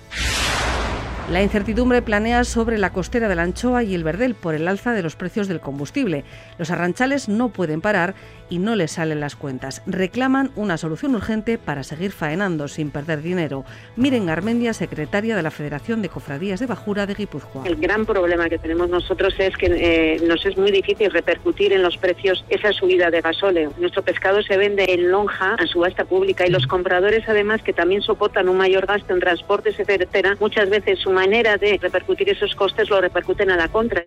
La 1.31 1.41
incertidumbre 1.41 2.03
planea 2.03 2.43
sobre 2.43 2.77
la 2.77 2.91
costera 2.91 3.27
de 3.27 3.35
la 3.35 3.41
anchoa 3.41 3.81
y 3.81 3.95
el 3.95 4.03
verdel 4.03 4.35
por 4.35 4.53
el 4.53 4.67
alza 4.67 4.91
de 4.91 5.01
los 5.01 5.15
precios 5.15 5.47
del 5.47 5.61
combustible. 5.61 6.25
Los 6.59 6.69
arranchales 6.69 7.27
no 7.27 7.49
pueden 7.49 7.81
parar 7.81 8.13
y 8.53 8.59
no 8.59 8.75
les 8.75 8.91
salen 8.91 9.19
las 9.19 9.35
cuentas. 9.35 9.81
Reclaman 9.87 10.51
una 10.55 10.77
solución 10.77 11.15
urgente 11.15 11.57
para 11.57 11.81
seguir 11.81 12.11
faenando 12.11 12.67
sin 12.67 12.91
perder 12.91 13.23
dinero. 13.23 13.65
Miren 13.95 14.27
Garmendia, 14.27 14.73
secretaria 14.73 15.35
de 15.35 15.41
la 15.41 15.49
Federación 15.49 16.03
de 16.03 16.09
Cofradías 16.09 16.59
de 16.59 16.67
Bajura 16.67 17.07
de 17.07 17.15
Guipúzcoa. 17.15 17.63
El 17.65 17.77
gran 17.77 18.05
problema 18.05 18.49
que 18.49 18.59
tenemos 18.59 18.89
nosotros 18.89 19.33
es 19.39 19.57
que 19.57 19.65
eh, 19.71 20.21
nos 20.27 20.45
es 20.45 20.55
muy 20.55 20.69
difícil 20.69 21.09
repercutir 21.09 21.73
en 21.73 21.81
los 21.81 21.97
precios 21.97 22.45
esa 22.47 22.71
subida 22.73 23.09
de 23.09 23.21
gasóleo. 23.21 23.73
Nuestro 23.79 24.03
pescado 24.03 24.43
se 24.43 24.55
vende 24.55 24.85
en 24.87 25.09
lonja 25.09 25.55
a 25.55 25.65
subasta 25.65 26.05
pública 26.05 26.45
y 26.45 26.51
los 26.51 26.67
compradores 26.67 27.27
además 27.27 27.63
que 27.63 27.73
también 27.73 28.03
soportan 28.03 28.49
un 28.49 28.57
mayor 28.57 28.85
gasto 28.85 29.15
en 29.15 29.19
transportes, 29.19 29.79
etcétera, 29.79 30.37
muchas 30.39 30.69
veces 30.69 30.99
su 30.99 31.09
manera 31.09 31.57
de 31.57 31.79
repercutir 31.81 32.29
esos 32.29 32.53
costes 32.53 32.87
lo 32.91 33.01
repercuten 33.01 33.49
a 33.49 33.57
la 33.57 33.69
contra. 33.69 34.05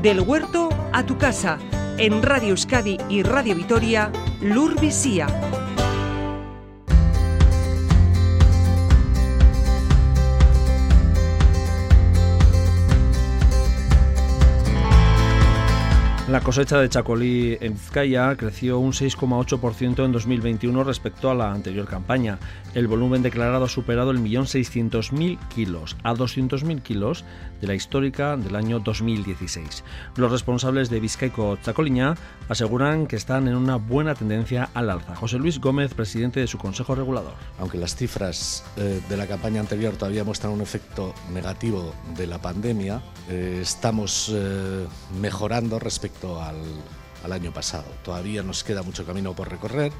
Del 0.00 0.20
huerto 0.20 0.70
a 0.94 1.04
tu 1.04 1.18
casa, 1.18 1.58
en 1.98 2.22
Radio 2.22 2.50
Euskadi 2.50 2.98
y 3.08 3.22
Radio 3.22 3.54
Vitoria, 3.54 4.12
Lur 4.42 4.78
Visía. 4.80 5.26
La 16.28 16.40
cosecha 16.40 16.80
de 16.80 16.88
chacolí 16.88 17.56
en 17.60 17.74
Vizcaya 17.74 18.34
creció 18.36 18.80
un 18.80 18.90
6,8% 18.90 20.04
en 20.04 20.10
2021 20.10 20.82
respecto 20.82 21.30
a 21.30 21.34
la 21.36 21.52
anterior 21.52 21.86
campaña. 21.86 22.40
El 22.74 22.88
volumen 22.88 23.22
declarado 23.22 23.64
ha 23.64 23.68
superado 23.68 24.10
el 24.10 24.18
millón 24.18 24.48
seiscientos 24.48 25.12
mil 25.12 25.38
kilos, 25.54 25.96
a 26.02 26.14
200.000 26.14 26.82
kilos 26.82 27.24
de 27.60 27.66
la 27.66 27.74
histórica 27.74 28.36
del 28.36 28.56
año 28.56 28.80
2016. 28.80 29.84
Los 30.16 30.30
responsables 30.30 30.90
de 30.90 31.00
Vizcaico 31.00 31.56
Chacoliña 31.62 32.14
aseguran 32.48 33.06
que 33.06 33.16
están 33.16 33.48
en 33.48 33.56
una 33.56 33.76
buena 33.76 34.14
tendencia 34.14 34.68
al 34.74 34.90
alza. 34.90 35.16
José 35.16 35.38
Luis 35.38 35.60
Gómez, 35.60 35.94
presidente 35.94 36.40
de 36.40 36.46
su 36.46 36.58
consejo 36.58 36.94
regulador. 36.94 37.34
Aunque 37.58 37.78
las 37.78 37.96
cifras 37.96 38.64
eh, 38.76 39.00
de 39.08 39.16
la 39.16 39.26
campaña 39.26 39.60
anterior 39.60 39.94
todavía 39.94 40.24
muestran 40.24 40.52
un 40.52 40.60
efecto 40.60 41.14
negativo 41.32 41.94
de 42.16 42.26
la 42.26 42.40
pandemia, 42.40 43.02
eh, 43.28 43.60
estamos 43.62 44.30
eh, 44.34 44.86
mejorando 45.20 45.78
respecto 45.78 46.42
al, 46.42 46.56
al 47.24 47.32
año 47.32 47.52
pasado. 47.52 47.86
Todavía 48.04 48.42
nos 48.42 48.64
queda 48.64 48.82
mucho 48.82 49.04
camino 49.04 49.34
por 49.34 49.50
recorrer 49.50 49.92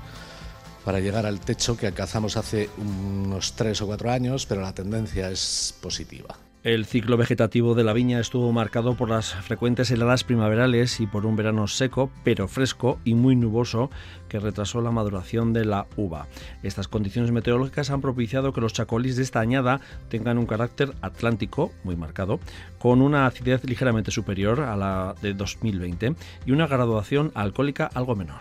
para 0.86 1.00
llegar 1.00 1.26
al 1.26 1.40
techo 1.40 1.76
que 1.76 1.88
alcanzamos 1.88 2.36
hace 2.36 2.70
unos 2.78 3.54
tres 3.54 3.82
o 3.82 3.86
cuatro 3.86 4.12
años, 4.12 4.46
pero 4.46 4.60
la 4.60 4.72
tendencia 4.72 5.28
es 5.30 5.74
positiva. 5.82 6.45
El 6.66 6.84
ciclo 6.84 7.16
vegetativo 7.16 7.76
de 7.76 7.84
la 7.84 7.92
viña 7.92 8.18
estuvo 8.18 8.50
marcado 8.50 8.96
por 8.96 9.08
las 9.08 9.34
frecuentes 9.34 9.88
heladas 9.92 10.24
primaverales 10.24 10.98
y 10.98 11.06
por 11.06 11.24
un 11.24 11.36
verano 11.36 11.68
seco, 11.68 12.10
pero 12.24 12.48
fresco 12.48 12.98
y 13.04 13.14
muy 13.14 13.36
nuboso 13.36 13.88
que 14.28 14.40
retrasó 14.40 14.80
la 14.80 14.90
maduración 14.90 15.52
de 15.52 15.64
la 15.64 15.86
uva. 15.94 16.26
Estas 16.64 16.88
condiciones 16.88 17.30
meteorológicas 17.30 17.90
han 17.90 18.00
propiciado 18.00 18.52
que 18.52 18.60
los 18.60 18.72
chacolís 18.72 19.14
de 19.14 19.22
esta 19.22 19.38
añada 19.38 19.80
tengan 20.08 20.38
un 20.38 20.46
carácter 20.46 20.92
atlántico 21.02 21.70
muy 21.84 21.94
marcado, 21.94 22.40
con 22.80 23.00
una 23.00 23.26
acidez 23.26 23.62
ligeramente 23.62 24.10
superior 24.10 24.58
a 24.62 24.76
la 24.76 25.14
de 25.22 25.34
2020 25.34 26.16
y 26.46 26.50
una 26.50 26.66
graduación 26.66 27.30
alcohólica 27.36 27.88
algo 27.94 28.16
menor. 28.16 28.40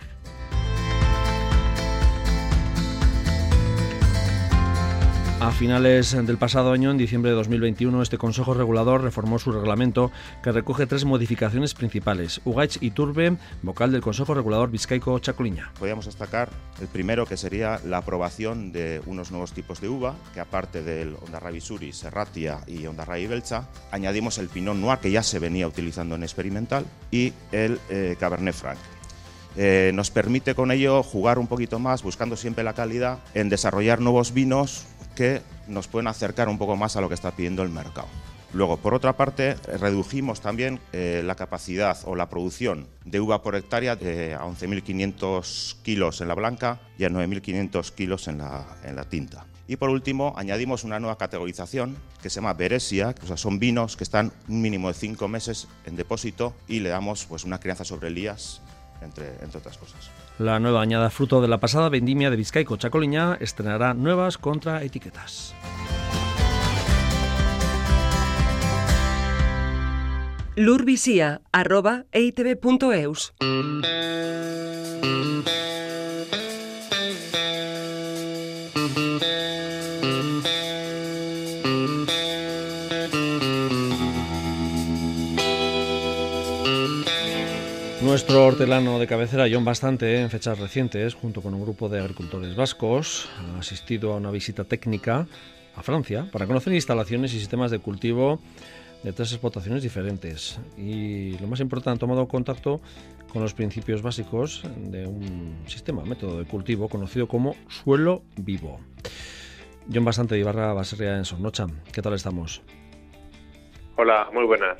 A 5.38 5.50
finales 5.50 6.12
del 6.12 6.38
pasado 6.38 6.72
año, 6.72 6.90
en 6.90 6.96
diciembre 6.96 7.30
de 7.30 7.36
2021, 7.36 8.00
este 8.00 8.16
Consejo 8.16 8.54
Regulador 8.54 9.02
reformó 9.02 9.38
su 9.38 9.52
reglamento 9.52 10.10
que 10.42 10.50
recoge 10.50 10.86
tres 10.86 11.04
modificaciones 11.04 11.74
principales. 11.74 12.40
Ugaich 12.46 12.78
y 12.80 12.90
Turbe, 12.90 13.36
vocal 13.60 13.92
del 13.92 14.00
Consejo 14.00 14.32
Regulador 14.32 14.70
Vizcaico 14.70 15.18
Chacoliña. 15.18 15.72
Podríamos 15.78 16.06
destacar 16.06 16.48
el 16.80 16.88
primero 16.88 17.26
que 17.26 17.36
sería 17.36 17.78
la 17.84 17.98
aprobación 17.98 18.72
de 18.72 19.02
unos 19.04 19.30
nuevos 19.30 19.52
tipos 19.52 19.82
de 19.82 19.90
uva, 19.90 20.16
que 20.32 20.40
aparte 20.40 20.82
del 20.82 21.14
Ondarrabi 21.26 21.60
Suri, 21.60 21.92
Serratia 21.92 22.60
y 22.66 22.86
Ondarrabi 22.86 23.26
Belcha, 23.26 23.68
añadimos 23.90 24.38
el 24.38 24.48
Pinot 24.48 24.74
Noir 24.74 25.00
que 25.00 25.10
ya 25.10 25.22
se 25.22 25.38
venía 25.38 25.68
utilizando 25.68 26.14
en 26.14 26.22
experimental 26.22 26.86
y 27.10 27.34
el 27.52 27.78
eh, 27.90 28.16
Cabernet 28.18 28.54
Franc. 28.54 28.78
Eh, 29.58 29.90
nos 29.94 30.10
permite 30.10 30.54
con 30.54 30.70
ello 30.70 31.02
jugar 31.02 31.38
un 31.38 31.46
poquito 31.46 31.78
más, 31.78 32.02
buscando 32.02 32.36
siempre 32.36 32.64
la 32.64 32.74
calidad, 32.74 33.20
en 33.32 33.48
desarrollar 33.48 34.00
nuevos 34.00 34.32
vinos 34.32 34.86
que 35.16 35.42
nos 35.66 35.88
pueden 35.88 36.06
acercar 36.06 36.48
un 36.48 36.58
poco 36.58 36.76
más 36.76 36.94
a 36.94 37.00
lo 37.00 37.08
que 37.08 37.14
está 37.14 37.32
pidiendo 37.32 37.64
el 37.64 37.70
mercado. 37.70 38.06
Luego, 38.52 38.76
por 38.76 38.94
otra 38.94 39.16
parte, 39.16 39.54
redujimos 39.80 40.40
también 40.40 40.78
eh, 40.92 41.22
la 41.24 41.34
capacidad 41.34 41.98
o 42.04 42.14
la 42.14 42.28
producción 42.28 42.86
de 43.04 43.20
uva 43.20 43.42
por 43.42 43.56
hectárea 43.56 43.96
de 43.96 44.34
a 44.34 44.42
11.500 44.42 45.82
kilos 45.82 46.20
en 46.20 46.28
la 46.28 46.34
blanca 46.34 46.80
y 46.96 47.04
a 47.04 47.10
9.500 47.10 47.90
kilos 47.92 48.28
en 48.28 48.38
la, 48.38 48.64
en 48.84 48.94
la 48.94 49.04
tinta. 49.04 49.46
Y 49.68 49.76
por 49.76 49.90
último, 49.90 50.32
añadimos 50.36 50.84
una 50.84 51.00
nueva 51.00 51.18
categorización 51.18 51.96
que 52.22 52.30
se 52.30 52.36
llama 52.36 52.54
Beresia, 52.54 53.14
que 53.14 53.36
son 53.36 53.58
vinos 53.58 53.96
que 53.96 54.04
están 54.04 54.32
un 54.48 54.62
mínimo 54.62 54.88
de 54.88 54.94
cinco 54.94 55.26
meses 55.26 55.66
en 55.84 55.96
depósito 55.96 56.54
y 56.68 56.80
le 56.80 56.90
damos 56.90 57.26
pues, 57.26 57.42
una 57.42 57.58
crianza 57.58 57.84
sobre 57.84 58.08
elías, 58.08 58.62
entre, 59.02 59.34
entre 59.42 59.58
otras 59.58 59.78
cosas. 59.78 60.10
La 60.38 60.58
nueva 60.58 60.82
añada 60.82 61.10
fruto 61.10 61.40
de 61.40 61.48
la 61.48 61.58
pasada 61.58 61.88
vendimia 61.88 62.30
de 62.30 62.36
Vizcaico 62.36 62.76
Chacoliña 62.76 63.36
estrenará 63.40 63.94
nuevas 63.94 64.38
contraetiquetas. 64.38 65.54
Lurvisía, 70.56 71.42
Nuestro 88.16 88.46
hortelano 88.46 88.98
de 88.98 89.06
cabecera, 89.06 89.44
John 89.52 89.66
Bastante, 89.66 90.22
en 90.22 90.30
fechas 90.30 90.58
recientes, 90.58 91.12
junto 91.12 91.42
con 91.42 91.52
un 91.52 91.60
grupo 91.60 91.90
de 91.90 92.00
agricultores 92.00 92.56
vascos, 92.56 93.28
ha 93.54 93.58
asistido 93.58 94.14
a 94.14 94.16
una 94.16 94.30
visita 94.30 94.64
técnica 94.64 95.26
a 95.76 95.82
Francia 95.82 96.26
para 96.32 96.46
conocer 96.46 96.72
instalaciones 96.72 97.34
y 97.34 97.38
sistemas 97.38 97.70
de 97.70 97.78
cultivo 97.78 98.40
de 99.02 99.12
tres 99.12 99.32
explotaciones 99.32 99.82
diferentes. 99.82 100.58
Y 100.78 101.36
lo 101.40 101.46
más 101.46 101.60
importante, 101.60 101.90
han 101.90 101.98
tomado 101.98 102.26
contacto 102.26 102.80
con 103.30 103.42
los 103.42 103.52
principios 103.52 104.00
básicos 104.00 104.62
de 104.78 105.06
un 105.06 105.58
sistema, 105.66 106.02
método 106.02 106.38
de 106.38 106.46
cultivo 106.46 106.88
conocido 106.88 107.28
como 107.28 107.54
suelo 107.68 108.22
vivo. 108.38 108.80
John 109.92 110.06
Bastante 110.06 110.36
de 110.36 110.40
Ibarra 110.40 110.72
Baserria 110.72 111.18
en 111.18 111.26
Sornocha. 111.26 111.66
¿Qué 111.92 112.00
tal 112.00 112.14
estamos? 112.14 112.62
Hola, 113.96 114.30
muy 114.32 114.46
buenas. 114.46 114.78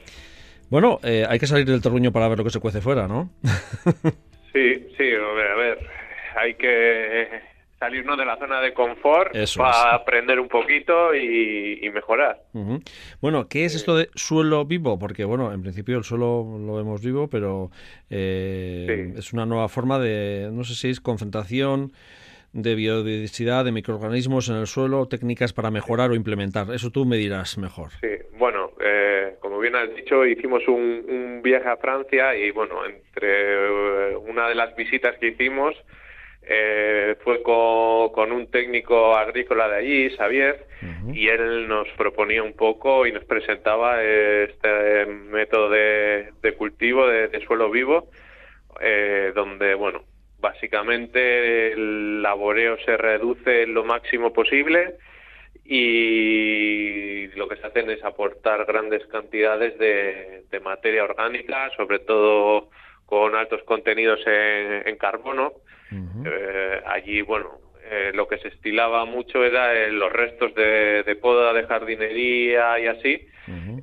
Bueno, 0.71 0.99
eh, 1.03 1.25
hay 1.29 1.39
que 1.39 1.47
salir 1.47 1.67
del 1.67 1.81
terruño 1.83 2.12
para 2.12 2.29
ver 2.29 2.39
lo 2.39 2.45
que 2.45 2.51
se 2.51 2.61
cuece 2.61 2.81
fuera, 2.81 3.07
¿no? 3.07 3.31
sí, 4.53 4.89
sí, 4.97 5.05
a 5.14 5.35
ver, 5.35 5.47
a 5.51 5.55
ver, 5.57 5.79
hay 6.37 6.55
que 6.55 7.29
salirnos 7.79 8.17
de 8.19 8.25
la 8.25 8.39
zona 8.39 8.61
de 8.62 8.73
confort 8.73 9.37
Eso 9.37 9.61
para 9.61 9.71
es. 9.71 10.01
aprender 10.01 10.41
un 10.41 10.49
poquito 10.49 11.14
y, 11.14 11.79
y 11.83 11.91
mejorar. 11.91 12.41
Bueno, 13.21 13.49
¿qué 13.49 13.64
es 13.67 13.75
esto 13.75 13.97
de 13.97 14.09
suelo 14.14 14.64
vivo? 14.64 14.99
Porque, 14.99 15.25
bueno, 15.25 15.53
en 15.53 15.61
principio 15.62 15.99
el 15.99 16.05
suelo 16.05 16.59
lo 16.59 16.77
vemos 16.77 17.03
vivo, 17.03 17.29
pero 17.29 17.71
eh, 18.11 19.12
Sí. 19.12 19.19
es 19.19 19.33
una 19.35 19.45
nueva 19.47 19.69
forma 19.69 19.99
de, 19.99 20.49
no 20.53 20.64
sé 20.64 20.75
si 20.75 20.89
es 20.89 21.01
concentración 21.01 21.93
de 22.53 22.75
biodiversidad, 22.75 23.67
de 23.67 23.73
microorganismos 23.73 24.49
en 24.49 24.57
el 24.57 24.67
suelo, 24.67 25.07
técnicas 25.07 25.53
para 25.53 25.71
mejorar 25.71 26.11
o 26.11 26.14
implementar. 26.14 26.73
Eso 26.73 26.91
tú 26.91 27.05
me 27.05 27.19
dirás 27.19 27.59
mejor. 27.59 27.91
Sí, 28.01 28.09
bueno, 28.39 28.71
eh, 28.83 29.37
como 29.57 29.63
bien 29.63 29.77
has 29.77 29.97
dicho, 29.97 30.27
hicimos 30.27 30.69
un, 30.69 31.07
un 31.09 31.41
viaje 31.43 31.67
a 31.67 31.79
Francia 31.79 32.37
y 32.37 32.51
bueno, 32.51 32.85
entre 32.85 34.11
eh, 34.11 34.15
una 34.17 34.51
de 34.51 34.55
las 34.55 34.77
visitas 34.77 35.17
que 35.17 35.29
hicimos 35.29 35.75
eh, 36.43 37.17
fue 37.25 37.43
con, 37.43 38.11
con 38.11 38.33
un 38.33 38.51
técnico 38.51 39.17
agrícola 39.17 39.67
de 39.69 39.77
allí, 39.77 40.11
Xavier, 40.11 40.67
y 41.11 41.29
él 41.29 41.67
nos 41.69 41.89
proponía 41.97 42.43
un 42.43 42.53
poco 42.53 43.07
y 43.07 43.13
nos 43.13 43.25
presentaba 43.25 44.03
este 44.03 45.07
método 45.07 45.71
de, 45.71 46.33
de 46.43 46.53
cultivo 46.53 47.07
de, 47.07 47.29
de 47.29 47.41
suelo 47.47 47.71
vivo, 47.71 48.11
eh, 48.79 49.33
donde, 49.35 49.75
bueno, 49.75 50.05
básicamente 50.39 51.73
el 51.73 52.21
laboreo 52.21 52.77
se 52.85 52.99
reduce 52.99 53.67
lo 53.67 53.85
máximo 53.85 54.35
posible 54.35 54.97
y 55.69 57.29
lo 57.37 57.49
que 57.49 57.57
se 57.57 57.67
hacen 57.67 57.91
es 57.91 58.03
aportar 58.05 58.64
grandes 58.67 59.07
cantidades 59.07 59.79
de, 59.79 60.45
de 60.51 60.61
materia 60.61 61.05
orgánica, 61.05 61.71
sobre 61.77 62.01
todo 62.01 62.71
con 63.05 63.35
altos 63.35 63.62
contenidos 63.64 64.21
en, 64.27 64.89
en 64.89 64.97
carbono. 64.97 65.53
Eh, 66.25 66.83
allí, 66.85 67.23
bueno, 67.23 67.61
eh, 67.89 68.11
lo 68.14 68.27
que 68.27 68.39
se 68.39 68.49
estilaba 68.49 69.05
mucho 69.05 69.45
era 69.45 69.73
eh, 69.73 69.93
los 69.93 70.12
restos 70.12 70.53
de, 70.55 71.19
poda, 71.21 71.53
de 71.53 71.67
jardinería 71.67 72.79
y 72.81 72.87
así. 72.87 73.29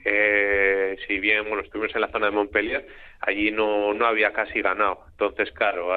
Eh, 0.04 0.98
si 1.08 1.20
bien 1.20 1.46
bueno, 1.48 1.62
estuvimos 1.62 1.96
en 1.96 2.02
la 2.02 2.10
zona 2.10 2.26
de 2.26 2.34
Montpellier, 2.34 2.86
allí 3.22 3.50
no, 3.52 3.94
no 3.94 4.06
había 4.06 4.34
casi 4.34 4.62
ganado. 4.62 5.06
Entonces, 5.12 5.52
claro, 5.54 5.94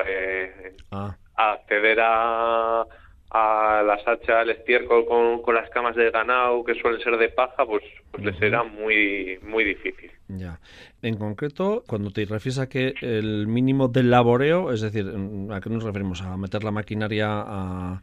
ah. 0.92 1.16
acceder 1.34 1.98
a, 2.00 2.86
a 3.30 3.82
la 3.84 4.02
sacha, 4.04 4.40
al 4.40 4.50
estiércol 4.50 5.04
con, 5.06 5.42
con, 5.42 5.54
las 5.54 5.68
camas 5.70 5.96
de 5.96 6.10
ganado 6.10 6.64
que 6.64 6.74
suelen 6.74 7.00
ser 7.00 7.16
de 7.16 7.28
paja, 7.28 7.66
pues, 7.66 7.82
pues 8.12 8.24
les 8.24 8.40
era 8.40 8.62
muy, 8.62 9.38
muy 9.42 9.64
difícil. 9.64 10.10
Ya. 10.28 10.60
En 11.02 11.16
concreto, 11.16 11.82
cuando 11.86 12.10
te 12.10 12.24
refieres 12.24 12.58
a 12.58 12.68
que 12.68 12.94
el 13.00 13.46
mínimo 13.46 13.88
del 13.88 14.10
laboreo, 14.10 14.72
es 14.72 14.80
decir, 14.80 15.06
¿a 15.50 15.60
qué 15.60 15.70
nos 15.70 15.84
referimos? 15.84 16.22
¿A 16.22 16.36
meter 16.36 16.62
la 16.62 16.70
maquinaria 16.70 17.28
a, 17.28 18.02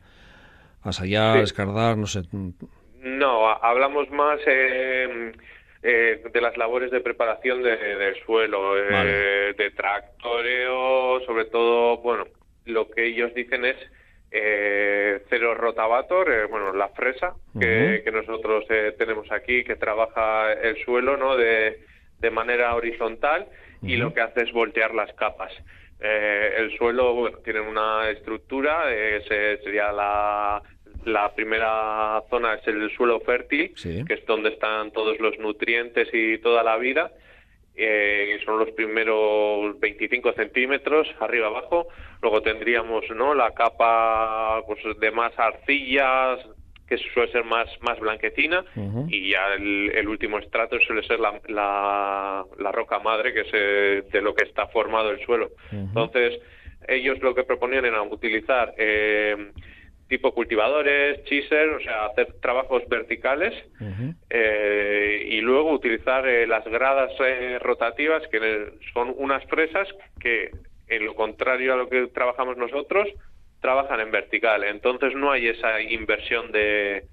a 0.83 0.91
sayar, 0.91 1.37
escardar, 1.37 1.97
no 1.97 2.07
sé? 2.07 2.23
No, 3.01 3.49
hablamos 3.49 4.09
más 4.11 4.39
eh, 4.45 5.33
eh, 5.81 6.23
de 6.33 6.41
las 6.41 6.55
labores 6.57 6.91
de 6.91 7.01
preparación 7.01 7.63
del 7.63 8.15
suelo, 8.25 8.77
eh, 8.77 9.53
de 9.57 9.71
tractoreo, 9.71 11.21
sobre 11.25 11.45
todo, 11.45 11.97
bueno, 11.97 12.25
lo 12.65 12.89
que 12.89 13.07
ellos 13.07 13.33
dicen 13.33 13.65
es 13.65 13.75
cero 15.29 15.53
rotavator, 15.53 16.47
bueno, 16.47 16.73
la 16.73 16.89
fresa 16.89 17.35
que, 17.59 18.01
que 18.03 18.11
nosotros 18.11 18.65
tenemos 18.97 19.31
aquí, 19.31 19.63
que 19.63 19.75
trabaja 19.75 20.53
el 20.53 20.83
suelo, 20.83 21.17
¿no? 21.17 21.37
De, 21.37 21.79
de 22.19 22.31
manera 22.31 22.73
horizontal 22.73 23.47
y 23.83 23.97
lo 23.97 24.13
que 24.13 24.21
hace 24.21 24.43
es 24.43 24.51
voltear 24.51 24.95
las 24.95 25.13
capas. 25.13 25.51
Eh, 25.99 26.55
el 26.57 26.75
suelo 26.77 27.31
tiene 27.43 27.59
una 27.59 28.09
estructura, 28.09 28.91
ese 28.93 29.57
sería 29.57 29.91
la, 29.91 30.61
la 31.05 31.33
primera 31.35 32.21
zona 32.29 32.55
es 32.55 32.67
el 32.67 32.89
suelo 32.95 33.19
fértil, 33.19 33.73
que 34.07 34.13
es 34.13 34.25
donde 34.25 34.49
están 34.49 34.91
todos 34.91 35.19
los 35.19 35.37
nutrientes 35.37 36.07
y 36.13 36.37
toda 36.39 36.63
la 36.63 36.77
vida. 36.77 37.11
Eh, 37.75 38.39
son 38.45 38.59
los 38.59 38.69
primeros 38.71 39.79
25 39.79 40.33
centímetros 40.33 41.07
arriba 41.19 41.47
abajo. 41.47 41.87
Luego 42.21 42.41
tendríamos 42.41 43.03
no 43.15 43.33
la 43.33 43.51
capa 43.51 44.61
pues, 44.67 44.79
de 44.99 45.11
más 45.11 45.33
arcillas, 45.37 46.39
que 46.87 46.97
suele 46.97 47.31
ser 47.31 47.43
más, 47.45 47.67
más 47.81 47.99
blanquecina, 47.99 48.63
y 49.07 49.31
ya 49.31 49.53
el, 49.55 50.07
último 50.07 50.37
estrato 50.37 50.77
suele 50.81 51.01
ser 51.03 51.19
la, 51.19 51.39
la, 51.47 52.71
roca 52.71 52.99
madre, 52.99 53.33
que 53.33 53.41
es 53.41 53.47
eh, 53.53 54.03
de 54.11 54.21
lo 54.21 54.35
que 54.35 54.45
está 54.45 54.67
formado 54.67 55.11
el 55.11 55.25
suelo. 55.25 55.51
Entonces, 55.71 56.39
ellos 56.87 57.19
lo 57.21 57.33
que 57.33 57.43
proponían 57.43 57.85
era 57.85 58.01
utilizar 58.01 58.73
eh, 58.77 59.51
tipo 60.13 60.31
cultivadores, 60.31 61.23
chiser, 61.23 61.69
o 61.69 61.79
sea, 61.79 62.05
hacer 62.05 62.33
trabajos 62.39 62.83
verticales 62.87 63.51
eh, 64.29 65.27
y 65.27 65.41
luego 65.41 65.71
utilizar 65.71 66.23
las 66.47 66.63
gradas 66.65 67.11
rotativas, 67.59 68.21
que 68.27 68.73
son 68.93 69.11
unas 69.17 69.43
fresas 69.45 69.87
que, 70.19 70.51
en 70.87 71.05
lo 71.05 71.15
contrario 71.15 71.73
a 71.73 71.77
lo 71.77 71.89
que 71.89 72.05
trabajamos 72.13 72.57
nosotros, 72.57 73.07
trabajan 73.59 74.01
en 74.01 74.11
vertical, 74.11 74.63
entonces 74.65 75.15
no 75.15 75.31
hay 75.31 75.47
esa 75.47 75.81
inversión 75.81 76.51
de, 76.51 77.07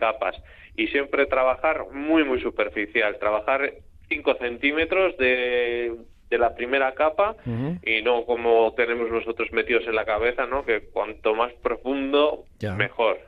capas. 0.00 0.34
Y 0.74 0.88
siempre 0.88 1.26
trabajar 1.26 1.86
muy, 1.92 2.24
muy 2.24 2.40
superficial, 2.40 3.18
trabajar 3.20 3.72
5 4.08 4.34
centímetros 4.40 5.16
de, 5.16 5.92
de 6.32 6.38
la 6.38 6.54
primera 6.54 6.94
capa 6.94 7.36
y 7.84 8.00
no 8.02 8.24
como 8.24 8.72
tenemos 8.74 9.10
nosotros 9.10 9.52
metidos 9.52 9.86
en 9.86 9.94
la 9.94 10.06
cabeza, 10.06 10.46
¿no? 10.46 10.64
Que 10.64 10.80
cuanto 10.80 11.34
más 11.34 11.52
profundo, 11.62 12.44
mejor, 12.76 13.20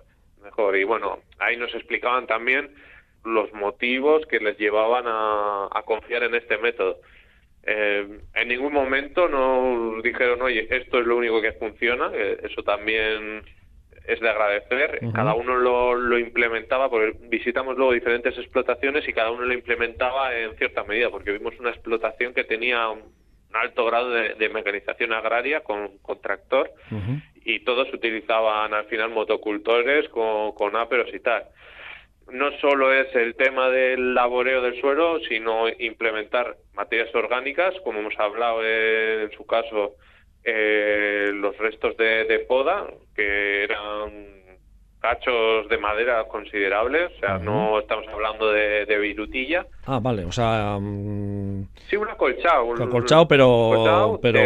mejor. 0.42 0.76
Y 0.76 0.84
bueno, 0.84 1.18
ahí 1.38 1.56
nos 1.58 1.74
explicaban 1.74 2.26
también 2.26 2.74
los 3.24 3.52
motivos 3.52 4.26
que 4.26 4.40
les 4.40 4.58
llevaban 4.58 5.04
a 5.06 5.82
confiar 5.84 6.22
en 6.22 6.34
este 6.34 6.56
método. 6.56 6.98
Eh, 7.66 8.20
en 8.34 8.48
ningún 8.48 8.72
momento 8.72 9.28
nos 9.28 10.02
dijeron, 10.02 10.40
oye, 10.42 10.66
esto 10.70 11.00
es 11.00 11.06
lo 11.06 11.16
único 11.16 11.40
que 11.40 11.52
funciona, 11.52 12.10
eso 12.14 12.62
también 12.62 13.42
es 14.06 14.20
de 14.20 14.28
agradecer. 14.28 15.00
Cada 15.14 15.34
uno 15.34 15.56
lo, 15.56 16.18
implementaba, 16.18 16.90
porque 16.90 17.16
visitamos 17.28 17.76
luego 17.76 17.92
diferentes 17.92 18.36
explotaciones 18.36 19.08
y 19.08 19.12
cada 19.12 19.30
uno 19.30 19.44
lo 19.44 19.54
implementaba 19.54 20.36
en 20.36 20.54
cierta 20.56 20.84
medida, 20.84 21.10
porque 21.10 21.32
vimos 21.32 21.58
una 21.58 21.70
explotación 21.70 22.34
que 22.34 22.44
tenía 22.44 22.88
un 22.90 23.02
alto 23.54 23.84
grado 23.86 24.10
de, 24.10 24.48
mecanización 24.48 25.12
agraria 25.12 25.60
con, 25.60 25.98
tractor 26.22 26.70
y 27.44 27.60
todos 27.60 27.92
utilizaban 27.92 28.74
al 28.74 28.86
final 28.86 29.10
motocultores 29.10 30.08
con, 30.08 30.52
con 30.52 30.76
áperos 30.76 31.12
y 31.12 31.20
tal. 31.20 31.44
No 32.32 32.50
solo 32.58 32.92
es 32.92 33.14
el 33.14 33.34
tema 33.36 33.68
del 33.68 34.14
laboreo 34.14 34.62
del 34.62 34.80
suelo, 34.80 35.20
sino 35.28 35.68
implementar 35.78 36.56
materias 36.74 37.14
orgánicas, 37.14 37.74
como 37.84 38.00
hemos 38.00 38.18
hablado 38.18 38.64
en 38.64 39.30
su 39.32 39.46
caso, 39.46 39.94
eh, 40.44 41.30
los 41.34 41.56
restos 41.58 41.96
de, 41.96 42.44
poda, 42.48 42.86
que 43.14 43.64
eran 43.64 44.34
cachos 45.00 45.68
de 45.68 45.76
madera 45.78 46.24
considerables, 46.24 47.12
o 47.16 47.20
sea, 47.20 47.38
no 47.38 47.78
estamos 47.78 48.06
hablando 48.08 48.50
de, 48.52 48.98
virutilla. 48.98 49.66
Ah, 49.86 49.98
vale, 50.00 50.24
o 50.24 50.32
sea... 50.32 50.76
Um... 50.76 51.66
Sí, 51.88 51.96
un 51.96 52.08
acolchado. 52.08 52.64
Un 52.64 52.82
acolchado, 52.82 53.28
pero, 53.28 54.18
pero 54.22 54.40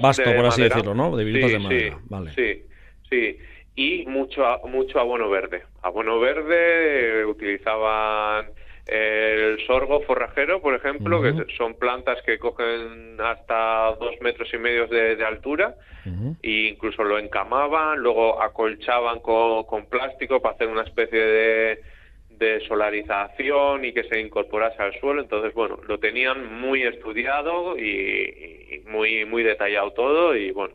vasto, 0.00 0.34
por 0.34 0.46
así 0.46 0.62
decirlo, 0.62 0.94
¿no? 0.94 1.16
De 1.16 1.24
virutas 1.24 1.52
de 1.52 1.58
madera, 1.58 1.98
vale. 2.08 2.30
Sí, 2.32 2.64
sí 3.08 3.38
y 3.80 4.04
mucho, 4.06 4.42
mucho 4.68 5.00
abono 5.00 5.30
verde. 5.30 5.62
Abono 5.82 6.20
verde 6.20 7.20
eh, 7.20 7.24
utilizaban 7.24 8.50
el 8.90 9.64
sorgo 9.66 10.00
forrajero, 10.00 10.60
por 10.60 10.74
ejemplo, 10.74 11.22
que 11.22 11.46
son 11.56 11.74
plantas 11.74 12.20
que 12.22 12.38
cogen 12.38 13.16
hasta 13.20 13.94
dos 13.94 14.14
metros 14.20 14.52
y 14.52 14.58
medio 14.58 14.88
de, 14.88 15.24
altura 15.24 15.76
e 16.42 16.68
incluso 16.72 17.04
lo 17.04 17.18
encamaban, 17.18 18.00
luego 18.00 18.42
acolchaban 18.42 19.20
con, 19.20 19.86
plástico 19.86 20.42
para 20.42 20.56
hacer 20.56 20.66
una 20.66 20.82
especie 20.82 21.20
de, 21.20 21.80
de, 22.30 22.60
solarización 22.66 23.84
y 23.84 23.92
que 23.92 24.04
se 24.04 24.18
incorporase 24.20 24.82
al 24.82 24.98
suelo. 24.98 25.22
Entonces, 25.22 25.54
bueno, 25.54 25.78
lo 25.86 25.98
tenían 25.98 26.60
muy 26.60 26.82
estudiado 26.82 27.78
y, 27.78 28.82
muy, 28.88 29.24
muy 29.24 29.44
detallado 29.44 29.92
todo 29.92 30.34
y 30.34 30.50
bueno, 30.50 30.74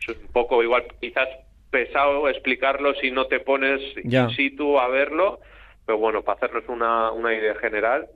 es 0.00 0.16
un 0.16 0.32
poco 0.32 0.60
igual, 0.62 0.84
quizás 1.00 1.28
pesado 1.70 2.28
explicarlo 2.28 2.94
si 2.94 3.10
no 3.12 3.26
te 3.26 3.38
pones 3.40 3.80
in 4.02 4.30
situ 4.30 4.80
a 4.80 4.88
verlo, 4.88 5.40
pero 5.88 5.96
bueno, 5.96 6.22
para 6.22 6.36
hacernos 6.36 6.68
una, 6.68 7.10
una 7.12 7.32
idea 7.32 7.54
general. 7.54 8.08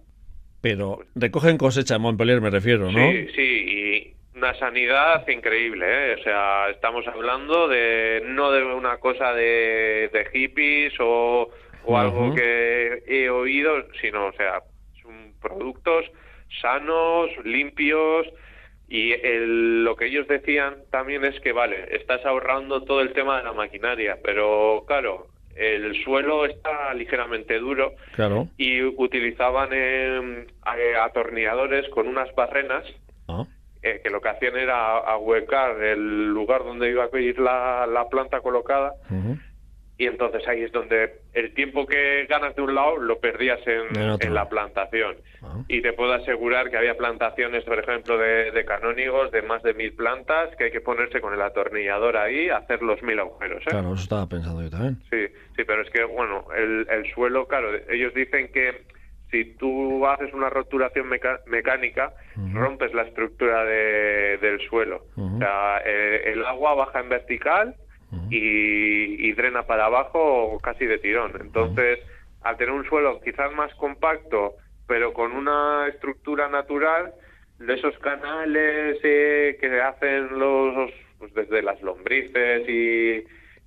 Pero 0.60 0.98
recogen 1.14 1.56
cosecha 1.56 1.96
en 1.96 2.02
Montpellier, 2.02 2.42
me 2.42 2.50
refiero, 2.50 2.92
¿no? 2.92 3.10
Sí, 3.10 3.28
sí, 3.34 3.40
y 3.40 4.36
una 4.36 4.52
sanidad 4.58 5.26
increíble, 5.26 5.86
¿eh? 5.88 6.16
O 6.20 6.22
sea, 6.22 6.68
estamos 6.68 7.08
hablando 7.08 7.68
de 7.68 8.24
no 8.26 8.52
de 8.52 8.62
una 8.62 8.98
cosa 8.98 9.32
de, 9.32 10.10
de 10.12 10.28
hippies 10.34 10.92
o, 11.00 11.48
o 11.86 11.96
algo 11.96 12.34
que 12.34 13.04
he 13.06 13.30
oído, 13.30 13.86
sino, 14.02 14.26
o 14.26 14.32
sea, 14.34 14.60
son 15.00 15.32
productos 15.40 16.04
sanos, 16.60 17.30
limpios, 17.42 18.26
y 18.86 19.14
lo 19.34 19.96
que 19.96 20.08
ellos 20.08 20.28
decían 20.28 20.76
también 20.90 21.24
es 21.24 21.40
que, 21.40 21.52
vale, 21.52 21.96
estás 21.96 22.22
ahorrando 22.26 22.82
todo 22.82 23.00
el 23.00 23.14
tema 23.14 23.38
de 23.38 23.44
la 23.44 23.54
maquinaria, 23.54 24.18
pero 24.22 24.84
claro, 24.86 25.31
el 25.54 26.02
suelo 26.04 26.44
está 26.44 26.94
ligeramente 26.94 27.58
duro 27.58 27.92
claro. 28.14 28.48
y 28.56 28.82
utilizaban 28.82 29.70
eh, 29.72 30.46
atornilladores 31.00 31.88
con 31.90 32.08
unas 32.08 32.34
barrenas 32.34 32.84
ah. 33.28 33.44
eh, 33.82 34.00
que 34.02 34.10
lo 34.10 34.20
que 34.20 34.30
hacían 34.30 34.56
era 34.56 34.98
ahuecar 34.98 35.82
el 35.82 36.28
lugar 36.28 36.64
donde 36.64 36.90
iba 36.90 37.04
a 37.04 37.20
ir 37.20 37.38
la, 37.38 37.86
la 37.86 38.08
planta 38.08 38.40
colocada 38.40 38.94
y 40.02 40.06
entonces 40.06 40.42
ahí 40.48 40.64
es 40.64 40.72
donde 40.72 41.20
el 41.32 41.54
tiempo 41.54 41.86
que 41.86 42.26
ganas 42.28 42.56
de 42.56 42.62
un 42.62 42.74
lado 42.74 42.96
lo 42.96 43.20
perdías 43.20 43.60
en, 43.68 44.34
la 44.34 44.48
plantación. 44.48 45.14
Ah. 45.40 45.62
Y 45.68 45.80
te 45.80 45.92
puedo 45.92 46.12
asegurar 46.12 46.70
que 46.70 46.76
había 46.76 46.96
plantaciones, 46.96 47.62
por 47.62 47.78
ejemplo, 47.78 48.18
de, 48.18 48.64
canónigos 48.66 49.30
de 49.30 49.42
más 49.42 49.62
de 49.62 49.74
mil 49.74 49.92
plantas 49.94 50.56
que 50.56 50.64
hay 50.64 50.70
que 50.72 50.80
ponerse 50.80 51.20
con 51.20 51.34
el 51.34 51.40
atornillador 51.40 52.16
ahí 52.16 52.48
a 52.48 52.56
hacer 52.56 52.82
los 52.82 53.00
mil 53.04 53.20
agujeros. 53.20 53.62
¿eh? 53.62 53.70
Claro, 53.70 53.94
eso 53.94 54.02
estaba 54.02 54.28
pensando 54.28 54.60
yo 54.60 54.70
también. 54.70 54.96
Sí, 55.08 55.28
sí, 55.54 55.62
pero 55.64 55.82
es 55.82 55.90
que, 55.90 56.02
bueno, 56.02 56.48
el, 56.52 57.12
suelo, 57.14 57.46
claro, 57.46 57.68
ellos 57.88 58.12
dicen 58.12 58.50
que 58.50 58.82
si 59.30 59.54
tú 59.54 60.04
haces 60.04 60.34
una 60.34 60.50
roturación 60.50 61.08
mecánica, 61.08 62.12
rompes 62.52 62.92
la 62.92 63.02
estructura 63.02 63.64
del 63.64 64.60
suelo. 64.68 65.06
O 65.16 65.38
sea, 65.38 65.80
eh, 65.86 66.32
el 66.32 66.44
agua 66.44 66.74
baja 66.74 66.98
en 66.98 67.08
vertical 67.08 67.76
y, 68.30 69.32
drena 69.32 69.62
para 69.62 69.86
abajo 69.86 70.58
casi 70.62 70.86
de 70.86 70.98
tirón. 70.98 71.32
Entonces, 71.40 72.00
al 72.42 72.56
tener 72.56 72.72
un 72.72 72.84
suelo 72.84 73.20
quizás 73.20 73.52
más 73.54 73.74
compacto, 73.74 74.54
pero 74.86 75.12
con 75.12 75.32
una 75.32 75.86
estructura 75.88 76.48
natural, 76.48 77.12
de 77.58 77.74
esos 77.74 77.96
canales 77.98 78.98
eh, 79.02 79.56
que 79.60 79.80
hacen 79.80 80.38
los, 80.38 80.90
pues 81.18 81.32
desde 81.34 81.62
las 81.62 81.80
lombrices 81.82 82.68
y, 82.68 83.24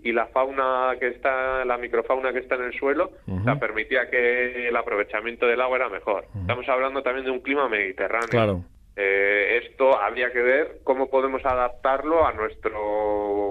y 0.08 0.12
la 0.12 0.28
fauna 0.28 0.96
que 1.00 1.08
está, 1.08 1.66
la 1.66 1.78
microfauna 1.78 2.32
que 2.32 2.40
está 2.40 2.56
en 2.56 2.66
el 2.66 2.74
suelo, 2.74 3.12
permitía 3.60 4.10
que 4.10 4.68
el 4.68 4.76
aprovechamiento 4.76 5.48
del 5.48 5.62
agua 5.62 5.78
era 5.78 5.90
mejor. 5.90 6.26
Estamos 6.40 6.70
hablando 6.70 7.02
también 7.02 7.26
de 7.26 7.32
un 7.32 7.40
clima 7.40 7.68
mediterráneo. 7.68 8.30
Claro. 8.30 8.64
Eh, 8.96 9.62
esto 9.64 10.00
habría 10.00 10.32
que 10.32 10.42
ver 10.42 10.80
cómo 10.84 11.10
podemos 11.10 11.44
adaptarlo 11.44 12.26
a 12.26 12.34
nuestro 12.34 13.45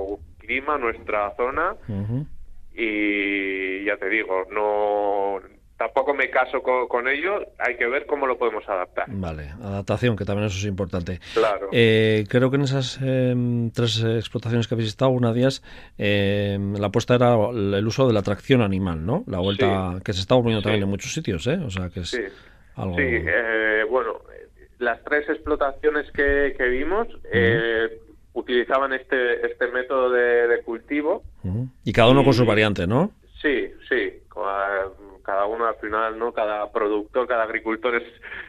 clima, 0.44 0.78
nuestra 0.78 1.34
zona. 1.36 1.76
Y 2.76 3.84
ya 3.84 3.96
te 3.96 4.08
digo, 4.08 4.44
no 4.50 5.40
tampoco 5.76 6.14
me 6.14 6.30
caso 6.30 6.62
con, 6.62 7.08
ello, 7.08 7.40
hay 7.58 7.76
que 7.76 7.86
ver 7.86 8.06
cómo 8.06 8.26
lo 8.26 8.38
podemos 8.38 8.66
adaptar. 8.68 9.06
Vale, 9.08 9.50
adaptación, 9.62 10.16
que 10.16 10.24
también 10.24 10.46
eso 10.46 10.58
es 10.58 10.64
importante. 10.64 11.20
Claro. 11.34 11.68
Eh, 11.72 12.24
creo 12.28 12.50
que 12.50 12.56
en 12.56 12.62
esas 12.62 13.00
em, 13.02 13.70
tres 13.70 14.02
explotaciones 14.02 14.68
que 14.68 14.74
habéis 14.74 14.88
estado, 14.90 15.10
una 15.10 15.32
de 15.32 15.40
ellas, 15.40 15.62
em, 15.98 16.74
la 16.74 16.86
apuesta 16.86 17.14
era 17.14 17.34
el 17.34 17.86
uso 17.86 18.06
de 18.06 18.14
la 18.14 18.22
tracción 18.22 18.62
animal, 18.62 19.04
¿no? 19.04 19.24
La 19.26 19.40
vuelta 19.40 20.00
que 20.04 20.12
se 20.12 20.20
está 20.20 20.34
volviendo 20.34 20.62
también 20.62 20.84
en 20.84 20.90
muchos 20.90 21.12
sitios, 21.12 21.46
¿eh? 21.46 21.58
O 21.64 21.70
sea, 21.70 21.90
que 21.90 22.00
es 22.00 22.10
sí. 22.10 22.22
algo... 22.76 22.96
Sí, 22.96 23.02
eh, 23.04 23.84
bueno, 23.90 24.20
las 24.78 25.02
tres 25.04 25.28
explotaciones 25.28 26.10
que, 26.12 26.54
vimos... 26.68 27.08
Eh, 27.32 28.00
utilizaban 28.34 28.92
este 28.92 29.46
este 29.46 29.68
método 29.68 30.10
de, 30.10 30.60
cultivo 30.64 31.22
y 31.84 31.92
cada 31.92 32.10
uno 32.10 32.22
con 32.22 32.34
su 32.34 32.44
variante, 32.44 32.86
¿no? 32.86 33.10
Sí, 33.40 33.70
sí 33.88 34.20
cada 35.24 35.46
uno 35.46 35.66
al 35.66 35.76
final, 35.76 36.18
¿no? 36.18 36.32
Cada 36.32 36.70
productor, 36.70 37.26
cada 37.26 37.44
agricultor 37.44 37.96
es, 37.96 38.04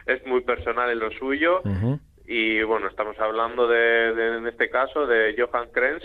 es 0.06 0.24
muy 0.26 0.42
personal 0.42 0.90
en 0.90 0.98
lo 0.98 1.10
suyo. 1.12 1.62
Y 2.26 2.62
bueno, 2.62 2.88
estamos 2.88 3.18
hablando 3.18 3.66
de, 3.68 4.36
en 4.36 4.46
este 4.46 4.68
caso, 4.68 5.06
de 5.06 5.34
Johan 5.36 5.68
Krenz. 5.72 6.02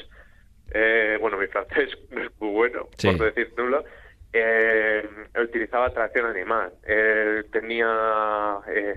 Eh, 0.74 1.18
bueno, 1.20 1.38
mi 1.38 1.48
francés 1.48 1.90
no 2.12 2.24
es 2.24 2.32
muy 2.40 2.52
bueno, 2.52 2.88
por 3.02 3.34
decir 3.34 3.54
nulo. 3.58 3.84
Eh, 4.34 5.08
utilizaba 5.44 5.90
tracción 5.90 6.26
animal. 6.26 6.72
tenía 7.52 8.60
eh, 8.70 8.96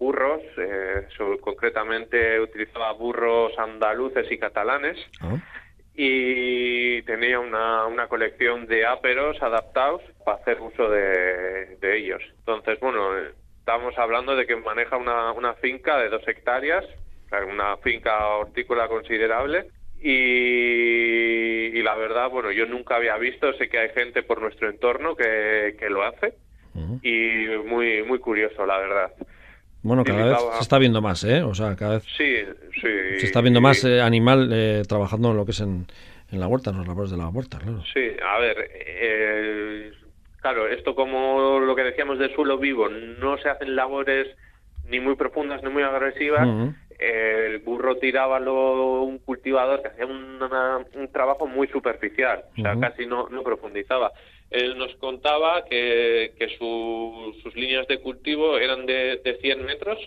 burros, 0.00 0.42
eh, 0.56 1.06
concretamente 1.40 2.40
utilizaba 2.40 2.90
burros 2.92 3.56
andaluces 3.56 4.26
y 4.32 4.38
catalanes. 4.38 4.98
Ah 5.20 5.36
y 6.02 7.02
tenía 7.02 7.40
una, 7.40 7.84
una 7.84 8.06
colección 8.06 8.66
de 8.66 8.86
áperos 8.86 9.36
adaptados 9.42 10.00
para 10.24 10.38
hacer 10.38 10.58
uso 10.58 10.88
de, 10.88 11.76
ellos. 11.82 12.22
Entonces, 12.38 12.80
bueno, 12.80 13.14
estamos 13.58 13.98
hablando 13.98 14.34
de 14.34 14.46
que 14.46 14.56
maneja 14.56 14.96
una, 14.96 15.32
una 15.32 15.52
finca 15.54 15.98
de 15.98 16.08
dos 16.08 16.26
hectáreas, 16.26 16.86
una 17.52 17.76
finca 17.78 18.26
hortícola 18.28 18.88
considerable, 18.88 19.66
y, 20.00 21.82
la 21.82 21.94
verdad, 21.96 22.30
bueno, 22.30 22.50
yo 22.50 22.64
nunca 22.64 22.96
había 22.96 23.18
visto, 23.18 23.52
sé 23.54 23.68
que 23.68 23.78
hay 23.78 23.90
gente 23.90 24.22
por 24.22 24.40
nuestro 24.40 24.70
entorno 24.70 25.14
que, 25.14 25.76
que 25.78 25.90
lo 25.90 26.02
hace, 26.02 26.32
y 27.02 27.46
muy, 27.66 28.02
muy 28.04 28.20
curioso, 28.20 28.64
la 28.64 28.78
verdad. 28.78 29.12
Bueno, 29.82 30.04
cada 30.04 30.26
vez 30.26 30.38
se 30.56 30.62
está 30.62 30.78
viendo 30.78 31.00
más, 31.00 31.24
¿eh? 31.24 31.42
O 31.42 31.54
sea, 31.54 31.74
cada 31.74 31.94
vez 31.94 32.04
sí, 32.16 32.36
sí, 32.74 32.88
se 33.18 33.26
está 33.26 33.40
viendo 33.40 33.60
más 33.60 33.82
eh, 33.84 34.00
animal 34.00 34.50
eh, 34.52 34.82
trabajando 34.86 35.30
en 35.30 35.36
lo 35.38 35.44
que 35.44 35.52
es 35.52 35.60
en, 35.60 35.86
la 36.30 36.46
huerta, 36.46 36.70
en 36.70 36.78
los 36.78 36.86
labores 36.86 37.10
de 37.10 37.16
la 37.16 37.28
huerta, 37.28 37.58
claro. 37.58 37.82
Sí, 37.92 38.10
a 38.22 38.38
ver, 38.38 38.70
eh, 38.74 39.90
claro, 40.40 40.68
esto 40.68 40.94
como 40.94 41.60
lo 41.60 41.74
que 41.74 41.84
decíamos 41.84 42.18
de 42.18 42.32
suelo 42.34 42.58
vivo, 42.58 42.88
no 42.88 43.38
se 43.38 43.48
hacen 43.48 43.74
labores 43.74 44.28
ni 44.86 45.00
muy 45.00 45.16
profundas 45.16 45.62
ni 45.62 45.70
muy 45.70 45.82
agresivas. 45.82 46.46
el 46.98 47.58
burro 47.60 47.96
tiraba 47.96 48.38
lo, 48.38 49.02
un 49.02 49.18
cultivador 49.18 49.80
que 49.80 49.88
hacía 49.88 50.04
un 50.04 51.08
trabajo 51.10 51.46
muy 51.46 51.68
superficial, 51.68 52.44
o 52.52 52.60
sea, 52.60 52.78
casi 52.78 53.06
no, 53.06 53.28
no 53.30 53.42
profundizaba 53.42 54.12
él 54.50 54.76
nos 54.76 54.94
contaba 54.96 55.64
que, 55.64 56.34
que 56.38 56.48
sus 56.58 57.54
líneas 57.54 57.86
de 57.86 58.00
cultivo 58.00 58.58
eran 58.58 58.84
de, 58.84 59.20
de 59.24 59.38
100 59.40 59.64
metros 59.64 59.98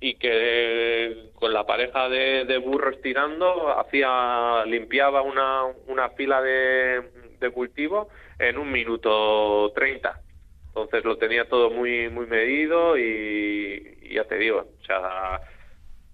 y 0.00 0.14
que 0.14 1.30
con 1.34 1.52
la 1.52 1.66
pareja 1.66 2.08
de, 2.08 2.58
burros 2.58 3.00
tirando 3.00 3.76
hacía 3.78 4.64
limpiaba 4.66 5.22
una, 5.22 5.64
una 5.88 6.10
fila 6.10 6.40
de, 6.40 7.02
de 7.40 7.50
cultivo 7.50 8.08
en 8.38 8.58
un 8.58 8.70
minuto 8.70 9.72
30. 9.74 10.20
Entonces 10.68 11.04
lo 11.04 11.16
tenía 11.16 11.48
todo 11.48 11.70
muy 11.70 12.08
muy 12.10 12.26
medido 12.26 12.98
y, 12.98 13.98
y 14.02 14.14
ya 14.14 14.24
te 14.24 14.36
digo, 14.36 14.66
o 14.80 14.84
sea, 14.84 15.40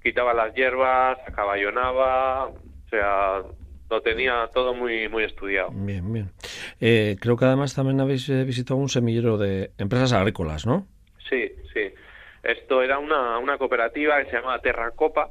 quitaba 0.03 0.35
las 0.35 0.55
hierbas, 0.55 1.19
acaballonaba, 1.27 2.47
o 2.47 2.89
sea, 2.91 3.43
lo 3.91 4.01
tenía 4.01 4.49
todo 4.55 4.73
muy 4.73 5.09
muy 5.09 5.25
estudiado. 5.25 5.71
Bien, 5.73 6.11
bien. 6.13 6.31
Eh, 6.81 7.17
creo 7.21 7.37
que 7.37 7.45
además 7.45 7.75
también 7.75 8.01
habéis 8.01 8.29
eh, 8.29 8.45
visitado 8.45 8.79
un 8.79 8.89
semillero 8.89 9.37
de 9.37 9.73
empresas 9.79 10.13
agrícolas, 10.13 10.65
¿no? 10.65 10.87
Sí, 11.29 11.53
sí. 11.75 11.93
Esto 12.43 12.83
era 12.83 12.99
una, 12.99 13.39
una 13.39 13.59
cooperativa 13.59 14.23
que 14.23 14.31
se 14.31 14.37
llamaba 14.37 14.61
Terracopa 14.61 15.29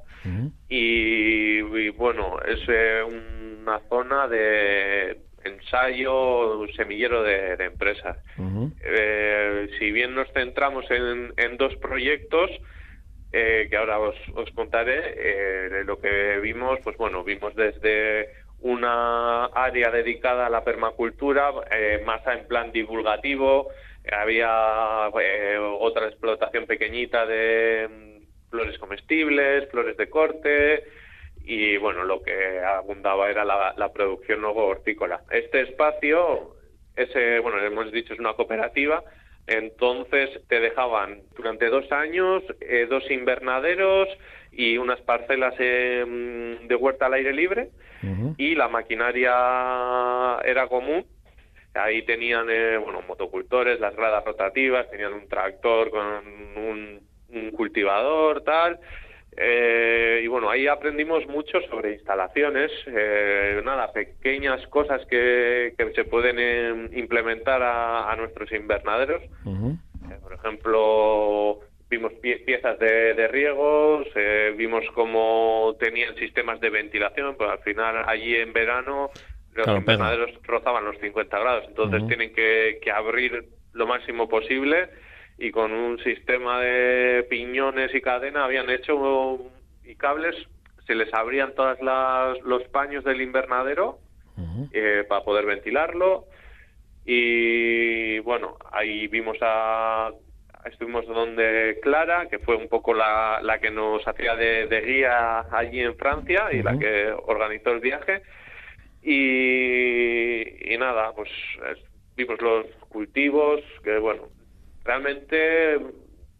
y, 0.68 1.90
bueno, 1.92 2.38
es 2.46 2.60
eh, 2.68 3.02
una 3.04 3.80
zona 3.90 4.28
de 4.28 5.18
ensayo, 5.44 6.60
un 6.60 6.72
semillero 6.74 7.24
de, 7.24 7.54
empresas. 7.54 8.18
si 9.80 9.92
bien 9.92 10.14
nos 10.14 10.32
centramos 10.34 10.86
en, 10.92 11.34
en 11.38 11.58
dos 11.58 11.76
proyectos, 11.78 12.52
que 13.32 13.76
ahora 13.76 14.00
os, 14.00 14.16
os 14.36 14.52
contaré, 14.52 15.84
lo 15.86 16.00
que 16.00 16.40
vimos, 16.44 16.80
pues 16.84 16.96
bueno, 16.98 17.24
vimos 17.24 17.56
desde 17.56 18.30
una 18.62 19.46
área 19.46 19.90
dedicada 19.92 20.48
a 20.48 20.50
la 20.50 20.64
permacultura, 20.64 21.52
eh, 21.72 22.02
más 22.06 22.26
en 22.28 22.48
plan 22.48 22.72
divulgativo, 22.72 23.70
había 24.12 25.10
eh, 25.22 25.58
otra 25.58 26.08
explotación 26.08 26.66
pequeñita 26.66 27.26
de 27.26 27.88
mm, 27.90 28.50
flores 28.50 28.78
comestibles, 28.80 29.70
flores 29.70 29.98
de 29.98 30.10
corte 30.10 30.84
y 31.44 31.78
bueno, 31.78 32.04
lo 32.04 32.22
que 32.22 32.60
abundaba 32.60 33.30
era 33.30 33.44
la, 33.44 33.92
producción 33.94 34.42
luego 34.42 34.68
hortícola. 34.68 35.22
Este 35.32 35.62
espacio, 35.62 36.56
ese, 36.96 37.40
bueno, 37.40 37.60
hemos 37.60 37.92
dicho 37.92 38.14
es 38.14 38.20
una 38.20 38.34
cooperativa, 38.34 39.04
entonces 39.48 40.30
te 40.48 40.60
dejaban 40.60 41.22
durante 41.36 41.70
dos 41.70 41.92
años 41.92 42.44
eh, 42.62 42.86
dos 42.88 43.10
invernaderos 43.10 44.08
y 44.52 44.78
unas 44.78 45.00
parcelas 45.02 45.58
de 45.58 46.78
huerta 46.80 47.06
al 47.06 47.14
aire 47.14 47.34
libre 47.34 47.70
y 48.38 48.56
la 48.56 48.68
maquinaria 48.68 50.40
era 50.44 50.68
común. 50.68 51.06
Ahí 51.74 52.02
tenían 52.04 52.48
eh, 52.50 52.78
bueno 52.78 53.02
motocultores, 53.08 53.80
las 53.80 53.96
gradas 53.96 54.26
rotativas, 54.26 54.90
tenían 54.90 55.14
un 55.14 55.28
tractor 55.28 55.92
con 55.92 56.04
un, 56.58 57.52
cultivador, 57.56 58.42
tal. 58.44 58.80
Eh, 59.38 60.22
y 60.24 60.28
bueno, 60.28 60.50
ahí 60.50 60.68
aprendimos 60.68 61.28
mucho 61.28 61.62
sobre 61.70 61.94
instalaciones, 61.94 62.72
eh, 62.88 63.62
nada, 63.64 63.92
pequeñas 63.94 64.66
cosas 64.68 65.06
que, 65.06 65.76
que 65.78 65.94
se 65.94 66.06
pueden 66.06 66.90
implementar 66.94 67.62
a, 67.62 68.16
nuestros 68.18 68.52
invernaderos. 68.52 69.22
por 70.24 70.34
ejemplo, 70.34 71.60
vimos 71.90 72.14
piezas 72.14 72.78
de, 72.80 73.28
riegos, 73.28 74.08
eh, 74.16 74.54
vimos 74.56 74.84
cómo 74.94 75.76
tenían 75.80 76.16
sistemas 76.16 76.60
de 76.60 76.70
ventilación, 76.70 77.36
pues 77.36 77.50
al 77.50 77.60
final 77.60 78.04
allí 78.08 78.36
en 78.36 78.54
verano 78.54 79.10
los 79.54 79.68
invernaderos 79.68 80.32
rozaban 80.44 80.86
los 80.86 80.98
50 81.00 81.40
grados, 81.40 81.66
entonces 81.68 82.06
tienen 82.08 82.34
que, 82.34 82.80
abrir 82.94 83.50
lo 83.74 83.88
máximo 83.88 84.30
posible 84.30 84.90
y 85.38 85.52
con 85.52 85.72
un 85.72 86.00
sistema 86.04 86.60
de 86.60 87.26
piñones 87.30 87.94
y 87.96 88.02
cadena 88.02 88.46
habían 88.46 88.70
hecho 88.70 89.40
y 89.84 89.96
cables, 89.96 90.36
se 90.86 90.94
les 90.94 91.12
abrían 91.14 91.56
todos 91.56 91.80
los 92.44 92.64
paños 92.66 93.04
del 93.04 93.22
invernadero 93.22 94.00
eh, 94.72 95.06
para 95.08 95.24
poder 95.24 95.46
ventilarlo. 95.46 96.26
Y 97.06 98.20
bueno, 98.20 98.58
ahí 98.72 99.08
vimos 99.08 99.38
a 99.42 100.12
estuvimos 100.66 101.06
donde 101.08 101.80
Clara, 101.82 102.28
que 102.30 102.40
fue 102.40 102.56
un 102.56 102.68
poco 102.68 102.94
la, 102.94 103.40
la 103.42 103.60
que 103.60 103.72
nos 103.72 104.06
hacía 104.08 104.36
de, 104.36 104.82
guía 104.86 105.46
allí 105.52 105.82
en 105.82 105.96
Francia 105.96 106.48
y 106.52 106.62
la 106.62 106.78
que 106.78 107.12
organizó 107.26 107.72
el 107.72 107.80
viaje. 107.80 108.22
Y, 109.02 110.78
nada, 110.78 111.14
pues 111.16 111.30
vimos 112.16 112.42
los 112.42 112.66
cultivos 112.90 113.62
que, 113.84 113.98
bueno, 113.98 114.28
realmente 114.84 115.80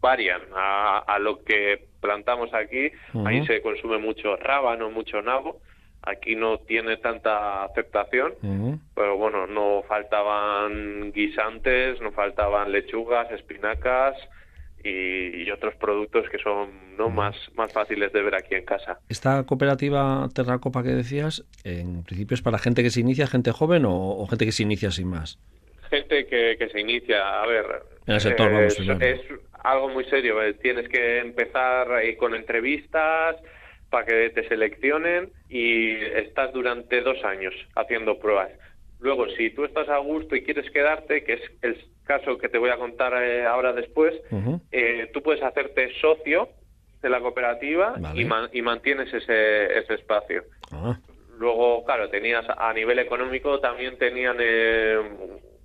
varían 0.00 0.42
a, 0.54 0.98
a 0.98 1.18
lo 1.18 1.42
que 1.42 1.86
plantamos 2.00 2.52
aquí. 2.54 2.90
Ahí 3.24 3.46
se 3.46 3.62
consume 3.62 3.98
mucho 3.98 4.36
rábano, 4.36 4.90
mucho 4.90 5.22
nabo 5.22 5.60
aquí 6.02 6.34
no 6.34 6.58
tiene 6.58 6.96
tanta 6.96 7.64
aceptación, 7.64 8.32
pero 8.94 9.16
bueno, 9.16 9.46
no 9.46 9.82
faltaban 9.86 11.12
guisantes, 11.12 12.00
no 12.00 12.12
faltaban 12.12 12.72
lechugas, 12.72 13.30
espinacas 13.30 14.16
y, 14.82 15.50
otros 15.50 15.74
productos 15.74 16.28
que 16.30 16.38
son 16.38 16.96
no 16.96 17.10
más, 17.10 17.36
más 17.54 17.72
fáciles 17.72 18.12
de 18.12 18.22
ver 18.22 18.34
aquí 18.34 18.54
en 18.54 18.64
casa. 18.64 18.98
Esta 19.08 19.44
cooperativa 19.44 20.28
Terracopa 20.34 20.82
que 20.82 20.90
decías, 20.90 21.44
en 21.64 22.04
principio 22.04 22.34
es 22.34 22.42
para 22.42 22.58
gente 22.58 22.82
que 22.82 22.90
se 22.90 23.00
inicia, 23.00 23.26
gente 23.26 23.52
joven 23.52 23.84
o, 23.86 24.26
gente 24.28 24.46
que 24.46 24.52
se 24.52 24.62
inicia 24.62 24.90
sin 24.90 25.08
más. 25.08 25.38
Gente 25.90 26.26
que, 26.26 26.56
que 26.56 26.68
se 26.68 26.80
inicia, 26.80 27.42
a 27.42 27.46
ver, 27.46 27.66
en 28.06 28.14
el 28.14 28.20
sector, 28.20 28.50
vamos, 28.50 28.78
es, 28.78 29.20
algo 29.64 29.88
muy 29.88 30.04
serio. 30.04 30.42
Eh, 30.42 30.54
tienes 30.54 30.88
que 30.88 31.18
empezar 31.18 31.88
con 32.16 32.34
entrevistas 32.34 33.36
para 33.90 34.06
que 34.06 34.30
te 34.30 34.48
seleccionen 34.48 35.30
y 35.48 35.92
estás 35.92 36.52
durante 36.52 37.02
dos 37.02 37.22
años 37.24 37.54
haciendo 37.74 38.18
pruebas. 38.18 38.50
Luego, 39.00 39.28
si 39.30 39.50
tú 39.50 39.64
estás 39.64 39.88
a 39.88 39.98
gusto 39.98 40.36
y 40.36 40.42
quieres 40.42 40.70
quedarte, 40.70 41.24
que 41.24 41.34
es 41.34 41.40
el 41.62 41.76
caso 42.04 42.38
que 42.38 42.48
te 42.48 42.58
voy 42.58 42.70
a 42.70 42.76
contar 42.76 43.14
eh, 43.22 43.46
ahora 43.46 43.72
después, 43.72 44.14
eh, 44.70 45.10
tú 45.12 45.22
puedes 45.22 45.42
hacerte 45.42 45.92
socio 46.00 46.48
de 47.02 47.08
la 47.08 47.20
cooperativa 47.20 47.94
y, 48.14 48.62
mantienes 48.62 49.12
ese, 49.12 49.78
ese 49.78 49.94
espacio. 49.94 50.44
Ah. 50.70 50.98
Luego, 51.38 51.82
claro, 51.84 52.10
tenías 52.10 52.44
a 52.48 52.72
nivel 52.74 52.98
económico 52.98 53.58
también 53.60 53.96
tenían 53.96 54.36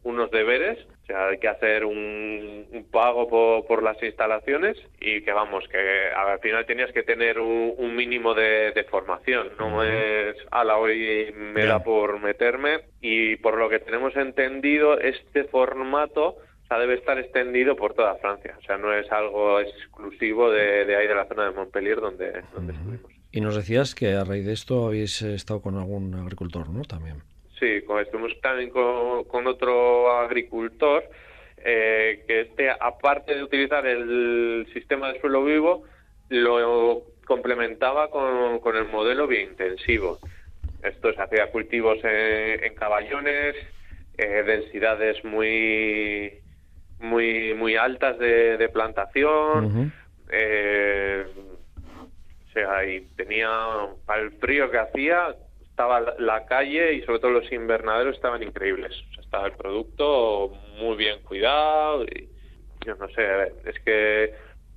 unos 0.05 0.31
deberes 0.31 0.79
o 1.05 1.07
sea, 1.07 1.27
hay 1.27 1.37
que 1.37 1.47
hacer 1.47 1.85
un, 1.85 2.65
pago 2.91 3.27
por, 3.67 3.83
las 3.83 4.01
instalaciones 4.01 4.75
y 4.99 5.21
que 5.21 5.31
vamos, 5.33 5.63
que 5.67 5.77
al 6.09 6.39
final 6.39 6.65
tenías 6.65 6.91
que 6.91 7.03
tener 7.03 7.39
un, 7.39 7.95
mínimo 7.95 8.33
de, 8.33 8.85
formación. 8.89 9.49
No 9.59 9.83
es, 9.83 10.35
a 10.49 10.63
la 10.63 10.77
hoy 10.77 11.31
me 11.35 11.65
da 11.65 11.83
por 11.83 12.19
meterme 12.19 12.79
y 13.01 13.35
por 13.35 13.55
lo 13.55 13.69
que 13.69 13.77
tenemos 13.77 14.15
entendido, 14.15 14.99
este 14.99 15.43
formato 15.43 16.37
debe 16.71 16.95
estar 16.95 17.19
extendido 17.19 17.75
por 17.75 17.93
toda 17.93 18.15
Francia. 18.15 18.55
O 18.57 18.61
sea, 18.63 18.77
no 18.77 18.91
es 18.91 19.09
algo 19.11 19.59
exclusivo 19.59 20.49
de, 20.49 20.95
ahí 20.95 21.07
de 21.07 21.15
la 21.15 21.27
zona 21.27 21.45
de 21.45 21.51
Montpellier 21.51 22.01
donde, 22.01 22.41
donde 22.51 22.73
estuvimos. 22.73 23.11
Y 23.31 23.41
nos 23.41 23.55
decías 23.55 23.93
que 23.93 24.13
a 24.13 24.23
raíz 24.23 24.45
de 24.45 24.53
esto 24.53 24.87
habéis 24.87 25.21
estado 25.21 25.61
con 25.61 25.77
algún 25.77 26.15
agricultor, 26.15 26.67
¿no? 26.69 26.81
También. 26.81 27.21
Sí, 27.59 27.83
estuvimos 28.01 28.39
también 28.41 28.69
con, 28.69 29.47
otro 29.47 30.11
agricultor 30.11 31.03
eh, 31.57 32.23
que 32.27 32.41
este, 32.41 32.69
aparte 32.69 33.33
de 33.33 33.43
utilizar 33.43 33.85
el 33.85 34.67
sistema 34.73 35.11
de 35.11 35.19
suelo 35.21 35.43
vivo, 35.43 35.83
lo 36.29 37.03
complementaba 37.25 38.09
con, 38.09 38.75
el 38.75 38.87
modelo 38.89 39.27
biointensivo. 39.27 40.19
Esto 40.83 41.13
se 41.13 41.21
hacía 41.21 41.49
cultivos 41.51 41.97
en, 42.03 42.75
caballones, 42.75 43.55
eh, 44.17 44.43
densidades 44.45 45.23
muy 45.23 46.39
muy 46.99 47.53
muy 47.53 47.75
altas 47.75 48.19
de, 48.19 48.69
plantación. 48.73 49.93
Eh, 50.29 51.25
o 52.47 52.51
sea, 52.51 52.85
y 52.85 53.01
tenía 53.15 53.49
para 54.05 54.21
el 54.21 54.31
frío 54.33 54.69
que 54.69 54.77
hacía 54.77 55.35
estaba 55.75 55.99
la 56.19 56.45
calle 56.45 56.93
y 56.93 57.01
sobre 57.01 57.19
todo 57.19 57.31
los 57.31 57.51
invernaderos 57.51 58.15
estaban 58.15 58.41
increíbles. 58.41 58.93
estaba 59.21 59.47
el 59.47 59.51
producto 59.51 60.53
muy 60.79 60.95
bien 60.95 61.19
cuidado 61.23 62.05
y 62.05 62.29
yo 62.85 62.95
no 62.95 63.09
sé, 63.09 63.51
es 63.65 63.77
que 63.83 64.33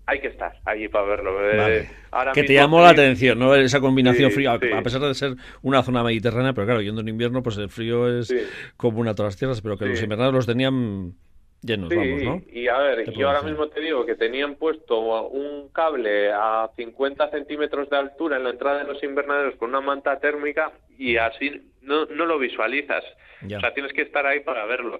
hay 0.06 0.20
que 0.20 0.26
estar 0.26 0.58
allí 0.64 0.88
para 0.88 1.04
verlo. 1.04 1.38
Eh, 1.40 1.88
que 2.34 2.42
te 2.42 2.54
llamó 2.54 2.80
la 2.80 2.88
atención, 2.88 3.38
¿no? 3.38 3.54
Esa 3.54 3.78
combinación 3.78 4.32
frío, 4.32 4.50
a 4.50 4.58
pesar 4.58 5.00
de 5.02 5.14
ser 5.14 5.36
una 5.62 5.84
zona 5.84 6.02
mediterránea, 6.02 6.52
pero 6.52 6.66
claro, 6.66 6.82
yendo 6.82 7.02
en 7.02 7.08
invierno, 7.08 7.44
pues 7.44 7.58
el 7.58 7.68
frío 7.68 8.18
es 8.18 8.34
como 8.76 8.98
una 8.98 9.14
todas 9.14 9.34
las 9.34 9.38
tierras, 9.38 9.60
pero 9.60 9.78
que 9.78 9.86
los 9.86 10.02
invernaderos 10.02 10.34
los 10.34 10.46
tenían 10.46 11.14
vamos, 11.62 12.22
¿no? 12.22 12.42
Y 12.52 12.68
a 12.68 12.78
ver, 12.78 13.10
yo 13.12 13.28
ahora 13.28 13.42
mismo 13.42 13.68
te 13.68 13.80
digo 13.80 14.06
que 14.06 14.14
tenían 14.14 14.54
puesto 14.54 15.28
un 15.28 15.68
cable 15.70 16.30
a 16.32 16.70
50 16.76 17.30
centímetros 17.30 17.90
de 17.90 17.96
altura 17.96 18.36
en 18.36 18.44
la 18.44 18.50
entrada 18.50 18.78
de 18.78 18.92
los 18.92 19.02
invernaderos 19.02 19.56
con 19.56 19.70
una 19.70 19.80
manta 19.80 20.18
térmica 20.18 20.72
y 20.96 21.16
así 21.16 21.62
no, 21.88 22.06
no 22.06 22.26
lo 22.26 22.38
visualizas. 22.38 23.04
O 23.44 23.60
sea, 23.60 23.72
tienes 23.72 23.92
que 23.92 24.02
estar 24.02 24.26
ahí 24.26 24.40
para 24.40 24.66
verlo. 24.66 24.98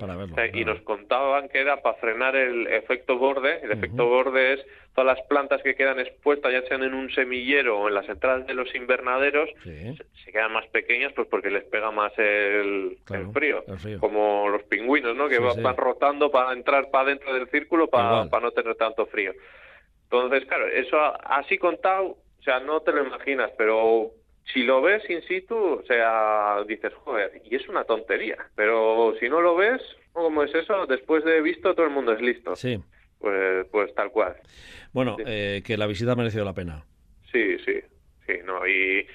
y 0.52 0.64
nos 0.64 0.80
contaban 0.82 1.48
que 1.48 1.60
era 1.60 1.82
para 1.82 1.96
frenar 1.98 2.36
el 2.36 2.66
efecto 2.68 3.18
borde. 3.18 3.60
El 3.62 3.72
efecto 3.72 4.06
borde 4.06 4.54
es 4.54 4.66
todas 4.94 5.16
las 5.16 5.26
plantas 5.26 5.62
que 5.62 5.74
quedan 5.74 5.98
expuestas, 5.98 6.52
ya 6.52 6.62
sean 6.62 6.82
en 6.82 6.94
un 6.94 7.10
semillero 7.10 7.80
o 7.80 7.88
en 7.88 7.94
las 7.94 8.08
entradas 8.08 8.46
de 8.46 8.54
los 8.54 8.72
invernaderos, 8.74 9.48
se, 9.62 10.32
quedan 10.32 10.52
más 10.52 10.66
pequeñas 10.68 11.12
pues 11.14 11.28
porque 11.28 11.50
les 11.50 11.64
pega 11.64 11.90
más 11.90 12.12
el, 12.18 12.98
frío, 13.32 13.64
Como 14.00 14.48
los 14.48 14.62
pingüinos, 14.64 15.16
¿no? 15.16 15.28
Que 15.28 15.38
van 15.38 15.76
rotando 15.76 16.30
para 16.30 16.52
entrar 16.52 16.90
para 16.90 17.10
dentro 17.10 17.32
del 17.34 17.48
círculo 17.48 17.88
para, 17.88 18.28
para 18.28 18.46
no 18.46 18.50
tener 18.52 18.74
tanto 18.76 19.06
frío. 19.06 19.32
Entonces, 20.04 20.46
claro, 20.46 20.66
eso 20.68 20.98
así 21.24 21.58
contado, 21.58 22.06
o 22.06 22.42
sea, 22.42 22.60
no 22.60 22.80
te 22.80 22.92
lo 22.92 23.04
imaginas, 23.04 23.50
pero 23.58 24.12
si 24.52 24.62
lo 24.62 24.80
ves 24.80 25.08
in 25.10 25.22
situ, 25.22 25.56
o 25.56 25.82
sea, 25.86 26.62
dices, 26.66 26.92
joder, 26.94 27.42
y 27.44 27.54
es 27.54 27.68
una 27.68 27.84
tontería. 27.84 28.36
Pero 28.54 29.14
si 29.20 29.28
no 29.28 29.40
lo 29.40 29.56
ves, 29.56 29.82
¿cómo 30.12 30.42
es 30.42 30.54
eso? 30.54 30.86
Después 30.86 31.24
de 31.24 31.42
visto, 31.42 31.74
todo 31.74 31.86
el 31.86 31.92
mundo 31.92 32.12
es 32.12 32.20
listo. 32.20 32.56
Sí. 32.56 32.78
Pues, 33.18 33.66
pues 33.70 33.94
tal 33.94 34.10
cual. 34.10 34.36
Bueno, 34.92 35.16
eh, 35.26 35.62
que 35.66 35.76
la 35.76 35.86
visita 35.86 36.12
ha 36.12 36.16
merecido 36.16 36.44
la 36.44 36.54
pena. 36.54 36.84
Sí, 37.32 37.58
sí, 37.58 37.80
sí, 38.26 38.34
no, 38.44 38.66
y, 38.66 39.06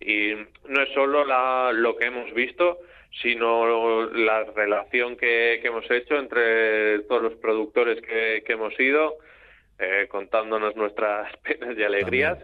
y 0.00 0.34
no 0.66 0.82
es 0.82 0.88
solo 0.92 1.24
la, 1.24 1.70
lo 1.72 1.96
que 1.96 2.06
hemos 2.06 2.32
visto, 2.32 2.78
sino 3.22 4.06
la 4.10 4.44
relación 4.44 5.16
que, 5.16 5.58
que 5.60 5.68
hemos 5.68 5.88
hecho 5.90 6.16
entre 6.16 7.00
todos 7.00 7.22
los 7.22 7.34
productores 7.34 8.00
que, 8.02 8.42
que 8.44 8.52
hemos 8.54 8.78
ido, 8.80 9.18
eh, 9.78 10.06
contándonos 10.08 10.74
nuestras 10.74 11.36
penas 11.44 11.76
y 11.78 11.82
alegrías 11.82 12.38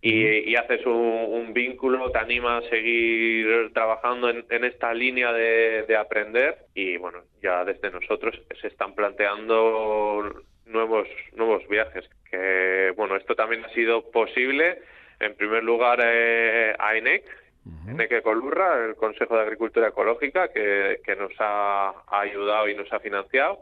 y, 0.00 0.54
haces 0.54 0.86
un, 0.86 1.52
vínculo, 1.52 2.10
te 2.10 2.18
anima 2.18 2.58
a 2.58 2.62
seguir 2.68 3.72
trabajando 3.72 4.30
en, 4.30 4.64
esta 4.64 4.94
línea 4.94 5.32
de, 5.32 5.96
aprender 5.96 6.66
y 6.74 6.96
bueno, 6.98 7.22
ya 7.42 7.64
desde 7.64 7.90
nosotros 7.90 8.40
se 8.60 8.68
están 8.68 8.94
planteando 8.94 10.42
nuevos, 10.66 11.08
nuevos 11.34 11.66
viajes. 11.68 12.08
Que 12.30 12.92
bueno, 12.96 13.16
esto 13.16 13.34
también 13.34 13.64
ha 13.64 13.70
sido 13.70 14.10
posible 14.10 14.78
en 15.18 15.34
primer 15.34 15.64
lugar 15.64 16.00
eh, 16.04 16.74
a 16.78 16.96
INEC, 16.96 17.24
uh 17.66 18.22
Colurra, 18.22 18.86
el 18.86 18.94
Consejo 18.94 19.36
de 19.36 19.42
Agricultura 19.42 19.88
Ecológica, 19.88 20.48
que, 20.52 21.16
nos 21.18 21.32
ha, 21.40 21.92
ayudado 22.06 22.68
y 22.68 22.74
nos 22.74 22.90
ha 22.92 23.00
financiado, 23.00 23.60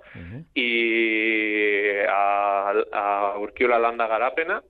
y 0.54 1.98
a, 2.08 2.72
a 2.92 3.38
Urquiola 3.38 3.78
Landa 3.78 4.06
Garapena, 4.06 4.62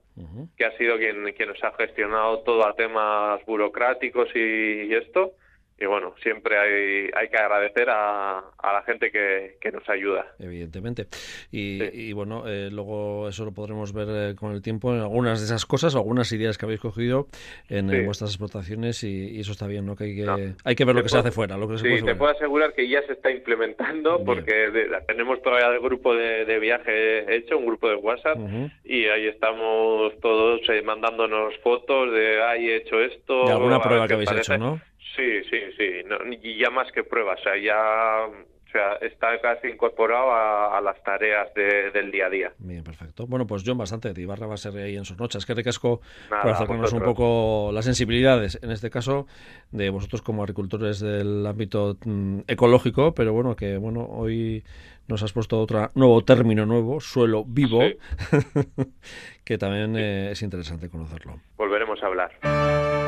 que 0.55 0.65
ha 0.65 0.77
sido 0.77 0.97
quien, 0.97 1.31
quien 1.33 1.49
nos 1.49 1.63
ha 1.63 1.71
gestionado 1.73 2.39
todo 2.39 2.65
a 2.65 2.73
temas 2.73 3.43
burocráticos 3.45 4.29
y, 4.35 4.93
esto. 4.93 5.33
Y 5.79 5.85
bueno, 5.85 6.15
siempre 6.23 6.57
hay, 6.57 7.09
hay 7.15 7.29
que 7.29 7.37
agradecer 7.37 7.87
a, 7.89 8.39
a 8.39 8.73
la 8.73 8.81
gente 8.81 9.11
que, 9.11 9.57
que, 9.61 9.71
nos 9.71 9.87
ayuda. 9.87 10.25
Evidentemente. 10.39 11.05
Y, 11.51 12.11
bueno, 12.13 12.47
eh, 12.47 12.69
luego 12.71 13.29
eso 13.29 13.45
lo 13.45 13.51
podremos 13.51 13.93
ver 13.93 14.07
eh, 14.09 14.35
con 14.35 14.53
el 14.53 14.63
tiempo 14.63 14.91
en 14.93 15.01
algunas 15.01 15.39
de 15.39 15.45
esas 15.45 15.67
cosas, 15.67 15.95
algunas 15.95 16.31
ideas 16.31 16.57
que 16.57 16.65
habéis 16.65 16.79
cogido 16.79 17.27
en, 17.69 17.87
vuestras 18.05 18.31
explotaciones 18.31 19.03
y, 19.03 19.39
eso 19.39 19.51
está 19.51 19.67
bien, 19.67 19.85
¿no? 19.85 19.95
Que 19.95 20.05
hay 20.05 20.15
que, 20.15 20.53
hay 20.63 20.75
que 20.75 20.85
ver 20.85 20.95
lo 20.95 21.03
que 21.03 21.09
se 21.09 21.19
hace 21.19 21.31
fuera. 21.31 21.57
Lo 21.57 21.67
que 21.67 21.77
sí, 21.77 22.03
te 22.03 22.15
puedo 22.15 22.31
asegurar 22.31 22.73
que 22.73 22.87
ya 22.89 23.01
se 23.03 23.13
está 23.13 23.29
implementando 23.29 24.23
porque 24.25 24.71
tenemos 25.05 25.41
todavía 25.43 25.67
el 25.67 25.79
grupo 25.79 26.15
de, 26.15 26.45
de, 26.45 26.59
viaje 26.59 27.35
hecho, 27.35 27.57
un 27.57 27.67
grupo 27.67 27.87
de 27.87 27.95
WhatsApp, 27.95 28.37
y 28.83 29.05
ahí 29.05 29.27
estamos 29.27 30.13
todos 30.21 30.61
eh, 30.69 30.81
mandándonos 30.81 31.55
fotos 31.59 32.11
de, 32.11 32.41
ay, 32.41 32.69
he 32.69 32.75
hecho 32.77 32.99
esto. 32.99 33.45
De 33.45 33.51
alguna 33.51 33.79
prueba 33.79 34.07
que 34.07 34.13
habéis 34.15 34.31
hecho, 34.31 34.57
¿no? 34.57 34.81
Sí, 35.17 35.43
sí, 35.49 35.59
sí. 35.75 36.03
y 36.43 36.59
ya 36.59 36.69
más 36.69 36.91
que 36.91 37.03
pruebas, 37.03 37.39
o 37.39 37.43
sea, 37.43 37.57
ya 37.57 38.27
o 38.67 38.69
sea, 38.69 38.93
está 38.95 39.39
casi 39.39 39.67
incorporado 39.67 40.31
a, 40.31 40.81
las 40.81 41.01
tareas 41.01 41.53
del 41.55 42.11
día 42.11 42.25
a 42.25 42.29
día. 42.29 42.51
Bien, 42.57 42.83
perfecto. 42.83 43.25
Bueno, 43.25 43.47
pues 43.47 43.63
John, 43.65 43.77
bastante. 43.77 44.13
De 44.13 44.21
Ibarra 44.21 44.45
va 44.45 44.55
a 44.55 44.57
ser 44.57 44.75
ahí 44.77 44.97
en 44.97 45.05
sus 45.05 45.17
noches. 45.17 45.45
Que 45.45 45.53
recasco 45.53 46.01
para 46.29 46.51
acercarnos 46.51 46.91
un 46.91 47.01
poco 47.01 47.71
las 47.73 47.85
sensibilidades, 47.85 48.59
en 48.61 48.71
este 48.71 48.89
caso, 48.89 49.25
de 49.71 49.89
vosotros 49.89 50.21
como 50.21 50.43
agricultores 50.43 50.99
del 50.99 51.45
ámbito 51.47 51.97
mm, 52.03 52.41
ecológico, 52.47 53.13
pero 53.13 53.31
bueno, 53.31 53.55
que 53.55 53.77
bueno, 53.77 54.05
hoy 54.05 54.63
nos 55.07 55.23
has 55.23 55.31
puesto 55.31 55.61
otro 55.61 55.89
nuevo 55.95 56.23
término 56.25 56.65
nuevo, 56.65 56.99
suelo 56.99 57.45
vivo, 57.45 57.79
que 59.45 59.57
también 59.57 59.95
eh, 59.95 60.31
es 60.31 60.41
interesante 60.41 60.89
conocerlo. 60.89 61.39
Volveremos 61.55 62.03
a 62.03 62.07
hablar. 62.07 63.06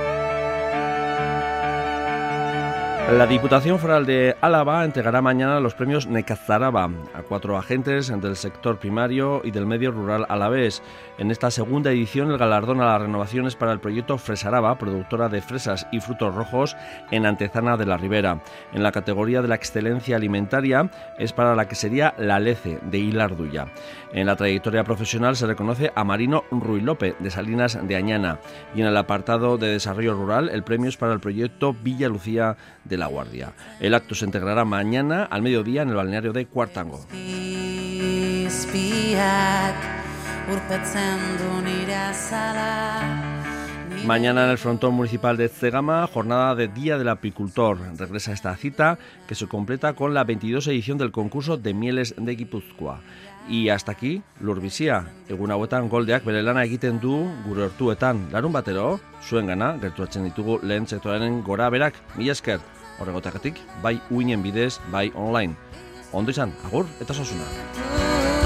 La 3.12 3.26
Diputación 3.26 3.80
Foral 3.80 4.06
de 4.06 4.38
Álava 4.40 4.86
entregará 4.86 5.20
mañana 5.22 5.60
los 5.60 5.74
premios 5.74 6.06
Necazaraba 6.06 6.92
a 7.16 7.24
cuatro 7.24 7.58
agentes 7.58 8.08
del 8.08 8.36
sector 8.36 8.78
primario 8.78 9.42
y 9.44 9.50
del 9.50 9.66
medio 9.66 9.92
rural 9.92 10.28
alavés. 10.30 10.84
En 11.18 11.32
esta 11.32 11.50
segunda 11.50 11.92
edición, 11.92 12.30
el 12.30 12.38
galardón 12.38 12.82
a 12.82 12.86
las 12.86 13.02
renovaciones 13.02 13.56
para 13.56 13.72
el 13.72 13.80
proyecto 13.80 14.20
Fresaraba, 14.20 14.78
productora 14.78 15.28
de 15.28 15.42
fresas 15.42 15.88
y 15.92 16.02
frutos 16.02 16.36
rojos 16.36 16.78
en 17.10 17.26
Antezana 17.26 17.78
de 17.78 17.88
la 17.88 17.98
Ribera. 17.98 18.44
En 18.74 18.84
la 18.84 18.92
categoría 18.92 19.42
de 19.42 19.48
la 19.48 19.56
excelencia 19.56 20.16
alimentaria 20.16 20.92
es 21.18 21.34
para 21.34 21.56
la 21.56 21.68
que 21.68 21.76
sería 21.76 22.14
la 22.20 22.40
Lece 22.40 22.80
de 22.84 23.00
Hilarduya. 23.00 23.70
En 24.14 24.28
la 24.28 24.36
trayectoria 24.36 24.84
profesional 24.84 25.36
se 25.36 25.48
reconoce 25.48 25.92
a 25.96 26.04
Marino 26.04 26.44
Ruy 26.52 26.82
López 26.82 27.16
de 27.20 27.32
Salinas 27.32 27.78
de 27.82 27.96
Añana 27.96 28.40
y 28.76 28.82
en 28.82 28.88
el 28.88 28.98
apartado 28.98 29.58
de 29.58 29.68
desarrollo 29.68 30.14
rural 30.14 30.50
el 30.50 30.64
premio 30.64 30.90
es 30.90 30.98
para 30.98 31.14
el 31.14 31.20
proyecto 31.20 31.74
Villa 31.74 32.08
Lucía 32.08 32.56
de 32.86 32.99
la 33.00 33.08
Guardia. 33.08 33.54
El 33.80 33.94
acto 33.94 34.16
se 34.16 34.26
integrará 34.26 34.66
mañana 34.66 35.24
al 35.24 35.42
mediodía 35.42 35.82
en 35.82 35.90
el 35.90 35.96
balneario 35.96 36.34
de 36.34 36.46
Cuartango. 36.46 37.06
Mañana 44.06 44.46
en 44.46 44.50
el 44.50 44.58
frontón 44.58 44.94
municipal 44.94 45.38
de 45.38 45.50
Cegama, 45.50 46.08
jornada 46.08 46.56
de 46.56 46.68
Día 46.68 46.98
del 46.98 47.10
Apicultor. 47.10 47.78
Regresa 47.98 48.32
esta 48.32 48.56
cita 48.56 48.98
que 49.28 49.36
se 49.36 49.48
completa 49.48 49.94
con 49.94 50.14
la 50.14 50.24
22 50.24 50.68
edición 50.68 50.98
del 50.98 51.12
concurso 51.12 51.58
de 51.58 51.74
mieles 51.74 52.16
de 52.18 52.36
Guipúzcoa. 52.36 53.02
Y 53.48 53.70
hasta 53.70 53.92
aquí, 53.92 54.22
lurbizia, 54.40 55.08
egun 55.28 55.52
hauetan 55.52 55.90
goldeak 55.90 56.24
bere 56.24 56.44
lana 56.44 56.64
egiten 56.64 57.00
du 57.00 57.26
gure 57.46 57.66
hortuetan. 57.66 58.28
Larun 58.32 58.54
batero, 58.54 59.00
zuen 59.22 59.48
gana, 59.48 59.78
gertuatzen 59.82 60.24
ditugu 60.24 60.60
lehen 60.64 61.44
gora 61.44 61.70
berak. 61.70 61.96
Horregotakatik, 63.00 63.62
bai 63.84 63.98
uinen 64.12 64.44
bidez, 64.44 64.80
bai 64.92 65.10
online. 65.16 65.56
Ondo 66.12 66.32
izan, 66.36 66.54
agur 66.68 66.88
eta 67.00 67.14
sosuna. 67.14 68.39